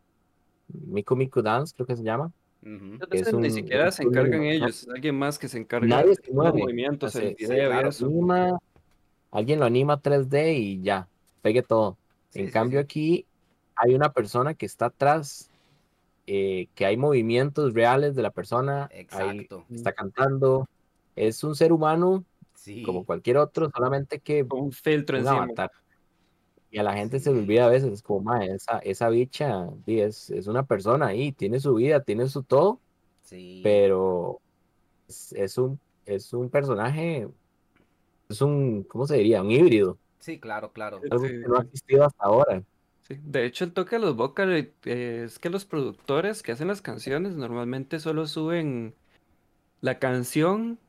[0.68, 2.31] Miku Miku Dance, creo que se llama.
[2.61, 2.73] Ujú.
[2.73, 6.10] Muchas es veces ni siquiera se encargan ellos, es alguien más que se encarga Nadie
[6.10, 6.60] de se los mueve.
[6.60, 8.06] movimientos, claro, eso.
[8.07, 8.57] anima-
[9.31, 11.07] alguien lo anima 3D y ya,
[11.41, 11.97] pegue todo.
[12.30, 12.84] Sí, en sí, cambio sí.
[12.84, 13.26] aquí
[13.76, 15.49] hay una persona que está atrás,
[16.27, 20.68] eh, que hay movimientos reales de la persona, está cantando.
[21.15, 22.26] Es un ser humano
[22.56, 22.84] Sí.
[22.84, 25.43] como cualquier otro, solamente que Con un filtro un encima.
[25.43, 25.72] avatar.
[26.72, 27.35] Y a la gente se Sí.
[27.35, 31.07] le olvida a veces, es como, "Mae, esa, esa bicha di, es, es una persona
[31.07, 32.80] ahí, tiene su vida, tiene su todo,
[33.22, 33.61] Sí.
[33.64, 34.39] pero
[35.07, 37.27] es, es un, es un personaje,
[38.30, 39.41] es un, ¿cómo se diría?
[39.41, 40.99] Un híbrido, Sí, claro, claro.
[41.03, 41.07] Sí.
[41.11, 42.64] algo que no ha existido hasta ahora.
[43.07, 46.68] Sí, De hecho, el toque de los Vocaloid eh, es que los productores que hacen
[46.68, 48.95] las canciones normalmente solo suben
[49.82, 50.80] la canción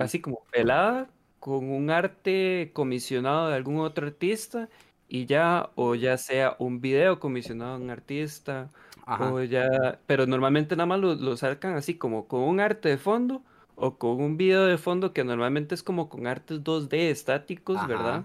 [0.00, 1.08] así como pelada
[1.40, 4.68] con un arte comisionado de algún otro artista
[5.08, 8.70] y ya, o ya sea un video comisionado de un artista,
[9.06, 9.32] Ajá.
[9.32, 12.98] o ya, pero normalmente nada más lo, lo sacan así como con un arte de
[12.98, 13.42] fondo
[13.74, 18.24] o con un video de fondo que normalmente es como con artes 2D estáticos, ¿verdad?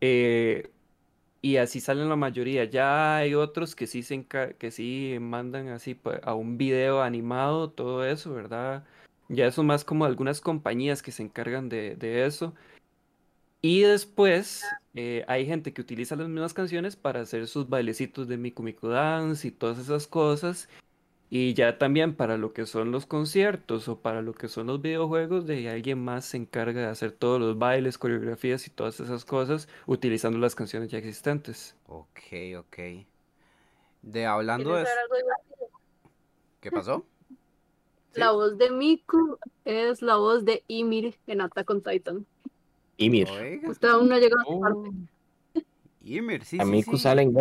[0.00, 0.70] Eh,
[1.44, 2.64] y así salen la mayoría.
[2.64, 7.70] Ya hay otros que sí se que sí mandan así pues, a un video animado,
[7.70, 8.86] todo eso, ¿verdad?
[9.28, 12.54] Ya eso más como algunas compañías que se encargan de, de eso.
[13.60, 14.64] Y después
[14.94, 18.88] eh, hay gente que utiliza las mismas canciones para hacer sus bailecitos de Miku Miku
[18.88, 20.66] Dance y todas esas cosas.
[21.36, 24.80] Y ya también para lo que son los conciertos o para lo que son los
[24.80, 29.24] videojuegos, de alguien más se encarga de hacer todos los bailes, coreografías y todas esas
[29.24, 31.74] cosas utilizando las canciones ya existentes.
[31.88, 32.20] Ok,
[32.56, 32.78] ok.
[34.02, 34.84] De hablando de...
[36.60, 37.04] ¿Qué pasó?
[38.12, 38.20] Sí.
[38.20, 42.24] La voz de Miku es la voz de Ymir en Attack on Titan.
[42.96, 43.28] Ymir.
[43.66, 44.90] Usted aún no ha llegado a Oh, parte.
[46.04, 47.02] Ymir, sí, a sí, Miku sí.
[47.02, 47.36] sale en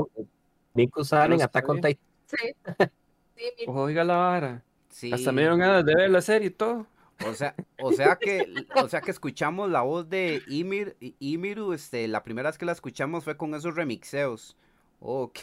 [0.74, 1.76] Miku sale en no Attack on.
[1.76, 2.00] Titan.
[2.26, 2.56] Sí.
[3.36, 4.64] Sí, oiga la vara.
[4.90, 5.12] Sí.
[5.14, 6.88] Hasta me dieron ganas de ver la serie y todo.
[7.26, 12.08] O sea, o sea que, o sea que escuchamos la voz de Ymir, Ymiru, este,
[12.08, 14.58] la primera vez que la escuchamos fue con esos remixeos.
[15.00, 15.40] Ok.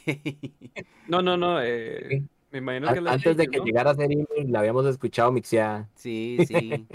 [1.06, 1.60] No, no, no.
[1.62, 3.64] eh, me imagino A- que la Antes de que ¿no?
[3.64, 5.88] llegara a ser Ymir, la habíamos escuchado mixeada.
[5.94, 6.86] Sí, sí,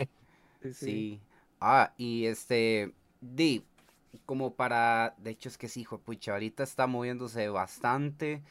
[0.74, 1.20] Sí.
[1.60, 3.64] Ah, y este, di,
[4.26, 8.42] como para, de hecho es que sí, hijo pucha, ahorita está moviéndose bastante.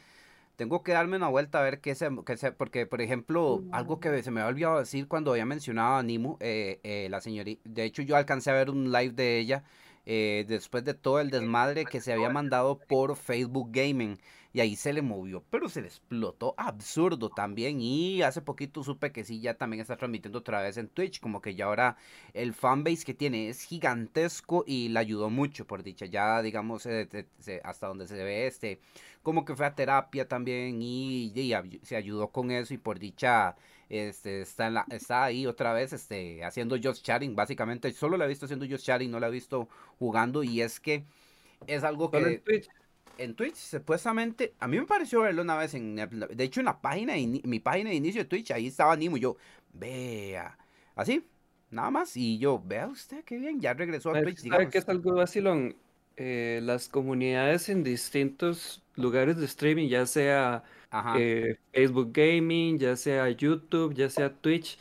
[0.55, 3.99] Tengo que darme una vuelta a ver qué se, qué se- porque por ejemplo, algo
[3.99, 7.61] que se me había olvidado decir cuando había mencionado a Nimu, eh, eh, la señorita,
[7.65, 9.63] de hecho yo alcancé a ver un live de ella
[10.05, 14.17] eh, después de todo el desmadre que se había mandado por Facebook Gaming.
[14.55, 17.81] Y ahí se le movió, pero se le explotó absurdo también.
[17.81, 21.19] Y hace poquito supe que sí, ya también está transmitiendo otra vez en Twitch.
[21.19, 21.97] Como que ya ahora
[22.33, 26.05] el fanbase que tiene es gigantesco y le ayudó mucho, por dicha.
[26.05, 27.27] Ya, digamos, eh,
[27.65, 28.79] hasta donde se ve este,
[29.23, 31.33] como que fue a terapia también y,
[31.83, 32.73] se ayudó con eso.
[32.73, 33.57] Y por dicha,
[33.89, 37.35] este, está, en la- está ahí otra vez este, haciendo just chatting.
[37.35, 39.67] Básicamente, solo la he visto haciendo just chatting, no la he visto
[39.99, 40.43] jugando.
[40.43, 41.03] Y es que
[41.67, 42.69] es algo que Twitch.
[43.17, 46.81] En Twitch, supuestamente, a mí me pareció verlo una vez en, de hecho en la
[46.81, 49.37] página, de mi página de inicio de Twitch, ahí estaba Nimo y yo,
[49.73, 50.57] vea,
[50.95, 51.25] así,
[51.71, 54.77] nada más, y yo, vea usted, qué bien, ya regresó a ¿Sabe Twitch, sabe qué
[54.77, 55.75] es algo vacilón?
[56.17, 60.63] Eh, las comunidades en distintos lugares de streaming, ya sea
[61.17, 64.77] eh, Facebook Gaming, ya sea YouTube, ya sea Twitch,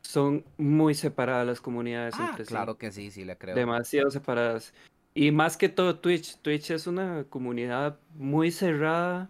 [0.00, 2.48] son muy separadas las comunidades ah, entre sí.
[2.48, 3.54] claro que sí, sí le creo.
[3.54, 4.72] Demasiado separadas.
[5.20, 6.38] Y más que todo Twitch.
[6.38, 9.28] Twitch es una comunidad muy cerrada,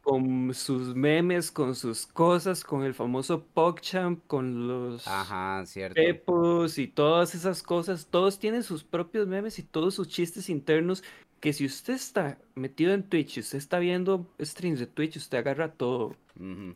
[0.00, 5.96] con sus memes, con sus cosas, con el famoso PogChamp, con los Ajá, cierto.
[5.96, 8.06] Pepos y todas esas cosas.
[8.06, 11.04] Todos tienen sus propios memes y todos sus chistes internos.
[11.38, 15.70] Que si usted está metido en Twitch usted está viendo streams de Twitch, usted agarra
[15.70, 16.16] todo.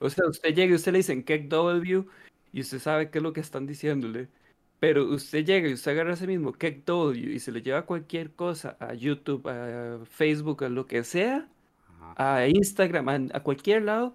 [0.01, 2.05] O sea, usted llega y usted le dicen W
[2.53, 4.29] y usted sabe qué es lo que están diciéndole.
[4.81, 8.77] Pero usted llega y usted agarra ese mismo W y se le lleva cualquier cosa
[8.81, 11.49] a YouTube, a Facebook, a lo que sea,
[12.17, 14.15] a Instagram, a, a cualquier lado.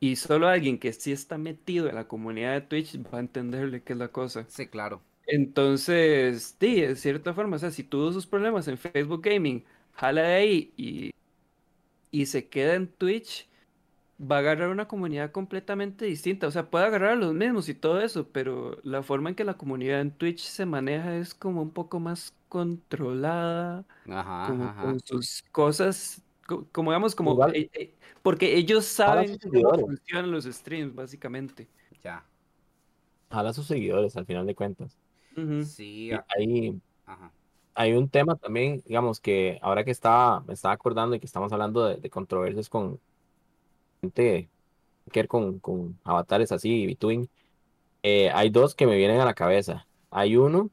[0.00, 3.82] Y solo alguien que sí está metido en la comunidad de Twitch va a entenderle
[3.82, 4.48] qué es la cosa.
[4.48, 5.02] Sí, claro.
[5.26, 10.22] Entonces, sí, de cierta forma, o sea, si tuvo sus problemas en Facebook Gaming, jala
[10.22, 11.10] de ahí y,
[12.10, 13.48] y se queda en Twitch,
[14.22, 16.46] va a agarrar una comunidad completamente distinta.
[16.46, 19.44] O sea, puede agarrar a los mismos y todo eso, pero la forma en que
[19.44, 24.76] la comunidad en Twitch se maneja es como un poco más controlada, Ajá, como ajá,
[24.76, 30.44] con sus cosas, co- como digamos, como, eh, eh, porque ellos saben cómo funcionan los
[30.46, 31.68] streams, básicamente.
[32.04, 32.24] Ya.
[33.30, 34.96] Jala sus seguidores al final de cuentas.
[35.58, 36.74] Sí, Y
[37.06, 37.32] ajá.
[37.74, 41.52] hay un tema también, digamos, que ahora que estaba, me estaba acordando y que estamos
[41.52, 43.00] hablando de, de controversias con
[44.02, 44.50] gente
[45.12, 47.30] que con, con avatares así, Between,
[48.02, 49.88] eh, hay dos que me vienen a la cabeza.
[50.10, 50.70] Hay uno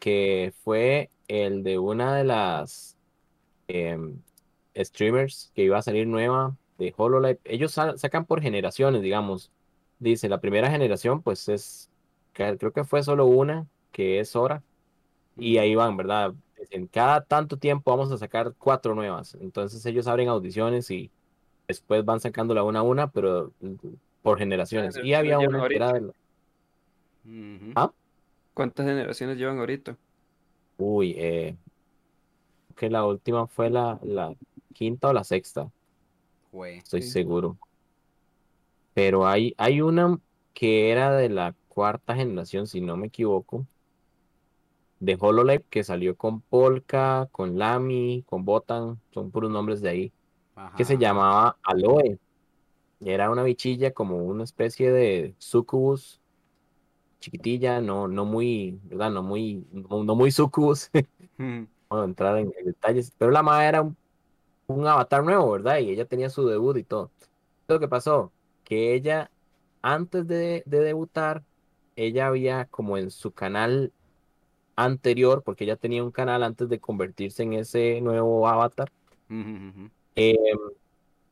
[0.00, 2.98] que fue el de una de las
[3.68, 4.22] em,
[4.76, 7.40] streamers que iba a salir nueva de HoloLive.
[7.44, 9.52] Ellos sa- sacan por generaciones, digamos.
[10.00, 11.90] Dice, la primera generación, pues es,
[12.32, 14.64] creo que fue solo una, que es Sora.
[15.36, 16.34] Y ahí van, ¿verdad?
[16.70, 19.34] En cada tanto tiempo vamos a sacar cuatro nuevas.
[19.40, 21.10] Entonces ellos abren audiciones y
[21.68, 23.74] después van sacándola una a una, pero mm,
[24.22, 24.96] por generaciones.
[25.02, 26.00] Y había una que era de...
[26.00, 27.72] Ujú.
[27.74, 27.92] Ah.
[28.54, 29.96] ¿Cuántas generaciones llevan ahorita?
[30.78, 31.56] Uy, eh,
[32.76, 34.34] que la última fue la, la
[34.74, 35.70] quinta o la sexta,
[36.52, 37.10] estoy Sí.
[37.10, 37.56] seguro.
[38.94, 40.18] Pero hay, hay una
[40.54, 43.66] que era de la cuarta generación, si no me equivoco,
[45.00, 50.12] de HoloLive, que salió con Polka, con Lamy, con Botan, son puros nombres de ahí,
[50.76, 52.18] que se llamaba Aloe.
[53.00, 56.20] Y Era una bichilla como una especie de sucubus
[57.20, 59.10] chiquitilla, no, no muy, ¿verdad?
[59.10, 60.90] No muy, no, no muy sucubus.
[61.90, 63.12] A entrar en, en detalles.
[63.18, 63.96] Pero la madre era un,
[64.66, 65.78] un avatar nuevo, ¿verdad?
[65.78, 67.10] Y ella tenía su debut y todo.
[67.68, 68.32] Lo que pasó,
[68.64, 69.30] que ella,
[69.82, 71.44] antes de, de debutar,
[71.96, 73.92] ella había como en su canal
[74.76, 78.90] anterior, porque ella tenía un canal antes de convertirse en ese nuevo avatar.
[80.16, 80.36] Eh,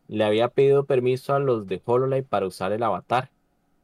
[0.08, 3.30] le había pedido permiso a los de HoloLive para usar el avatar,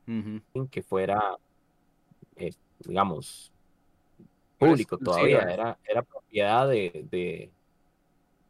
[0.07, 1.37] sin que fuera,
[2.37, 3.53] eh, digamos,
[4.59, 7.51] público todavía, era, era propiedad de, de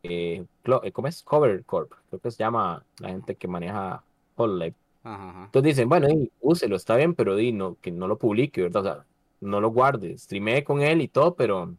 [0.02, 0.44] eh,
[0.92, 1.22] ¿cómo es?
[1.22, 4.02] Cover Corp, creo que se llama la gente que maneja
[4.36, 4.74] HoloLive.
[5.04, 5.44] Ajá, ajá.
[5.44, 8.82] Entonces dicen, bueno, y, úselo, está bien, pero di, no, que no lo publique, ¿verdad?
[8.82, 9.04] O sea,
[9.40, 11.74] no lo guarde, streamee con él y todo, pero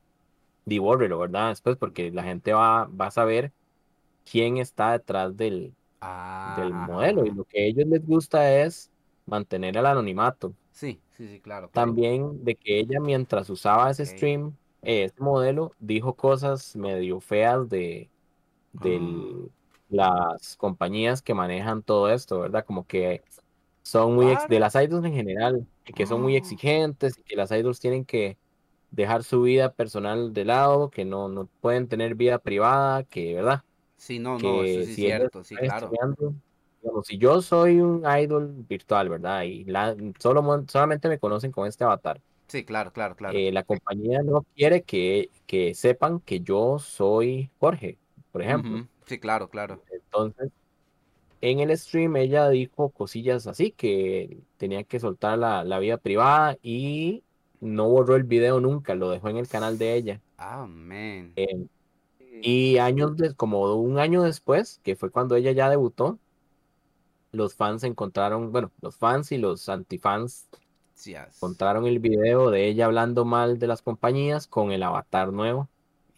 [0.65, 1.49] di, bórrelo, ¿verdad?
[1.49, 3.51] Después, porque la gente va, va a saber
[4.29, 5.75] quién está detrás del,
[6.73, 7.35] modelo, y ajá.
[7.35, 8.91] lo que a ellos les gusta es
[9.25, 10.53] mantener el anonimato.
[10.71, 11.87] Sí, sí, sí, claro, claro.
[11.87, 17.67] También de que ella mientras usaba ese stream, eh, ese modelo, dijo cosas medio feas
[17.69, 18.09] de,
[18.79, 18.83] Ah.
[18.83, 19.51] del-
[19.89, 22.65] las compañías que manejan todo esto, ¿verdad?
[22.65, 23.23] Como que
[23.83, 26.37] son muy, ex- de las idols en general, que son muy Ah.
[26.37, 28.37] exigentes, y que las idols tienen que
[28.91, 33.63] dejar su vida personal de lado, que no, no pueden tener vida privada, que, ¿verdad?
[33.97, 35.89] Sí, no, no, eso sí es si ellos cierto, sí, claro.
[35.91, 39.43] digamos, si yo soy un idol virtual, ¿verdad?
[39.43, 42.21] Y la, solo, solamente me conocen con este avatar.
[42.47, 43.37] Sí, claro, claro, claro.
[43.37, 47.97] eh, la compañía no quiere que, que sepan que yo soy Jorge,
[48.31, 48.87] por ejemplo.
[49.05, 49.83] Sí, claro, claro.
[49.91, 50.49] Entonces,
[51.41, 56.57] en el stream ella dijo cosillas así, que tenía que soltar la, la vida privada
[56.61, 57.23] y
[57.59, 60.21] no borró el video nunca, lo dejó en el canal de ella.
[60.37, 61.33] Ah, man.
[61.35, 61.67] Eh,
[62.41, 66.19] y años de, como un año después, que fue cuando ella ya debutó,
[67.31, 70.47] los fans encontraron, bueno, los fans y los antifans
[71.05, 75.69] encontraron el video de ella hablando mal de las compañías con el avatar nuevo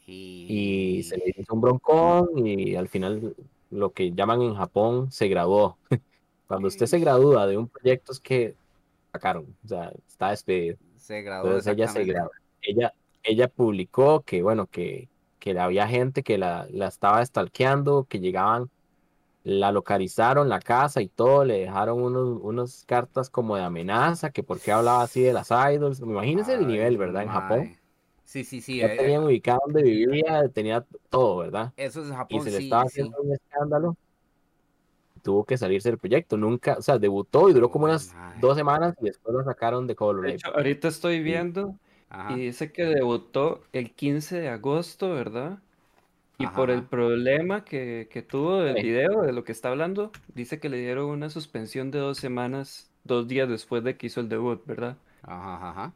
[0.06, 3.36] y se le hizo un broncón y al final
[3.70, 5.78] lo que llaman en Japón se graduó.
[6.48, 8.56] Cuando usted se gradúa de un proyecto es que
[9.12, 10.78] sacaron, o sea, está despedido.
[10.98, 12.32] Se graduó Entonces ella se graduó.
[12.62, 15.10] Ella, ella publicó que, bueno, que,
[15.40, 18.70] que había gente que la, la estaba stalkeando, que llegaban,
[19.44, 24.44] la localizaron la casa y todo, le dejaron unos, unas cartas como de amenaza, que
[24.44, 26.00] por qué hablaba así de las idols.
[26.02, 27.24] Imagínense el Ay, nivel, ¿verdad?
[27.24, 27.72] En Japón.
[28.26, 28.80] Sí, sí, sí.
[28.80, 31.74] Ya eh, tenían ubicado donde vivía, tenía todo, ¿verdad?
[31.76, 32.88] Eso es Y Japón, se le sí, estaba sí.
[32.88, 33.96] haciendo un escándalo.
[35.22, 36.38] Tuvo que salirse del proyecto.
[36.38, 39.96] Nunca, o sea, debutó y duró como unas dos semanas y después lo sacaron de
[39.96, 41.80] Color De hecho, ahorita estoy viendo
[42.10, 42.34] Ajá.
[42.34, 45.60] y dice que debutó el 15 de agosto, ¿verdad?
[46.38, 48.84] Y Ajá, por el problema que, que tuvo del Sí.
[48.84, 52.92] video, de lo que está hablando, dice que le dieron una suspensión de dos semanas,
[53.04, 54.98] dos días después de que hizo el debut, ¿verdad?
[55.22, 55.94] Ajá, ajá.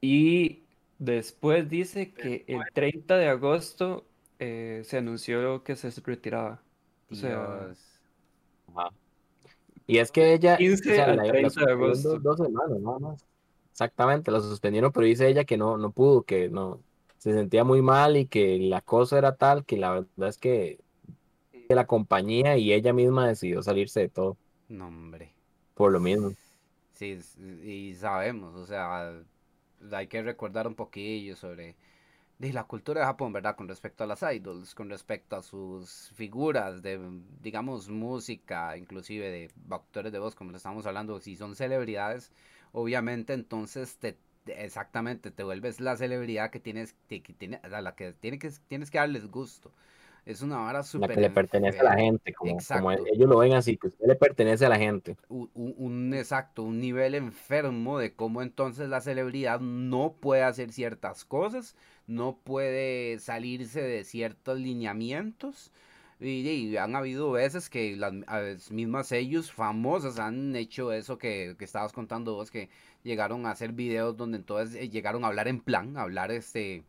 [0.00, 0.68] Y
[0.98, 6.62] después dice que el 30 de agosto eh, se anunció que se retiraba.
[7.10, 8.02] O sea, Dios.
[8.68, 8.90] Ajá.
[9.86, 12.18] Y es que ella, o 15 sea, al la, la 30 de agosto.
[12.18, 13.26] dos, dos semanas, nada más.
[13.74, 16.78] Exactamente, la suspendieron, pero dice ella que no, no pudo, que no,
[17.18, 20.78] se sentía muy mal y que la cosa era tal que la verdad es que,
[21.50, 24.36] que la compañía y ella misma decidió salirse de todo.
[24.68, 25.32] No, hombre.
[25.74, 26.34] por lo mismo.
[26.92, 27.18] Sí,
[27.64, 29.12] y sabemos, o sea,
[29.90, 31.74] hay que recordar un poquillo sobre
[32.38, 33.56] de la cultura de Japón, ¿verdad?
[33.56, 37.00] Con respecto a las idols, con respecto a sus figuras de,
[37.42, 42.30] digamos, música, inclusive de actores de voz, como le estamos hablando, si son celebridades,
[42.74, 47.96] obviamente entonces te exactamente te vuelves la celebridad que tienes que, que tiene a la
[47.96, 49.72] que tiene que tienes que darles gusto.
[50.26, 53.38] Es una vara La súper que le pertenece a la gente, como, como ellos lo
[53.38, 55.16] ven así, que usted le pertenece a la gente.
[55.28, 60.72] un, un- un exacto, un nivel enfermo de cómo entonces la celebridad no puede hacer
[60.72, 61.76] ciertas cosas,
[62.06, 65.72] no puede salirse de ciertos lineamientos.
[66.24, 71.64] Y, y han habido veces que las mismas ellos famosas han hecho eso que, que
[71.64, 72.70] estabas contando vos, que
[73.02, 76.84] llegaron a hacer videos donde entonces eh, llegaron a hablar en plan, a hablar este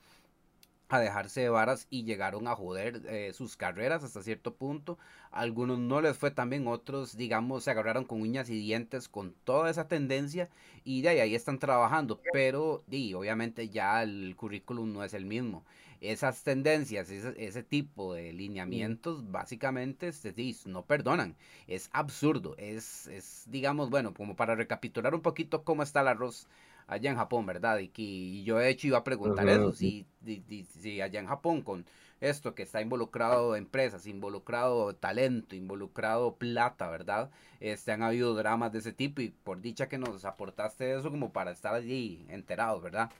[0.89, 4.97] a dejarse de varas y llegaron a joder eh, sus carreras hasta cierto punto.
[5.31, 9.33] Algunos no les fue tan bien, otros, digamos, se agarraron con uñas y dientes con
[9.43, 10.49] toda esa tendencia
[10.83, 15.25] y de ahí, ahí están trabajando, pero di, obviamente ya el currículum no es el
[15.25, 15.63] mismo.
[16.01, 21.35] Esas tendencias, ese, ese tipo de lineamientos, básicamente, este, di, no perdonan.
[21.67, 26.47] Es absurdo, es, es, digamos, bueno, como para recapitular un poquito cómo está el arroz
[26.87, 27.79] allá en Japón, ¿verdad?
[27.79, 31.27] Y que y yo de hecho iba a preguntar eso, si, di- si allá en
[31.27, 31.85] Japón con
[32.21, 37.29] esto que está involucrado empresas, involucrado talento, involucrado plata, ¿verdad?
[37.59, 41.31] Este, han habido dramas de ese tipo y por dicha que nos aportaste eso como
[41.33, 43.11] para estar allí enterados, ¿verdad?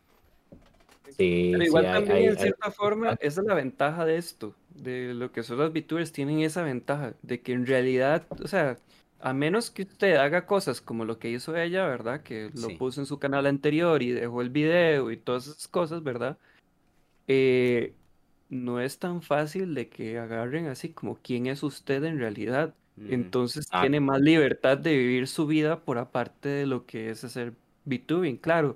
[1.17, 4.55] Sí, Pero igual también, hay- en hay- cierta forma, esa es la ventaja de esto,
[4.75, 8.77] de lo que son las VTubers, tienen esa ventaja, de que en realidad, o sea,
[9.21, 12.21] a menos que usted haga cosas como lo que hizo ella, ¿verdad?
[12.21, 12.75] Que lo Sí.
[12.75, 16.37] puso en su canal anterior y dejó el video y todas esas cosas, ¿verdad?
[17.27, 17.93] Eh,
[18.49, 22.73] no es tan fácil de que agarren así como quién es usted en realidad.
[23.09, 23.81] Entonces Ah.
[23.81, 27.53] tiene más libertad de vivir su vida por aparte de lo que es hacer
[27.85, 28.37] VTubing.
[28.37, 28.75] Claro,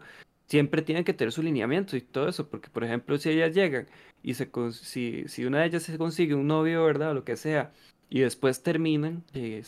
[0.49, 3.88] siempre tienen que tener su lineamiento y todo eso, porque por ejemplo, si ellas llegan
[4.23, 7.11] y se si, si una de ellas se consigue un novio, ¿verdad?
[7.11, 7.73] O lo que sea,
[8.09, 9.63] y después terminan, eh,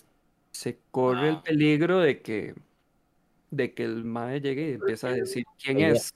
[0.52, 2.56] se corre el peligro de que,
[3.52, 6.12] de que el mae llegue y empieza a decir quién Ella- es,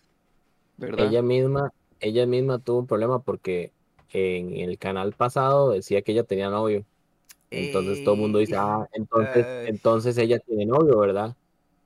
[0.78, 1.08] ¿verdad?
[1.08, 3.74] ella misma, ella misma tuvo un problema porque
[4.14, 6.86] en el canal pasado decía que ella tenía novio.
[7.52, 11.36] Entonces todo el mundo dice, ah, entonces, entonces ella tiene novio, ¿verdad?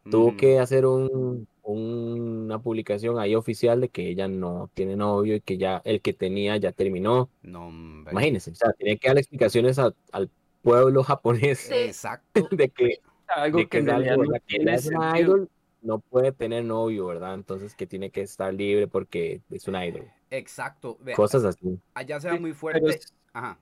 [0.09, 5.35] Tuvo que hacer un, un- una publicación ahí oficial de que ella no tiene novio
[5.35, 7.29] y que ya el que tenía ya terminó.
[7.41, 7.69] No.
[8.11, 10.29] Imagínense, o sea, tiene que dar explicaciones a- al
[10.61, 11.73] pueblo japonés Sí.
[11.73, 12.23] Exacto.
[12.51, 15.49] de que, Algo de que no es una idol,
[15.81, 17.35] no puede tener novio, ¿verdad?
[17.35, 20.05] Entonces que tiene que estar libre porque es una idol.
[20.29, 20.97] Exacto.
[21.01, 21.79] Ve, Cosas así.
[21.93, 22.89] allá se da Sí, muy pero fuerte.
[22.89, 23.57] es- Ajá.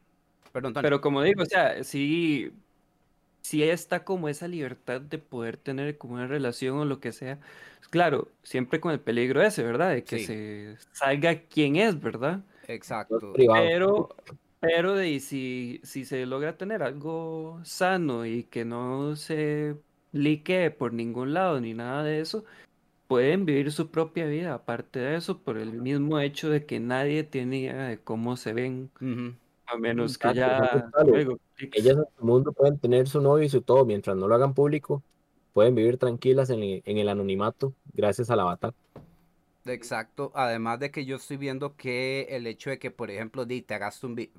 [0.53, 0.81] Perdón, Tony.
[0.83, 2.51] Pero como digo, o sea, sí,
[3.47, 7.39] sí está como esa libertad de poder tener como una relación o lo que sea.
[7.89, 9.91] Claro, siempre con el peligro ese, ¿verdad?
[9.91, 10.25] De que Sí.
[10.25, 12.41] se salga quién es, ¿verdad?
[12.67, 13.31] Exacto.
[13.37, 14.09] Pero,
[14.59, 19.77] pero de si, si se logra tener algo sano y que no se
[20.11, 22.43] liquee por ningún lado ni nada de eso,
[23.07, 24.55] pueden vivir su propia vida.
[24.55, 28.51] Aparte de eso, por el mismo hecho de que nadie tiene idea de cómo se
[28.51, 28.89] ven.
[29.67, 30.91] A menos que ya.
[31.71, 34.53] Ellas en su mundo pueden tener su novio y su todo, mientras no lo hagan
[34.53, 35.03] público,
[35.53, 38.73] pueden vivir tranquilas en el, en el anonimato gracias al avatar.
[39.65, 43.61] Exacto, además de que yo estoy viendo que el hecho de que, por ejemplo, di,
[43.61, 44.29] te hagas un eh,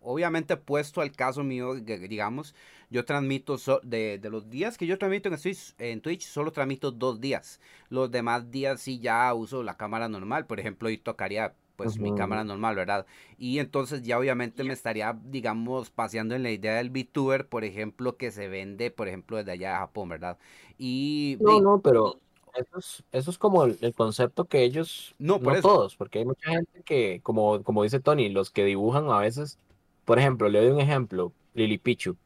[0.00, 2.56] obviamente puesto al caso mío, digamos,
[2.90, 6.50] yo transmito so- de, de los días que yo transmito en Twitch, en Twitch, solo
[6.50, 7.60] transmito dos días.
[7.88, 12.12] Los demás días sí ya uso la cámara normal, por ejemplo, y tocaría pues mi
[12.12, 13.06] cámara normal, ¿verdad?
[13.38, 18.16] Y entonces ya obviamente me estaría, digamos, paseando en la idea del VTuber, por ejemplo,
[18.18, 20.38] que se vende, por ejemplo, desde allá de Japón, ¿verdad?
[20.78, 22.20] Y No, no, pero
[22.54, 25.68] eso es, eso es como el, el concepto que ellos, No, por no eso.
[25.68, 29.58] todos, porque hay mucha gente que, como, como dice Tony, los que dibujan a veces,
[30.04, 32.16] por ejemplo, le doy un ejemplo, Lili Pichu,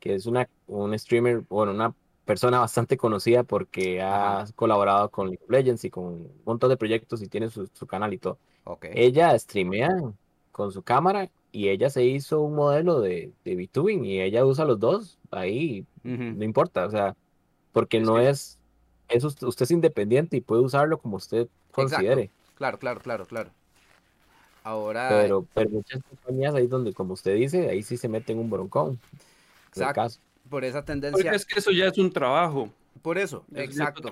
[0.00, 1.94] que es una, un streamer, bueno, una
[2.24, 4.52] persona bastante conocida porque ha Ajá.
[4.54, 7.86] colaborado con League of Legends y con un montón de proyectos y tiene su, su
[7.86, 8.38] canal y todo.
[8.64, 8.84] ok.
[8.90, 9.90] Ella streamea
[10.50, 14.64] con su cámara y ella se hizo un modelo de, de VTubing y ella usa
[14.64, 17.16] los dos ahí, no importa, o sea,
[17.72, 18.58] porque Es no que- es,
[19.08, 23.50] es usted, usted es independiente y puede usarlo como usted considere, Claro, claro, claro, claro.
[24.64, 28.50] Ahora, pero, pero muchas compañías ahí donde, como usted dice, ahí sí se meten un
[28.50, 29.00] broncón,
[29.74, 30.20] en el exacto, caso.
[30.52, 32.70] Por esa Porque tendencia, es que eso ya es un trabajo.
[33.02, 34.10] por eso, eso ya es exacto.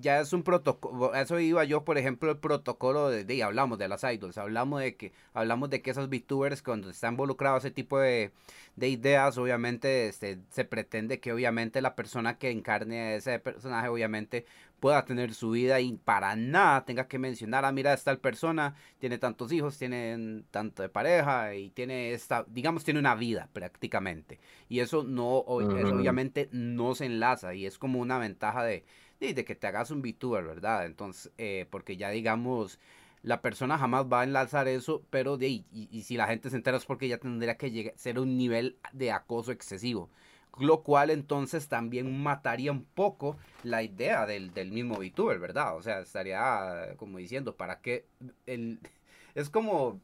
[0.00, 3.88] Ya es un protocolo, eso iba yo, por ejemplo, el protocolo de, de- hablamos de
[3.88, 7.98] las idols, hablamos de que, hablamos de que esos VTubers cuando está involucrado ese tipo
[7.98, 8.32] de,
[8.76, 13.88] de ideas, obviamente este, se pretende que obviamente la persona que encarne a ese personaje
[13.88, 14.46] obviamente
[14.80, 19.18] pueda tener su vida y para nada tenga que mencionar, ah, mira, esta persona tiene
[19.18, 24.40] tantos hijos, tiene tanto de pareja y tiene esta, digamos, tiene una vida prácticamente.
[24.68, 28.84] Y eso no, eso obviamente no se enlaza y es como una ventaja de,
[29.20, 30.86] de, que te hagas un VTuber, ¿verdad?
[30.86, 32.78] Entonces, eh, porque ya digamos,
[33.22, 36.56] la persona jamás va a enlazar eso, pero de, y, y, si la gente se
[36.56, 40.10] entera es porque ya tendría que llegar, ser un nivel de acoso excesivo.
[40.58, 45.76] Lo cual entonces también mataría un poco la idea del, del mismo VTuber, ¿verdad?
[45.76, 48.06] O sea, estaría como diciendo, ¿para qué?
[48.46, 48.80] El,
[49.34, 50.00] es como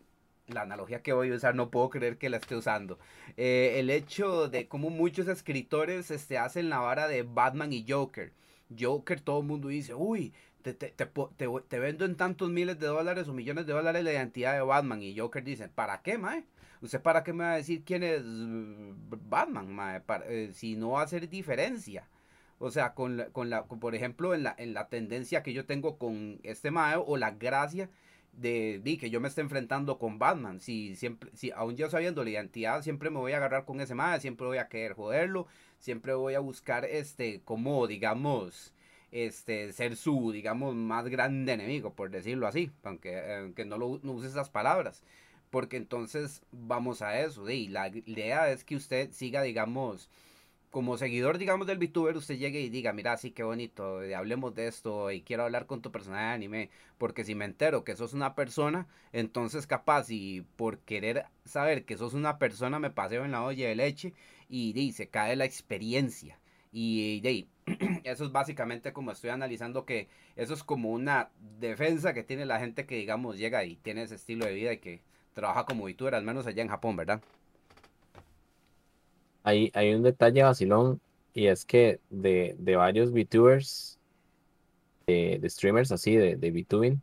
[0.47, 2.99] la analogía que voy a usar, no puedo creer que la esté usando.
[3.37, 8.33] Eh, el hecho de cómo muchos escritores este, hacen la vara de Batman y Joker.
[8.79, 10.33] Joker, todo el mundo dice, uy,
[10.63, 11.07] te, te, te,
[11.69, 15.03] te, vendo en tantos miles de dólares o millones de dólares la identidad de Batman.
[15.03, 16.45] Y Joker dice, ¿para qué, mae?
[16.85, 20.03] ¿Usted para qué me va a decir quién es Batman, mae?
[20.29, 22.11] Eh, si no va a hacer diferencia.
[22.59, 25.65] O sea, con la, con la, por ejemplo, en la, en la tendencia que yo
[25.65, 27.89] tengo con este mae o la gracia
[28.33, 30.61] de, de, que yo me esté enfrentando con Batman.
[30.61, 33.95] Si siempre, si aún yo sabiendo la identidad, siempre me voy a agarrar con ese
[33.95, 35.47] mae, siempre voy a querer joderlo,
[35.79, 38.75] siempre voy a buscar este, como digamos,
[39.11, 44.13] este, ser su, digamos, más grande enemigo, por decirlo así, aunque, aunque no, lo, no
[44.13, 45.03] use esas palabras,
[45.55, 50.11] porque entonces vamos a eso, y la idea es que usted siga, digamos,
[50.73, 54.57] como seguidor, digamos, del VTuber, usted llegue y diga, mira, sí, qué bonito, eh, hablemos
[54.57, 57.95] de esto y quiero hablar con tu personaje de anime, porque si me entero que
[57.95, 63.25] sos una persona, entonces capaz y por querer saber que sos una persona me paseo
[63.25, 64.13] en la olla de leche
[64.49, 66.41] y, y se cae la experiencia.
[66.73, 67.49] Y ahí,
[68.03, 72.59] eso es básicamente como estoy analizando que eso es como una defensa que tiene la
[72.59, 76.15] gente que digamos llega y tiene ese estilo de vida y que trabaja como VTuber,
[76.15, 77.21] al menos allá en Japón, ¿verdad?
[79.43, 81.01] Hay, hay un detalle vacilón
[81.35, 83.99] y es que de, de varios VTubers,
[85.07, 87.03] de, de, streamers así, de, de VTubing,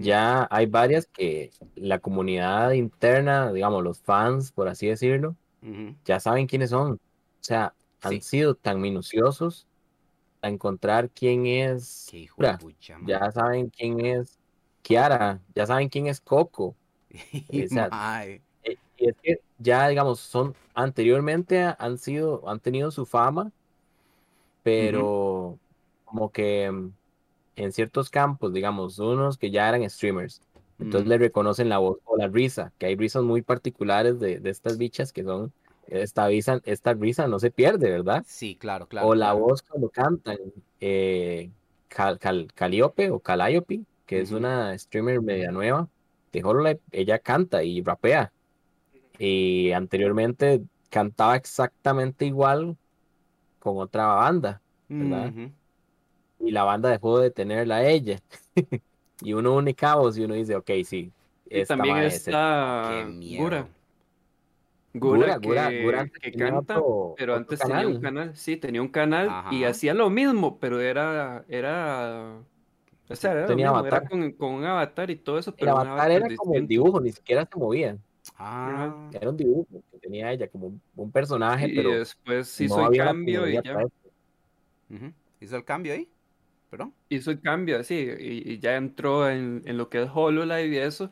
[0.00, 5.36] ya hay varias que la comunidad interna, digamos, los fans, por así decirlo,
[6.04, 6.94] ya saben quiénes son.
[6.94, 6.98] O
[7.40, 9.66] sea, han sido tan minuciosos
[10.42, 12.10] a encontrar quién es.
[13.06, 14.38] ya saben quién es
[14.82, 16.74] Kiara, ya saben quién es Coco.
[18.68, 23.52] Eh, y es que ya, digamos, son anteriormente han sido, han tenido su fama,
[24.62, 25.58] pero
[26.04, 26.90] como que mm,
[27.56, 30.40] en ciertos campos, digamos, unos que ya eran streamers,
[30.78, 34.50] entonces le reconocen la voz o la risa, que hay risas muy particulares de, de
[34.50, 35.52] estas bichas que son
[35.86, 38.24] esta risa, esta risa no se pierde, ¿verdad?
[38.26, 39.08] Sí, claro, claro.
[39.08, 40.36] O la voz cuando cantan,
[40.80, 41.50] eh,
[41.88, 42.18] Cal,
[42.54, 45.88] Caliope o Calliope, que es una streamer media nueva
[46.36, 48.32] de Hololive, ella canta y rapea.
[49.18, 52.76] Y anteriormente cantaba exactamente igual
[53.58, 55.32] con otra banda, ¿verdad?
[56.38, 58.20] Y la banda dejó de tenerla a ella.
[59.22, 61.10] y uno une cabos y uno dice, ok, sí.
[61.48, 63.68] Y también está Gura.
[64.92, 66.80] Gura, que, canta,
[67.16, 71.44] pero antes tenía un canal, sí, tenía un canal y hacía lo mismo, pero era,
[71.48, 72.38] era,
[73.08, 74.08] o sea, era, tenía avatar.
[74.08, 77.48] con, un avatar y todo eso, pero el avatar, era como un dibujo, ni siquiera
[77.50, 77.96] se movía.
[78.36, 79.08] Ah.
[79.12, 81.90] Era un dibujo que tenía ella como un personaje, pero.
[81.90, 83.84] Y después hizo el cambio y ya.
[85.40, 86.08] ¿Hizo el cambio ahí?
[86.70, 86.92] ¿Perdón?
[87.08, 91.10] Hizo el cambio, sí, y, ya entró en, en, lo que es HoloLive y eso.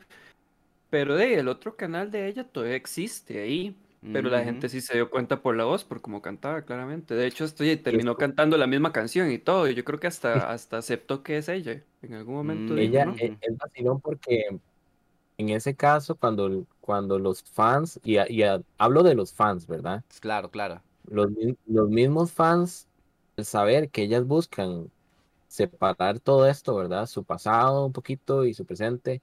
[0.89, 3.75] Pero de el otro canal de ella todavía existe ahí.
[4.11, 7.15] Pero la gente sí se dio cuenta por la voz, por cómo cantaba, claramente.
[7.15, 9.67] De hecho, estoy, terminó cantando la misma canción y todo.
[9.67, 11.81] Y yo creo que hasta, hasta aceptó que es ella.
[12.01, 12.73] En algún momento.
[12.73, 14.59] Mm, ella e, es vacilón porque
[15.37, 18.43] en ese caso, cuando, cuando los fans, y, y
[18.77, 20.03] hablo de los fans, ¿verdad?
[20.19, 20.81] Claro, claro.
[21.09, 21.29] Los,
[21.67, 22.87] los mismos fans,
[23.37, 24.89] el saber que ellas buscan
[25.47, 27.05] separar todo esto, ¿verdad?
[27.07, 29.21] Su pasado un poquito y su presente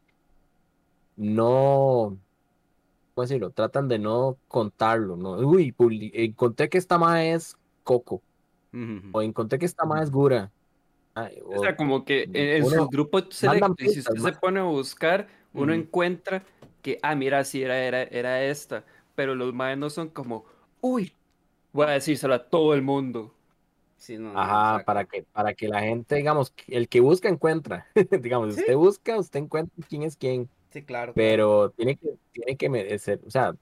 [1.17, 2.17] no,
[3.15, 3.51] ¿cómo decirlo?
[3.51, 5.33] Tratan de no contarlo, ¿no?
[5.33, 5.75] Uy,
[6.15, 8.23] encontré que esta más es Coco,
[9.13, 10.51] o encontré que esta más es Gura.
[11.45, 15.73] o, sea, como que en, su grupo selecto, si usted se pone a buscar, uno
[15.73, 16.43] encuentra
[16.81, 18.85] que, ah, mira, sí, era, era, era esta,
[19.15, 20.45] pero los más no son como,
[20.81, 21.13] uy,
[21.73, 23.35] voy a decírselo a todo el mundo.
[23.99, 27.87] Sí, no, Ajá, para que, para que la gente, digamos, el que busca encuentra.
[28.21, 30.49] digamos, usted busca, usted encuentra quién es quién.
[30.73, 31.13] Sí, claro.
[31.15, 33.55] Pero tiene que, tiene que meterse, o sea,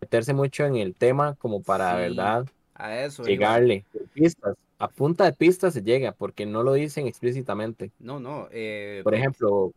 [0.00, 2.46] meterse mucho en el tema como para, ¿verdad?
[2.74, 3.24] A eso.
[3.24, 3.84] Llegarle.
[4.12, 4.56] Pistas.
[4.80, 7.90] A punta de pistas se llega, porque no lo dicen explícitamente.
[7.98, 8.48] No, no.
[8.52, 9.72] Eh, Por ejemplo,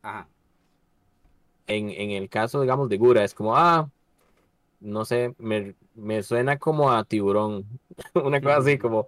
[1.68, 3.90] En, en el caso, digamos, de Gura, es como, ah,
[4.80, 7.66] no sé, me, me suena como a tiburón.
[8.16, 8.82] Una cosa así Ujú.
[8.82, 9.08] como.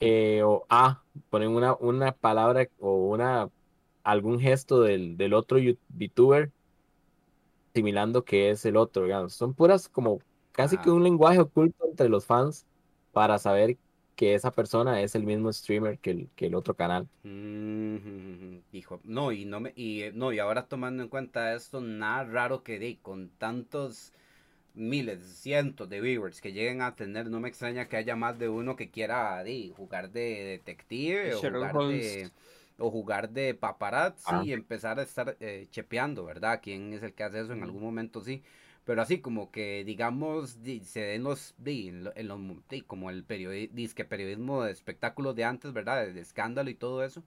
[0.00, 3.48] eh, o A, ponen una, una palabra o una
[4.08, 5.58] algún gesto del, del otro
[5.90, 6.50] VTuber
[7.74, 9.34] asimilando que es el otro, digamos.
[9.34, 10.20] Son puras como
[10.52, 12.66] casi que un lenguaje oculto entre los fans
[13.12, 13.76] para saber
[14.16, 17.06] que esa persona es el mismo streamer que el, que el otro canal.
[17.22, 21.80] Mm, Hijo, no, y no me, y eh, no, y ahora tomando en cuenta esto,
[21.82, 24.12] nada raro que de, con tantos
[24.74, 28.48] miles, cientos de viewers que lleguen a tener, no me extraña que haya más de
[28.48, 32.30] uno que quiera de, jugar de detective o de.
[32.78, 34.42] O jugar de paparazzi Ah.
[34.44, 36.60] y empezar a estar eh, chepeando, ¿verdad?
[36.62, 37.52] ¿Quién es el que hace eso?
[37.52, 38.42] En algún momento sí.
[38.84, 42.40] Pero así como que, digamos, di- se den los, en lo- en los
[42.86, 46.06] como el periodi disque periodismo de espectáculos de antes, ¿verdad?
[46.06, 47.22] De, escándalo y todo eso.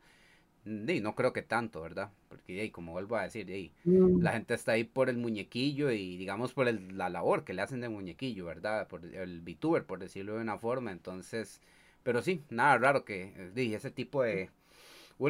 [0.63, 2.11] Di, no creo que tanto, ¿verdad?
[2.29, 3.73] Porque, di, como vuelvo a decir, di,
[4.19, 7.61] la gente está ahí por el muñequillo y digamos por el- la labor que le
[7.63, 8.87] hacen de muñequillo, ¿verdad?
[8.87, 10.91] Por el VTuber, por decirlo de una forma.
[10.91, 11.61] Entonces,
[12.03, 14.51] pero sí, nada raro que, di, ese tipo de,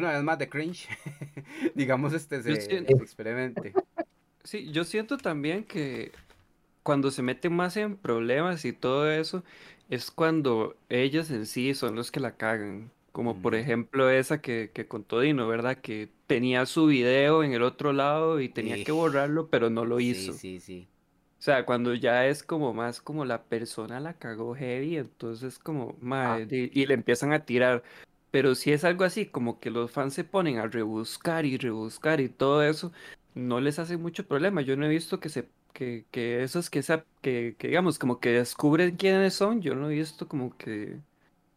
[0.00, 0.88] una vez más de cringe,
[1.74, 3.72] digamos, este se, siento- se experimente.
[4.44, 6.12] Sí, yo siento también que
[6.82, 9.44] cuando se meten más en problemas y todo eso,
[9.88, 12.90] es cuando ellos en sí son los que la cagan.
[13.12, 15.76] Como por ejemplo esa que, que contó Dino, ¿verdad?
[15.76, 18.84] Que tenía su video en el otro lado y tenía Sí.
[18.84, 20.32] que borrarlo, pero no lo hizo.
[20.32, 20.88] Sí, sí, sí.
[21.38, 25.94] O sea, cuando ya es como más como la persona la cagó heavy, entonces como,
[26.00, 27.82] mae, di- y le empiezan a tirar.
[28.32, 32.20] Pero si es algo así, como que los fans se ponen a rebuscar y rebuscar
[32.22, 32.92] y todo eso,
[33.34, 34.62] no les hace mucho problema.
[34.62, 36.82] Yo no he visto que se, que, que esos que,
[37.22, 41.00] que, que digamos, como que descubren quiénes son, yo no he visto como que,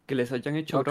[0.08, 0.84] que les hayan hecho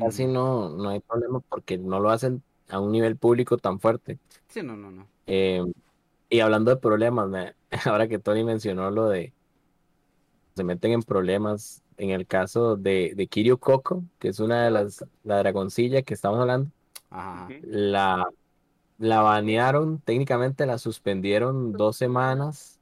[0.00, 3.80] No, casi, no, no hay problema porque no lo hacen a un nivel público tan
[3.80, 4.18] fuerte.
[4.48, 5.08] Sí, no, no, no.
[5.26, 5.62] Eh,
[6.30, 7.56] y hablando de problemas, me-
[7.86, 9.34] ahora que Tony mencionó lo de
[10.54, 14.70] se meten en problemas, en el caso de, de Kiryu Coco, que es una de
[14.70, 16.70] las, la dragoncilla que estamos hablando,
[17.10, 17.48] Ajá.
[17.62, 18.26] la,
[18.98, 22.78] la banearon, técnicamente la suspendieron dos semanas,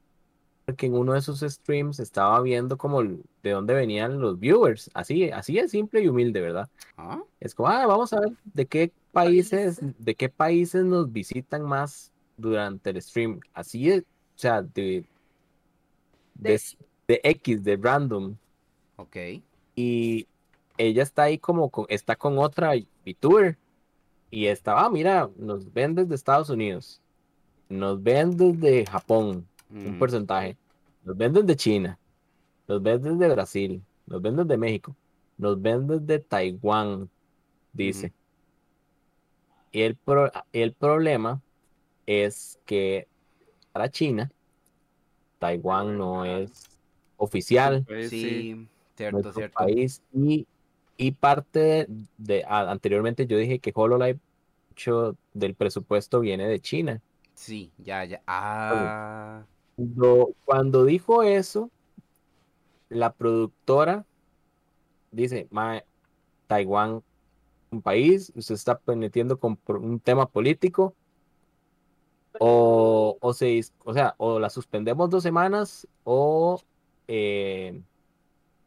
[0.65, 5.29] porque en uno de sus streams estaba viendo como de dónde venían los viewers, así,
[5.31, 6.69] así es simple y humilde, ¿verdad?
[6.97, 11.63] Ah, Es como, ah, vamos a ver de qué países, de qué países nos visitan
[11.63, 13.39] más durante el stream.
[13.53, 14.05] Así es, o
[14.39, 15.03] sea, de,
[16.35, 16.61] de, De-
[17.07, 18.35] de X, de random.
[19.01, 19.17] Ok.
[19.75, 20.27] Y
[20.77, 22.71] ella está ahí como con, está con otra
[23.05, 23.57] VTuber.
[24.29, 27.01] Y está, ah, mira, nos ven desde Estados Unidos.
[27.67, 29.97] Nos ven desde Japón, un Ujú.
[29.97, 30.55] porcentaje.
[31.03, 31.99] Nos ven desde China.
[32.67, 33.81] Nos ven desde Brasil.
[34.05, 34.95] Nos ven desde México.
[35.37, 37.09] Nos ven desde Taiwán,
[37.73, 38.13] dice.
[39.71, 41.41] Y el, pro- el problema
[42.05, 43.07] es que
[43.71, 44.31] para China,
[45.39, 46.51] Taiwán no es
[47.17, 48.67] oficial, Pues sí.
[49.01, 49.53] Cierto, nuestro cierto.
[49.55, 50.47] país, y,
[50.97, 51.87] y parte
[52.17, 54.19] de, anteriormente yo dije que HoloLive,
[55.33, 57.01] del presupuesto viene de China.
[57.33, 58.21] Sí, ya, ya.
[58.27, 59.43] Ah,
[59.75, 61.69] Cuando, cuando dijo eso,
[62.89, 64.05] la productora
[65.11, 65.83] dice, "Mae,
[66.47, 67.03] Taiwán,
[67.71, 70.93] un país, usted está metiendo con un tema político,
[72.39, 76.61] o, o, se, o sea, o la suspendemos dos semanas, o
[77.07, 77.81] eh,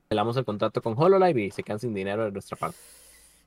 [0.08, 2.78] pelamos el contrato con HoloLive y se quedan sin dinero de nuestra parte.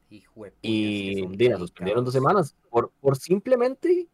[0.10, 4.08] hijo de Y la suspendieron dos semanas por, por simplemente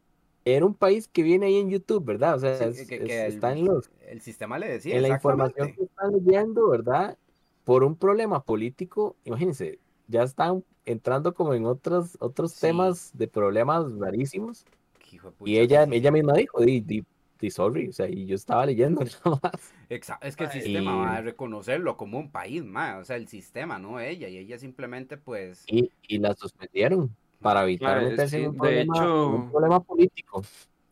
[0.46, 2.36] era un país que viene ahí en YouTube, ¿verdad?
[2.36, 4.96] O sea, Sí, es- que, es- que está el, en los el sistema le decía,
[4.96, 7.18] en la información que están leyendo, ¿verdad?
[7.64, 12.62] Por un problema político, imagínense, ya están entrando como en otros, otros Sí.
[12.62, 14.66] temas de problemas rarísimos.
[15.12, 17.06] Hijo de Y ella, sí, ella misma dijo, di, di,
[17.44, 19.76] di sorry, o sea, y yo estaba leyendo nada más.
[19.90, 20.52] Exa- Es que el Ay.
[20.52, 24.28] sistema va a Y, reconocerlo como un país, ma, o sea, el sistema, no ella,
[24.30, 28.56] y ella simplemente, pues, y, y la suspendieron para evitar Mae, meterse en sí, un
[28.56, 30.42] de problema, en un hecho, problema político.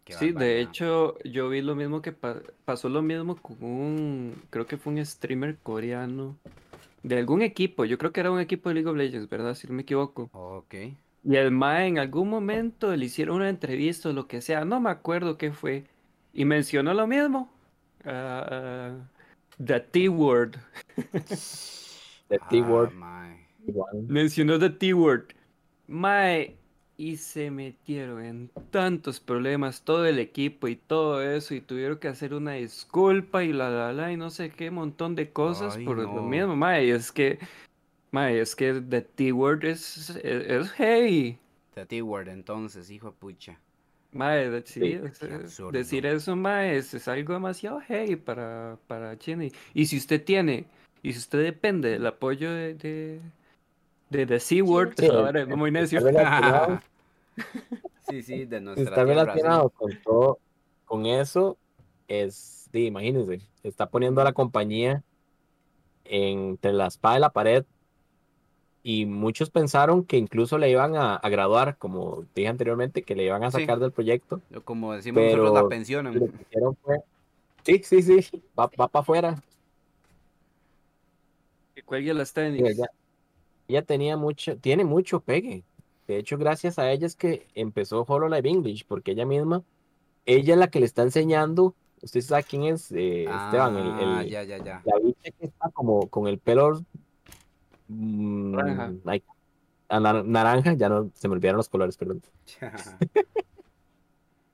[0.03, 4.35] qué sí, de hecho, yo vi lo mismo que pa- pasó lo mismo con un,
[4.49, 6.37] creo que fue un streamer coreano
[7.03, 9.55] de algún equipo, yo creo que era un equipo de League of Legends, ¿verdad?
[9.55, 10.31] Si no me equivoco.
[10.33, 10.75] Ok.
[11.23, 14.79] Y el mae en algún momento le hicieron una entrevista o lo que sea, no
[14.81, 15.85] me acuerdo qué fue,
[16.33, 17.49] y mencionó lo mismo.
[18.05, 18.95] ah,
[19.63, 20.57] the T-word.
[22.29, 22.91] The Ah, T-word.
[24.07, 25.33] Mencionó the T-word.
[25.87, 26.55] Mae,
[26.97, 32.07] y se metieron en tantos problemas todo el equipo y todo eso, y tuvieron que
[32.07, 35.85] hacer una disculpa y la la la y no sé qué montón de cosas Ay,
[35.85, 36.89] por lo mismo, mae.
[36.91, 37.39] Es que,
[38.11, 41.37] mae, es que the T-word es, es, es heavy.
[41.73, 43.59] The T-word, entonces, hijo de pucha.
[44.13, 49.45] Mae, sí, Sí, decir eso, mae, es, es algo demasiado heavy para, para China.
[49.73, 50.65] Y, si usted tiene,
[51.01, 53.21] y si usted depende del apoyo de, de,
[54.09, 54.59] de The Sí,
[55.09, 56.01] ahora es muy necio.
[58.01, 59.09] sí, sí, de si nuestra está tierra, sí.
[59.09, 60.39] relacionado con todo,
[60.83, 61.57] con eso,
[62.09, 65.03] es, sí, imagínense, está poniendo a la compañía
[66.03, 67.65] entre la espada y la pared.
[68.83, 73.25] Y muchos pensaron que incluso le iban a, a graduar, como dije anteriormente, que le
[73.25, 73.59] iban a Sí.
[73.61, 74.41] sacar del proyecto.
[74.63, 76.13] Como decimos nosotros, la Pero- pensionan.
[76.15, 76.97] Lo que hicieron fue,
[77.63, 79.43] sí, sí, sí, va, va para afuera.
[81.75, 82.61] Que cuelgue las tenis.
[82.63, 82.87] ella,
[83.67, 85.63] ella tenía mucho, tiene mucho pegue.
[86.07, 89.63] De hecho, gracias a ella es que empezó HoloLive English, porque ella misma,
[90.25, 91.75] ella es la que le está enseñando.
[92.01, 94.81] Usted sabe quién es eh, Esteban, el, Ah, el- ya, ya, ya.
[94.83, 96.81] la bicha que está como con el pelo
[97.91, 98.91] mm, Naranja.
[99.05, 99.23] ay,
[99.89, 102.21] a nar- naranja, ya no se me olvidaron los colores, perdón.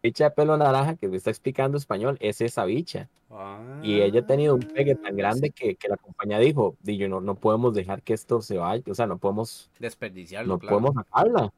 [0.03, 3.09] Bicha de pelo naranja que me está explicando español, es esa bicha.
[3.81, 5.53] Y ella ha tenido un pegue tan Ah, grande sí.
[5.53, 8.83] que, que la compañía dijo, di, yo no, no podemos dejar que esto se vaya,
[8.89, 10.77] o sea, no podemos Desperdiciarlo, no claro.
[10.79, 11.51] podemos sacarla.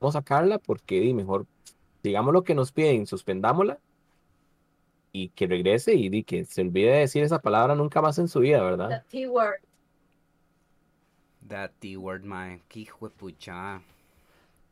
[0.00, 1.46] Vamos a sacarla porque di, mejor
[2.02, 3.78] digamos lo que nos piden, suspendámosla
[5.12, 8.26] y que regrese y di, que se olvide de decir esa palabra nunca más en
[8.26, 9.04] su vida, ¿verdad?
[9.10, 9.26] The
[11.52, 12.62] That T-word, man.
[12.68, 13.82] Qué hijo de pucha.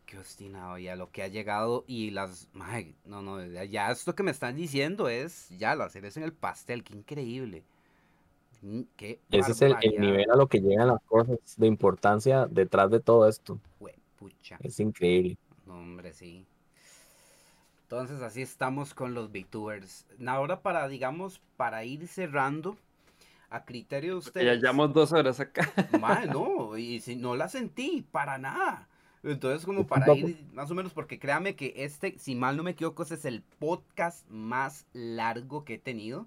[0.07, 2.48] Qué obstinado ya lo que ha llegado y las...
[2.55, 6.32] mae, no, no, ya- esto que me están diciendo es ya la cereza en el
[6.32, 6.82] pastel.
[6.85, 7.62] Qué increíble.
[8.62, 12.47] Mm, Qué Ese es el, el nivel a lo que llegan las cosas de importancia
[12.51, 13.59] detrás de todo esto.
[13.78, 14.59] juepucha.
[14.62, 15.36] Es increíble.
[15.66, 16.44] No, hombre, sí.
[17.85, 20.07] Entonces así estamos con los VTubers.
[20.27, 22.77] Ahora para, digamos, para ir cerrando,
[23.51, 24.61] a criterio de Ya ustedes.
[24.61, 25.73] llevamos dos horas acá.
[25.89, 28.89] Mae, no, y si no la sentí, para nada.
[29.23, 32.71] Entonces, como para ir más o menos, porque créame que este, si mal no me
[32.73, 36.27] equivoco, ese es el podcast más largo que he tenido.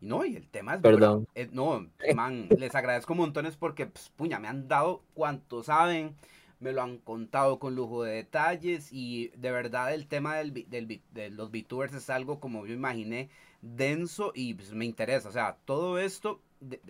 [0.00, 0.80] Y no, y el tema es...
[0.80, 1.26] Perdón.
[1.34, 6.16] eh, no, man, les agradezco montones porque, pues, puña, me han dado cuanto saben,
[6.60, 11.02] me lo han contado con lujo de detalles y de verdad el tema del, del
[11.12, 13.28] de los VTubers es algo como yo imaginé
[13.62, 15.28] denso y pues, me interesa.
[15.28, 16.40] O sea, todo esto,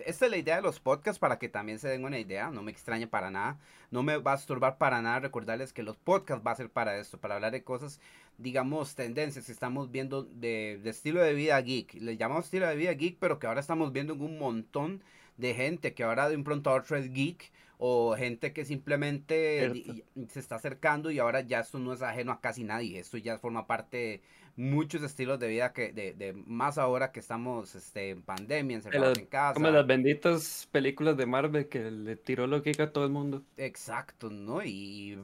[0.05, 2.61] esta es la idea de los podcasts para que también se den una idea, no
[2.61, 3.57] me extrañe para nada,
[3.89, 6.97] no me va a estorbar para nada recordarles que los podcasts va a ser para
[6.97, 7.99] esto, para hablar de cosas,
[8.37, 11.93] digamos, tendencias que estamos viendo de, de estilo de vida geek.
[11.95, 15.01] Le llamamos estilo de vida geek, pero que ahora estamos viendo en un montón
[15.37, 19.71] de gente que ahora de un pronto a otro es geek o gente que simplemente
[19.73, 20.03] Cierto.
[20.29, 23.39] se está acercando y ahora ya esto no es ajeno a casi nadie, esto ya
[23.39, 24.21] forma parte de
[24.55, 29.17] muchos estilos de vida que de, de más ahora que estamos este, en pandemia, encerrados
[29.17, 29.53] en casa.
[29.53, 33.43] Como las benditas películas de Marvel que le tiró lo que a todo el mundo.
[33.57, 34.63] Exacto, ¿no?
[34.63, 35.17] Y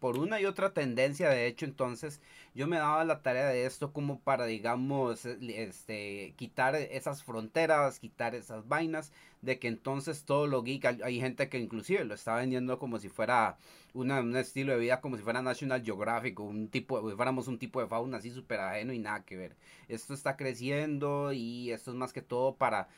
[0.00, 2.20] por una y otra tendencia, de hecho, entonces
[2.54, 8.34] yo me daba la tarea de esto como para, digamos, este, quitar esas fronteras, quitar
[8.34, 9.12] esas vainas,
[9.42, 13.08] de que entonces todo lo geek, hay, gente que inclusive lo está vendiendo como si
[13.08, 13.58] fuera
[13.92, 17.58] una, un estilo de vida, como si fuera National Geographic, un tipo, de- fuéramos un
[17.58, 19.56] tipo de fauna así súper ajeno y nada que ver.
[19.88, 22.88] Esto está creciendo y esto es más que todo para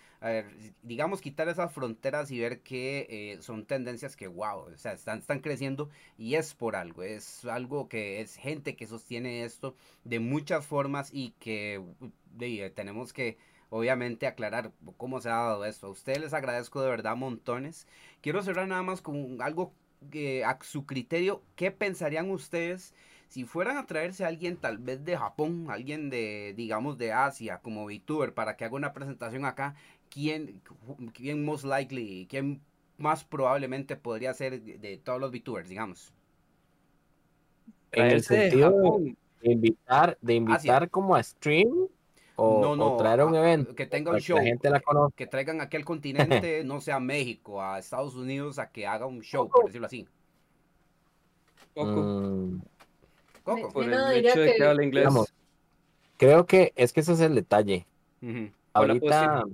[0.82, 5.18] digamos, quitar esas fronteras y ver que eh, son tendencias que, wow, o sea, están,
[5.18, 9.74] están creciendo y es por algo, es algo que es gente que sostiene esto
[10.04, 11.82] de muchas formas y que
[12.34, 13.38] de- eh, tenemos que,
[13.70, 15.86] obviamente, aclarar cómo se ha dado esto.
[15.88, 17.86] A ustedes les agradezco de verdad montones.
[18.20, 19.72] Quiero cerrar nada más con algo
[20.10, 22.94] que a su criterio, ¿qué pensarían ustedes?
[23.28, 27.58] Si fueran a traerse a alguien tal vez de Japón, alguien de, digamos, de Asia,
[27.60, 29.74] como VTuber, para que haga una presentación acá,
[30.10, 30.62] quién,
[31.12, 32.60] quién most likely, quién
[32.98, 36.12] más probablemente podría ser de, de todos los VTubers, digamos.
[37.92, 39.16] En el Traerse de sentido Japón.
[39.42, 41.88] De invitar, de invitar como a stream
[42.36, 44.68] o, no, no, o traer un a- evento que tenga un que show, la gente
[44.70, 45.16] la conozca.
[45.16, 45.84] que traigan aquí al
[46.50, 49.86] continente, no sé, a México, a Estados Unidos, a que haga un show, por decirlo
[49.86, 50.06] así.
[51.74, 51.90] Poco.
[52.02, 52.60] Mm,
[53.42, 53.72] Coco.
[53.72, 55.02] Por no el hecho de que que- habla inglés.
[55.02, 55.34] Digamos,
[56.16, 57.86] creo que es que ese es el detalle.
[58.72, 59.44] Ahorita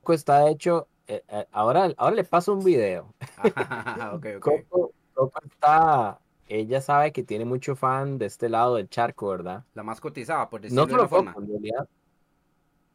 [0.00, 3.14] Coco está hecho, eh, eh, ahora, ahora le paso un video.
[4.12, 4.26] ok.
[4.40, 9.64] Coco, Coco está, ella sabe que tiene mucho fan de este lado del charco, ¿verdad?
[9.74, 11.32] La más cotizada, por decirlo No de una forma.
[11.34, 11.88] En realidad,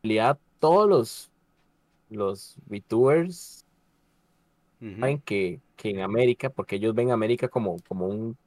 [0.04, 1.32] en realidad todos los,
[2.10, 3.66] los VTubers
[5.00, 8.38] saben que, que en América, porque ellos ven América como, como un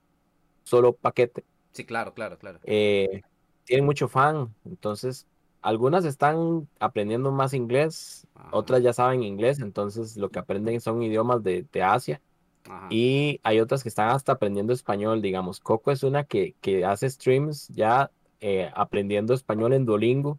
[0.64, 2.60] solo paquete, Sí, claro, claro, claro.
[2.62, 3.22] eh,
[3.64, 5.26] tienen mucho fan, entonces
[5.62, 8.50] algunas están aprendiendo más inglés, Ajá.
[8.50, 12.22] otras ya saben inglés, entonces lo que aprenden son idiomas de, de Asia
[12.68, 12.88] Ajá.
[12.90, 15.60] Y hay otras que están hasta aprendiendo español, digamos.
[15.60, 18.10] Coco es una que, que hace streams ya
[18.40, 20.38] eh, aprendiendo español en Duolingo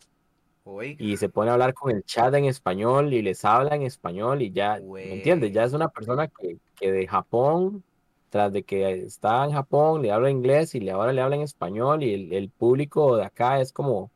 [0.63, 1.03] Oiga.
[1.03, 4.41] y se pone a hablar con el chat en español y les habla en español
[4.41, 5.51] y ya, ¿me entiendes?
[5.53, 7.83] Ya es una persona que, que de Japón,
[8.29, 11.43] tras de que está en Japón, le habla inglés y le, ahora le habla en
[11.43, 14.11] español y el, el público de acá es como,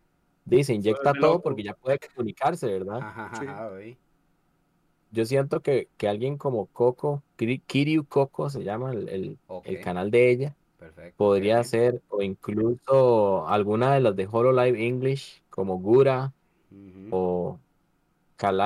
[0.45, 2.99] dice, inyecta todo porque ya puede comunicarse, ¿verdad?
[3.01, 3.97] Ajá, Sí.
[5.11, 9.39] Yo siento que, que alguien como Coco, Kiryu Coco se llama el, el-
[9.79, 11.17] canal de ella, perfecto.
[11.17, 16.33] podría ser, o incluso alguna de las de Hololive English, como Gura
[17.09, 17.59] o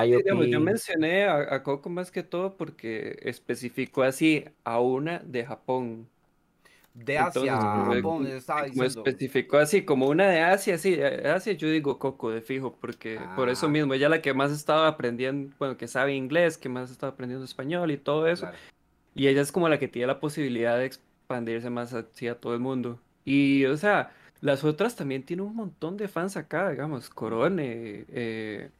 [0.09, 5.19] Sí, digamos, yo mencioné a, a Coco más que todo porque especificó así a una
[5.19, 6.11] de Japón.
[6.93, 9.09] De Asia, Entonces, Japón, estaba diciendo.
[9.09, 13.19] especificó así, como una de Asia, sí, de Asia yo digo Coco de fijo, porque
[13.35, 13.69] por eso Ah.
[13.69, 17.45] mismo, ella la que más estaba aprendiendo, bueno, que sabe inglés, que más estaba aprendiendo
[17.45, 18.57] español y todo eso, Claro.
[19.15, 22.59] y ella es como la que tiene la posibilidad de expandirse más hacia todo el
[22.59, 22.99] mundo.
[23.25, 24.11] Y, o sea,
[24.41, 28.71] las otras también tienen un montón de fans acá, digamos, Corone, eh,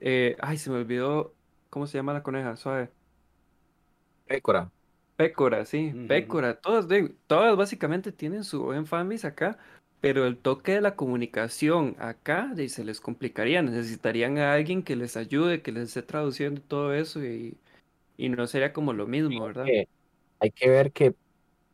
[0.00, 1.34] eh, ay, se me olvidó,
[1.70, 2.56] ¿cómo se llama la coneja?
[2.56, 2.90] Suave.
[4.26, 4.70] Pécora.
[5.18, 5.92] Pécora, sí.
[6.06, 9.58] Pécora, todas, de- todas básicamente tienen su buen fanbase acá,
[10.00, 14.94] pero el toque de la comunicación acá de- se les complicaría, necesitarían a alguien que
[14.94, 17.56] les ayude, que les esté traduciendo todo eso y,
[18.16, 19.64] y no sería como lo mismo, ¿verdad?
[19.64, 19.88] que
[20.38, 21.16] hay que ver que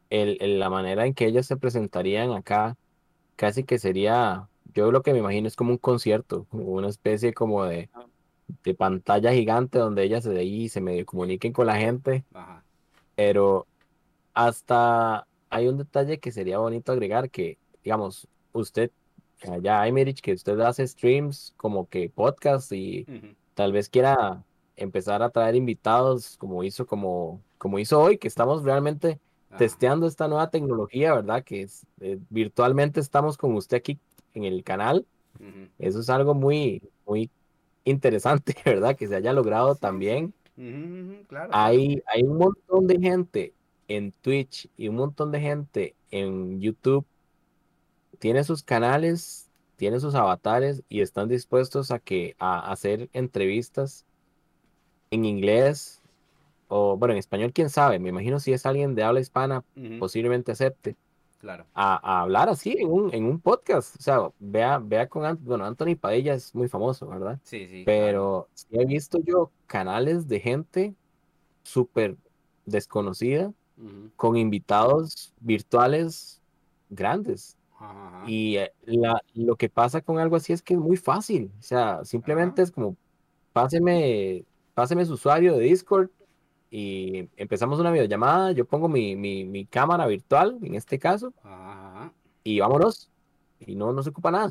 [0.08, 2.76] el, el- la manera en que ellas se presentarían acá
[3.36, 7.34] casi que sería, yo lo que me imagino es como un concierto, como una especie
[7.34, 7.90] como de,
[8.62, 12.64] de pantalla gigante donde ellas de ahí se medio comuniquen con la gente, Ajá.
[13.15, 13.66] Pero
[14.32, 18.91] hasta hay un detalle que sería bonito agregar que, digamos, usted,
[19.49, 23.07] allá Emerich, que usted hace streams como que podcast y
[23.55, 24.43] tal vez quiera
[24.77, 29.20] empezar a traer invitados como hizo como, como hizo hoy, que estamos realmente
[29.57, 31.45] testeando esta nueva tecnología, ¿verdad?
[31.45, 33.99] Que es, eh, virtualmente estamos con usted aquí
[34.35, 35.07] en el canal.
[35.78, 37.31] Eso es algo muy, muy
[37.85, 38.97] interesante, ¿verdad?
[38.97, 40.35] Que se haya logrado Sí, también.
[41.26, 41.51] Claro.
[41.52, 43.55] Hay, hay un montón de gente
[43.89, 47.05] en Twitch y un montón de gente en YouTube.
[48.18, 54.06] Tiene sus canales, tiene sus avatares y están dispuestos a que a hacer entrevistas
[55.10, 56.01] en inglés
[56.68, 57.98] o bueno, en español, quién sabe.
[57.98, 59.64] Me imagino si es alguien de habla hispana,
[59.98, 60.97] posiblemente acepte
[61.44, 61.66] Claro.
[61.74, 63.94] a, a hablar así en un, en un podcast.
[63.98, 67.38] O sea, vea, vea con Ant- bueno, Anthony Padilla es muy famoso, ¿verdad?
[67.42, 67.84] Sí, sí.
[67.84, 68.06] claro.
[68.06, 70.94] Pero sí he visto yo canales de gente
[71.62, 72.16] súper
[72.64, 73.52] desconocida
[74.16, 76.40] con invitados virtuales
[76.88, 77.58] grandes.
[77.78, 78.24] Ajá.
[78.26, 81.50] Y eh, la, lo que pasa con algo así es que es muy fácil.
[81.58, 82.96] O sea, simplemente es como,
[83.52, 84.44] páseme,
[84.74, 86.08] páseme su usuario de Discord
[86.70, 88.53] y empezamos una videollamada.
[88.53, 92.12] Yo pongo mi, mi, mi cámara virtual, en este caso, Ajá,
[92.43, 93.11] y vámonos.
[93.61, 94.49] Y no, no se ocupa nada.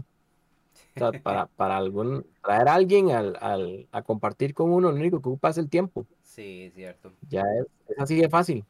[0.95, 4.97] O sea, para, para algún, traer a alguien al, al- a compartir con uno, lo
[4.97, 6.07] único que ocupa es el tiempo.
[6.23, 7.11] Sí, es cierto.
[7.29, 8.65] Ya es, es así de fácil.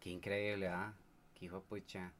[0.00, 0.92] Qué increíble, ¿ah?
[1.34, 2.12] Qué hijo pucha.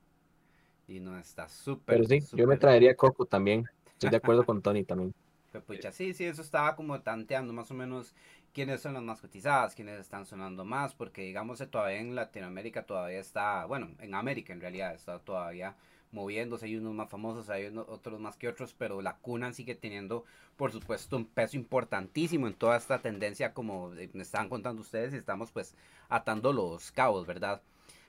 [0.88, 1.96] Y no está súper.
[1.96, 3.64] Pero sí, yo me traería Coco también.
[3.86, 5.14] Estoy de acuerdo con Tony también.
[5.54, 8.12] Pero, pucha, sí, sí, eso estaba como tanteando más o menos
[8.52, 12.86] quiénes son las más cotizadas, quiénes están sonando más, porque digamos que todavía en Latinoamérica
[12.86, 15.76] todavía está, bueno, en América en realidad está todavía
[16.12, 19.74] moviéndose, hay unos más famosos, hay uno- otros más que otros, pero la cuna sigue
[19.76, 20.24] teniendo,
[20.56, 25.14] por supuesto, un peso importantísimo en toda esta tendencia, como eh, me estaban contando ustedes,
[25.14, 25.74] y estamos pues
[26.08, 27.62] atando los cabos, ¿verdad?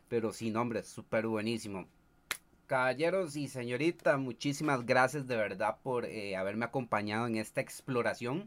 [0.09, 1.88] Pero sí, no, hombre, súper buenísimo.
[2.68, 8.46] Caballeros y señorita, muchísimas gracias de verdad por eh, haberme acompañado en esta exploración,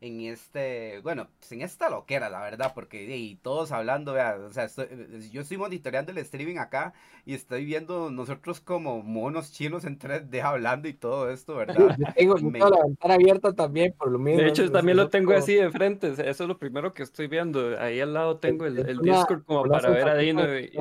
[0.00, 4.50] en este, bueno, pues en esta loquera, la verdad, porque y todos hablando, vea, o
[4.52, 6.94] sea, estoy- eh, yo estoy monitoreando el streaming acá
[7.26, 11.74] y estoy viendo nosotros como monos chinos en 3D hablando y todo esto, ¿verdad?
[11.98, 14.40] Yo tengo Me- tengo la ventana abierta también por lo mismo.
[14.40, 17.78] De hecho, también lo tengo así de frente, eso es lo primero que estoy viendo.
[17.78, 20.42] Ahí al lado tengo el, el una- Discord como para ver a Dino.
[20.58, 20.78] y- ver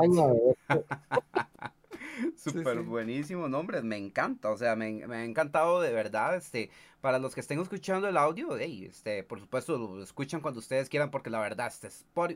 [2.35, 2.83] Súper sí.
[2.83, 6.69] buenísimo, nombres, me encanta, o sea, me, me ha encantado de verdad, este,
[7.01, 10.89] para los que estén escuchando el audio, hey, este, por supuesto, lo escuchan cuando ustedes
[10.89, 11.89] quieran, porque la verdad, este,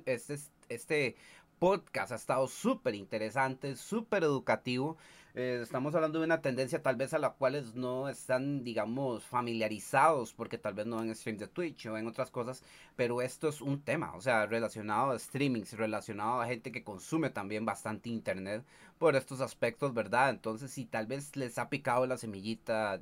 [0.06, 0.40] este,
[0.70, 1.16] este
[1.60, 4.98] podcast ha estado súper interesante, súper educativo,
[5.34, 10.34] Eh, estamos hablando de una tendencia tal vez a la cual no están, digamos, familiarizados
[10.34, 12.64] porque tal vez no ven streams de Twitch o en otras cosas,
[12.98, 17.30] pero esto es un tema, o sea, relacionado a streamings, relacionado a gente que consume
[17.30, 18.66] también bastante internet
[18.98, 20.32] por estos aspectos, ¿verdad?
[20.32, 23.00] Entonces, si tal vez les ha picado la semillita,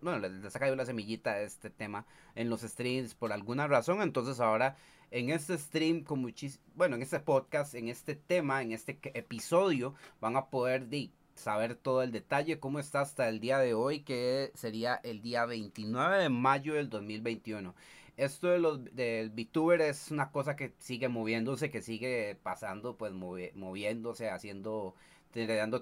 [0.00, 2.06] bueno, les, ha caído la semillita de este tema
[2.36, 4.76] en los streams por alguna razón, entonces ahora
[5.10, 9.94] en este stream con muchísimo, bueno, en este podcast, en este tema, en este episodio,
[10.20, 10.88] van a poder
[11.34, 15.46] saber todo el detalle, cómo está hasta el día de hoy, que sería el día
[15.46, 17.74] 29 de mayo del 2021.
[18.16, 23.12] Esto de los del VTuber es una cosa que sigue moviéndose, que sigue pasando, pues
[23.12, 24.94] moviéndose, haciendo,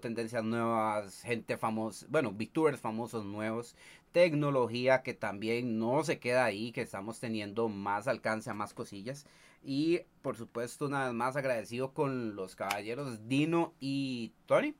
[0.00, 3.76] tendencias nuevas, gente famosa, bueno, VTubers famosos nuevos,
[4.12, 9.26] tecnología que también no se queda ahí, que estamos teniendo más alcance a más cosillas.
[9.62, 14.74] Y por supuesto, una vez más agradecido con los caballeros Dino y Tony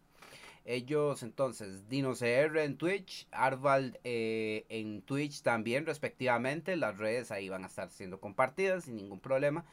[0.65, 6.77] ellos entonces, DinoCR en Twitch, Arvald eh, en Twitch también respectivamente.
[6.77, 9.65] Las redes ahí van a estar siendo compartidas sin ningún problema.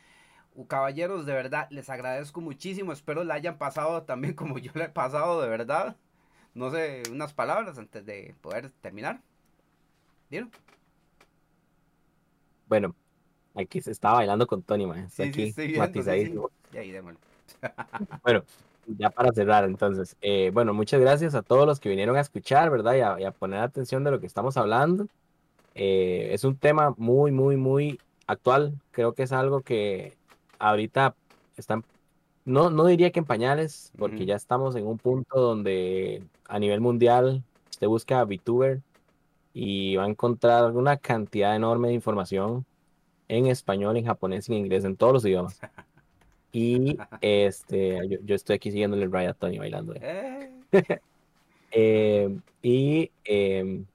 [0.67, 2.91] caballeros, de verdad, les agradezco muchísimo.
[2.91, 5.95] Espero la hayan pasado también como yo la he pasado, de verdad.
[6.55, 9.21] No sé, unas palabras antes de poder terminar.
[10.29, 10.49] ¿Dino?
[12.67, 12.95] Bueno,
[13.55, 15.07] aquí se está bailando con Tony, man.
[15.19, 15.75] aquí sí,
[18.23, 18.43] bueno,
[18.97, 22.69] ya para cerrar, entonces, eh, bueno, muchas gracias a todos los que vinieron a escuchar,
[22.69, 23.17] ¿verdad?
[23.19, 25.07] Y a, poner atención de lo que estamos hablando.
[25.75, 28.79] Eh, es un tema muy, muy, muy actual.
[28.91, 30.17] Creo que es algo que
[30.59, 31.15] ahorita
[31.57, 31.83] están,
[32.45, 36.81] no, no diría que en pañales, porque ya estamos en un punto donde a nivel
[36.81, 38.81] mundial usted busca VTuber
[39.53, 42.65] y va a encontrar una cantidad enorme de información
[43.27, 45.59] en español, en japonés, en inglés, en todos los idiomas.
[46.51, 49.93] Y este, yo, estoy aquí siguiéndole el ride a Tony bailando.
[49.95, 50.51] Eh.
[51.71, 53.85] Em, y em,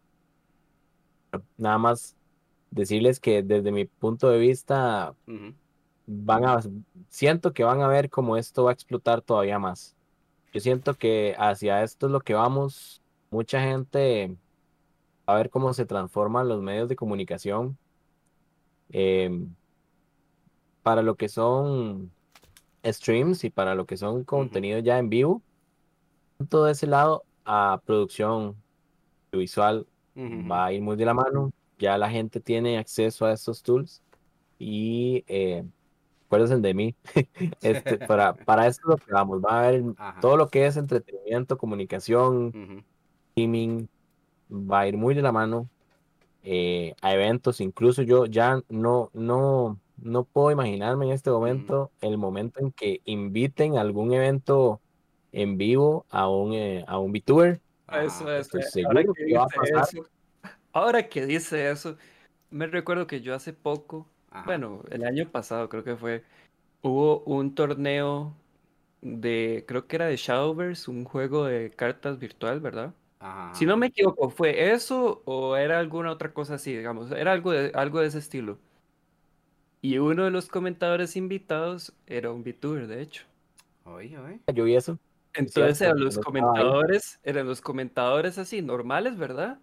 [1.57, 2.17] nada más
[2.71, 5.15] decirles que desde mi punto de vista
[6.07, 6.61] van a
[7.09, 9.97] siento que van a ver cómo esto va a explotar todavía más.
[10.53, 13.03] Yo siento que hacia esto es lo que vamos.
[13.31, 14.37] Mucha gente
[15.29, 17.77] va a ver cómo se transforman los medios de comunicación
[18.91, 19.55] em,
[20.83, 22.13] para lo que son
[22.85, 25.43] streams y para lo que son contenidos ya en vivo,
[26.49, 28.57] todo ese lado a producción
[29.33, 29.87] visual
[30.17, 31.53] va a ir muy de la mano.
[31.79, 34.03] Ya la gente tiene acceso a estos tools
[34.59, 35.65] y eh,
[36.27, 36.95] acuérdense de mí.
[37.61, 39.83] este, para, para esto lo que vamos, va a haber
[40.21, 42.85] todo lo que es entretenimiento, comunicación,
[43.31, 43.87] streaming,
[44.51, 45.69] va a ir muy de la mano
[46.43, 47.61] eh, a eventos.
[47.61, 53.01] Incluso yo ya no, no, no puedo imaginarme en este momento el momento en que
[53.05, 54.81] inviten a algún evento
[55.33, 57.61] en vivo a un, eh, a un VTuber.
[57.93, 58.49] Eso es.
[58.85, 59.41] Ahora que, dice
[59.83, 60.07] eso,
[60.73, 61.97] ahora que dice eso,
[62.51, 64.09] me recuerdo que yo hace poco,
[64.47, 66.25] bueno, el año pasado creo que fue,
[66.83, 68.35] hubo un torneo
[69.01, 72.95] de, creo que era de Shadowverse, un juego de cartas virtual, ¿verdad?
[73.53, 77.11] Si no me equivoco, ¿fue eso o era alguna otra cosa así, digamos?
[77.11, 78.59] Era algo de, algo de ese estilo.
[79.85, 83.25] Y uno de los comentadores invitados era un VTuber, de hecho.
[83.85, 84.41] Oye, oye.
[84.55, 84.99] Yo vi eso.
[85.35, 89.59] Entonces eran los comentadores, eran los comentadores así, normales, ¿verdad?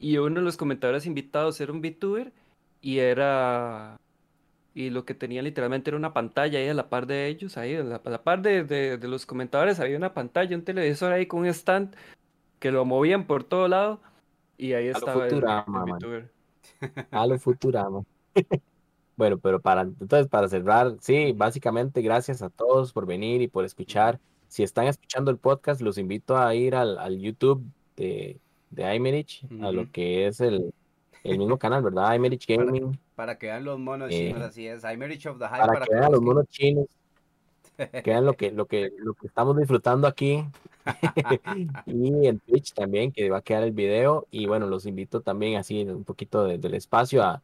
[0.00, 2.32] Y uno de los comentadores invitados era un VTuber
[2.80, 4.00] y era...
[4.74, 7.76] Y lo que tenía literalmente era una pantalla ahí a la par de ellos, ahí
[7.76, 11.46] a la, par de, de, los comentadores había una pantalla, un televisor ahí con un
[11.46, 11.94] stand
[12.58, 14.00] que lo movían por todo lado
[14.58, 16.32] y ahí estaba el, VTuber.
[17.12, 18.02] A lo Futurama.
[19.16, 23.64] Bueno, pero para entonces para cerrar, sí, básicamente gracias a todos por venir y por
[23.64, 24.20] escuchar.
[24.48, 27.64] Si están escuchando el podcast, los invito a ir al, al YouTube
[27.96, 28.38] de,
[28.70, 30.72] de iMerich, a lo que es el,
[31.24, 32.14] el mismo canal, ¿verdad?
[32.14, 32.98] iMerich Gaming.
[33.14, 34.84] Para, que vean los monos eh, chinos, así es.
[34.84, 35.66] iMerich of the High.
[35.66, 36.86] Para, que vean los monos chinos.
[37.76, 40.44] que vean lo que, lo que, lo que estamos disfrutando aquí.
[41.86, 44.26] y en Twitch también, que va a quedar el video.
[44.30, 47.42] Y bueno, los invito también así un poquito del espacio a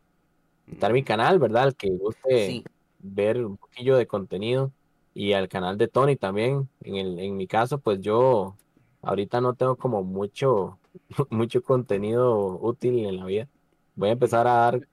[0.73, 1.69] visitar mi canal, ¿verdad?
[1.69, 2.65] El que guste
[2.99, 4.73] ver un poquillo de contenido
[5.15, 6.69] y al canal de Tony también.
[6.81, 8.57] En, el, en mi caso, pues yo
[9.03, 10.78] ahorita no tengo como mucho,
[11.31, 13.49] mucho contenido útil en la vida.
[13.94, 14.89] Voy a empezar a dar,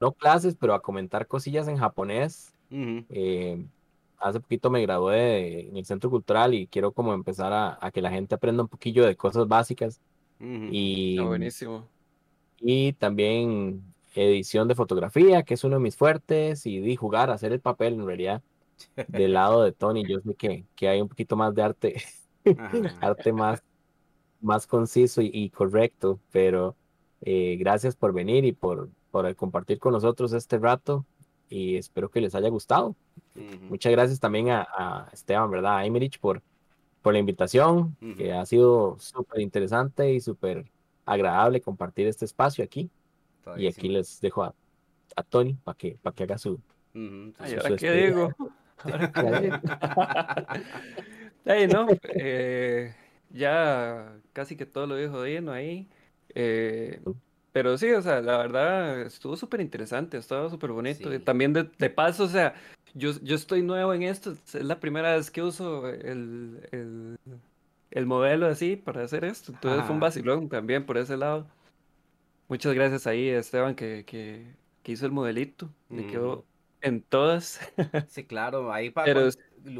[0.00, 2.54] no clases, pero a comentar cosillas en japonés.
[2.70, 3.66] Eh,
[4.18, 8.10] hace poquito me gradué en el Centro Cultural y quiero como empezar a, que la
[8.10, 10.00] gente aprenda un poquillo de cosas básicas.
[10.38, 11.86] Y, buenísimo.
[12.60, 13.82] Y también
[14.14, 17.94] edición de fotografía, que es uno de mis fuertes, y di jugar, hacer el papel
[17.94, 18.42] en realidad
[19.08, 20.04] del lado de Tony.
[20.06, 22.02] Yo sé que, que hay un poquito más de arte,
[23.00, 23.62] arte más,
[24.40, 26.76] más conciso y, y correcto, pero
[27.20, 31.06] eh, gracias por venir y por, por compartir con nosotros este rato
[31.48, 32.96] y espero que les haya gustado.
[33.34, 33.66] Ujú.
[33.68, 35.78] Muchas gracias también a, a Esteban, ¿verdad?
[35.78, 36.42] A Emerich por,
[37.02, 38.40] por la invitación, que Ujú.
[38.40, 40.70] ha sido súper interesante y súper
[41.04, 42.90] agradable compartir este espacio aquí.
[43.56, 44.54] Y aquí les dejo a,
[45.16, 46.52] a Tony para que, para que haga su...
[46.52, 46.62] Ujú,
[46.94, 48.34] Ay, entonces, ¿ahora su qué digo?
[51.46, 52.94] Ay, no, eh,
[53.30, 55.88] ya casi que todo lo dijo Dino ahí.
[56.34, 57.00] eh,
[57.52, 61.12] pero sí, o sea, la verdad estuvo súper interesante, estuvo súper bonito.
[61.12, 62.54] Y también de, de paso, o sea,
[62.94, 67.18] yo, yo estoy nuevo en esto, es la primera vez que uso el, el,
[67.90, 69.52] el modelo así para hacer esto.
[69.52, 71.46] Entonces fue un vacilón también por ese lado.
[72.50, 74.44] Muchas gracias ahí Esteban que, que,
[74.82, 75.70] que hizo el modelito.
[75.88, 76.44] Quedó Ujú.
[76.82, 77.60] en todas.
[78.08, 79.28] Sí, claro, ahí para Pero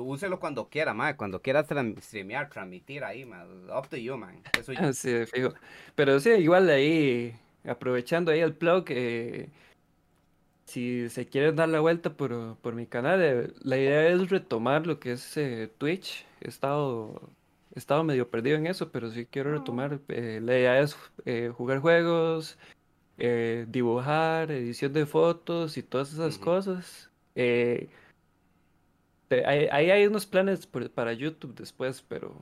[0.04, 4.40] úselo cuando quiera, man, cuando quiera streamear, transmitir ahí, man, up to you, man.
[4.58, 5.52] Eso Ah, sí, fijo.
[5.96, 7.34] Pero sí, igual ahí,
[7.64, 9.48] aprovechando ahí el plug, eh,
[10.64, 14.86] si se quieren dar la vuelta por, por mi canal, eh, la idea es retomar
[14.86, 16.24] lo que es eh, Twitch.
[16.40, 17.20] He estado,
[17.74, 20.00] he estado medio perdido en eso, pero sí quiero retomar.
[20.08, 22.58] eh, la idea es eh, jugar juegos,
[23.18, 27.10] eh, dibujar, edición de fotos y todas esas cosas.
[27.34, 27.88] Eh,
[29.46, 32.34] ahí, hay unos planes por- para YouTube después, pero...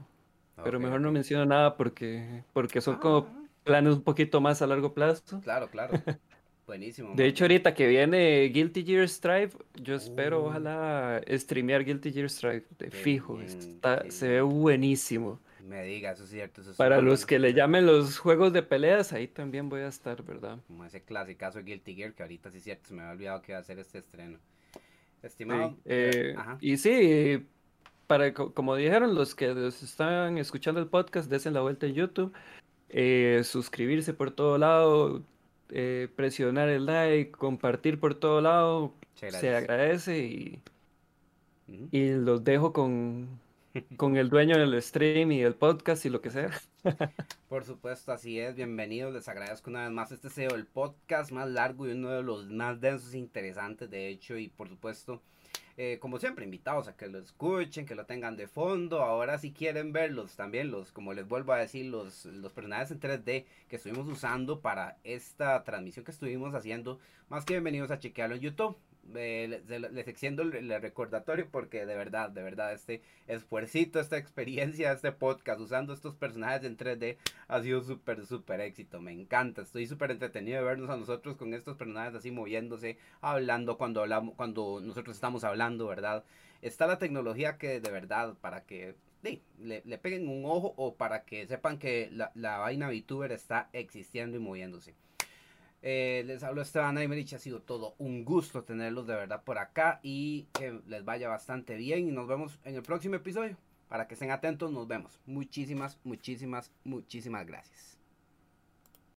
[0.64, 4.60] Pero Ok, mejor no menciono nada porque, porque son como Ah, planes un poquito más
[4.60, 5.40] a largo plazo.
[5.40, 5.92] Claro, claro.
[6.68, 7.08] Buenísimo.
[7.08, 7.26] De man.
[7.26, 9.50] hecho, ahorita que viene Guilty Gear Strive,
[9.82, 10.46] yo espero, Uh.
[10.46, 13.34] ojalá, streamear Guilty Gear Strive de fijo.
[13.38, 15.40] bien, Está, se ve buenísimo.
[15.66, 16.60] Me diga, eso es cierto.
[16.60, 19.88] Eso es Para los que le llamen los juegos de peleas, ahí también voy a
[19.88, 20.58] estar, ¿verdad?
[20.66, 23.42] Como ese clasicazo de Guilty Gear, que ahorita sí es cierto, se me había olvidado
[23.42, 24.38] que iba a hacer este estreno.
[24.72, 24.80] Sí,
[25.26, 25.76] Estimado.
[25.84, 26.58] eh, ajá.
[26.60, 27.44] y sí,
[28.06, 31.94] para, co- como dijeron los que los están escuchando el podcast, desen la vuelta en
[31.94, 32.32] YouTube,
[32.90, 35.22] eh, suscribirse por todo lado,
[35.70, 40.62] eh, presionar el like, compartir por todo lado, se agradece y,
[41.90, 43.28] y los dejo con,
[43.96, 46.50] con el dueño del stream y el podcast y lo que sea.
[47.48, 48.54] Por supuesto, así es.
[48.54, 49.12] Bienvenidos.
[49.12, 50.12] Les agradezco una vez más.
[50.12, 54.08] Este sido el podcast más largo y uno de los más densos e interesantes, de
[54.08, 54.36] hecho.
[54.36, 55.20] Y por supuesto,
[55.80, 59.00] eh, como siempre, invitados a que lo escuchen, que lo tengan de fondo.
[59.00, 62.98] Ahora, si quieren verlos también, los, como les vuelvo a decir, los, los personajes en
[62.98, 66.98] 3D que estuvimos usando para esta transmisión que estuvimos haciendo,
[67.28, 68.76] más que bienvenidos a chequearlo en YouTube.
[69.14, 75.12] Eh, les, extiendo el recordatorio porque de verdad, de verdad, este esfuercito, esta experiencia, este
[75.12, 77.16] podcast usando estos personajes en 3D
[77.48, 79.00] ha sido súper, súper éxito.
[79.00, 79.62] Me encanta.
[79.62, 84.34] Estoy súper entretenido de vernos a nosotros con estos personajes así moviéndose, hablando cuando hablamos,
[84.34, 86.24] cuando nosotros estamos hablando, ¿verdad?
[86.62, 90.94] Está la tecnología que de verdad, para que sí, le, le peguen un ojo o
[90.96, 94.94] para que sepan que la, la vaina VTuber está existiendo y moviéndose.
[95.82, 100.00] Eh, les hablo Esteban Aymerich, ha sido todo un gusto tenerlos de verdad por acá
[100.02, 103.56] y que les vaya bastante bien y nos vemos en el próximo episodio.
[103.88, 105.18] Para que estén atentos, nos vemos.
[105.24, 107.97] Muchísimas, muchísimas, muchísimas gracias.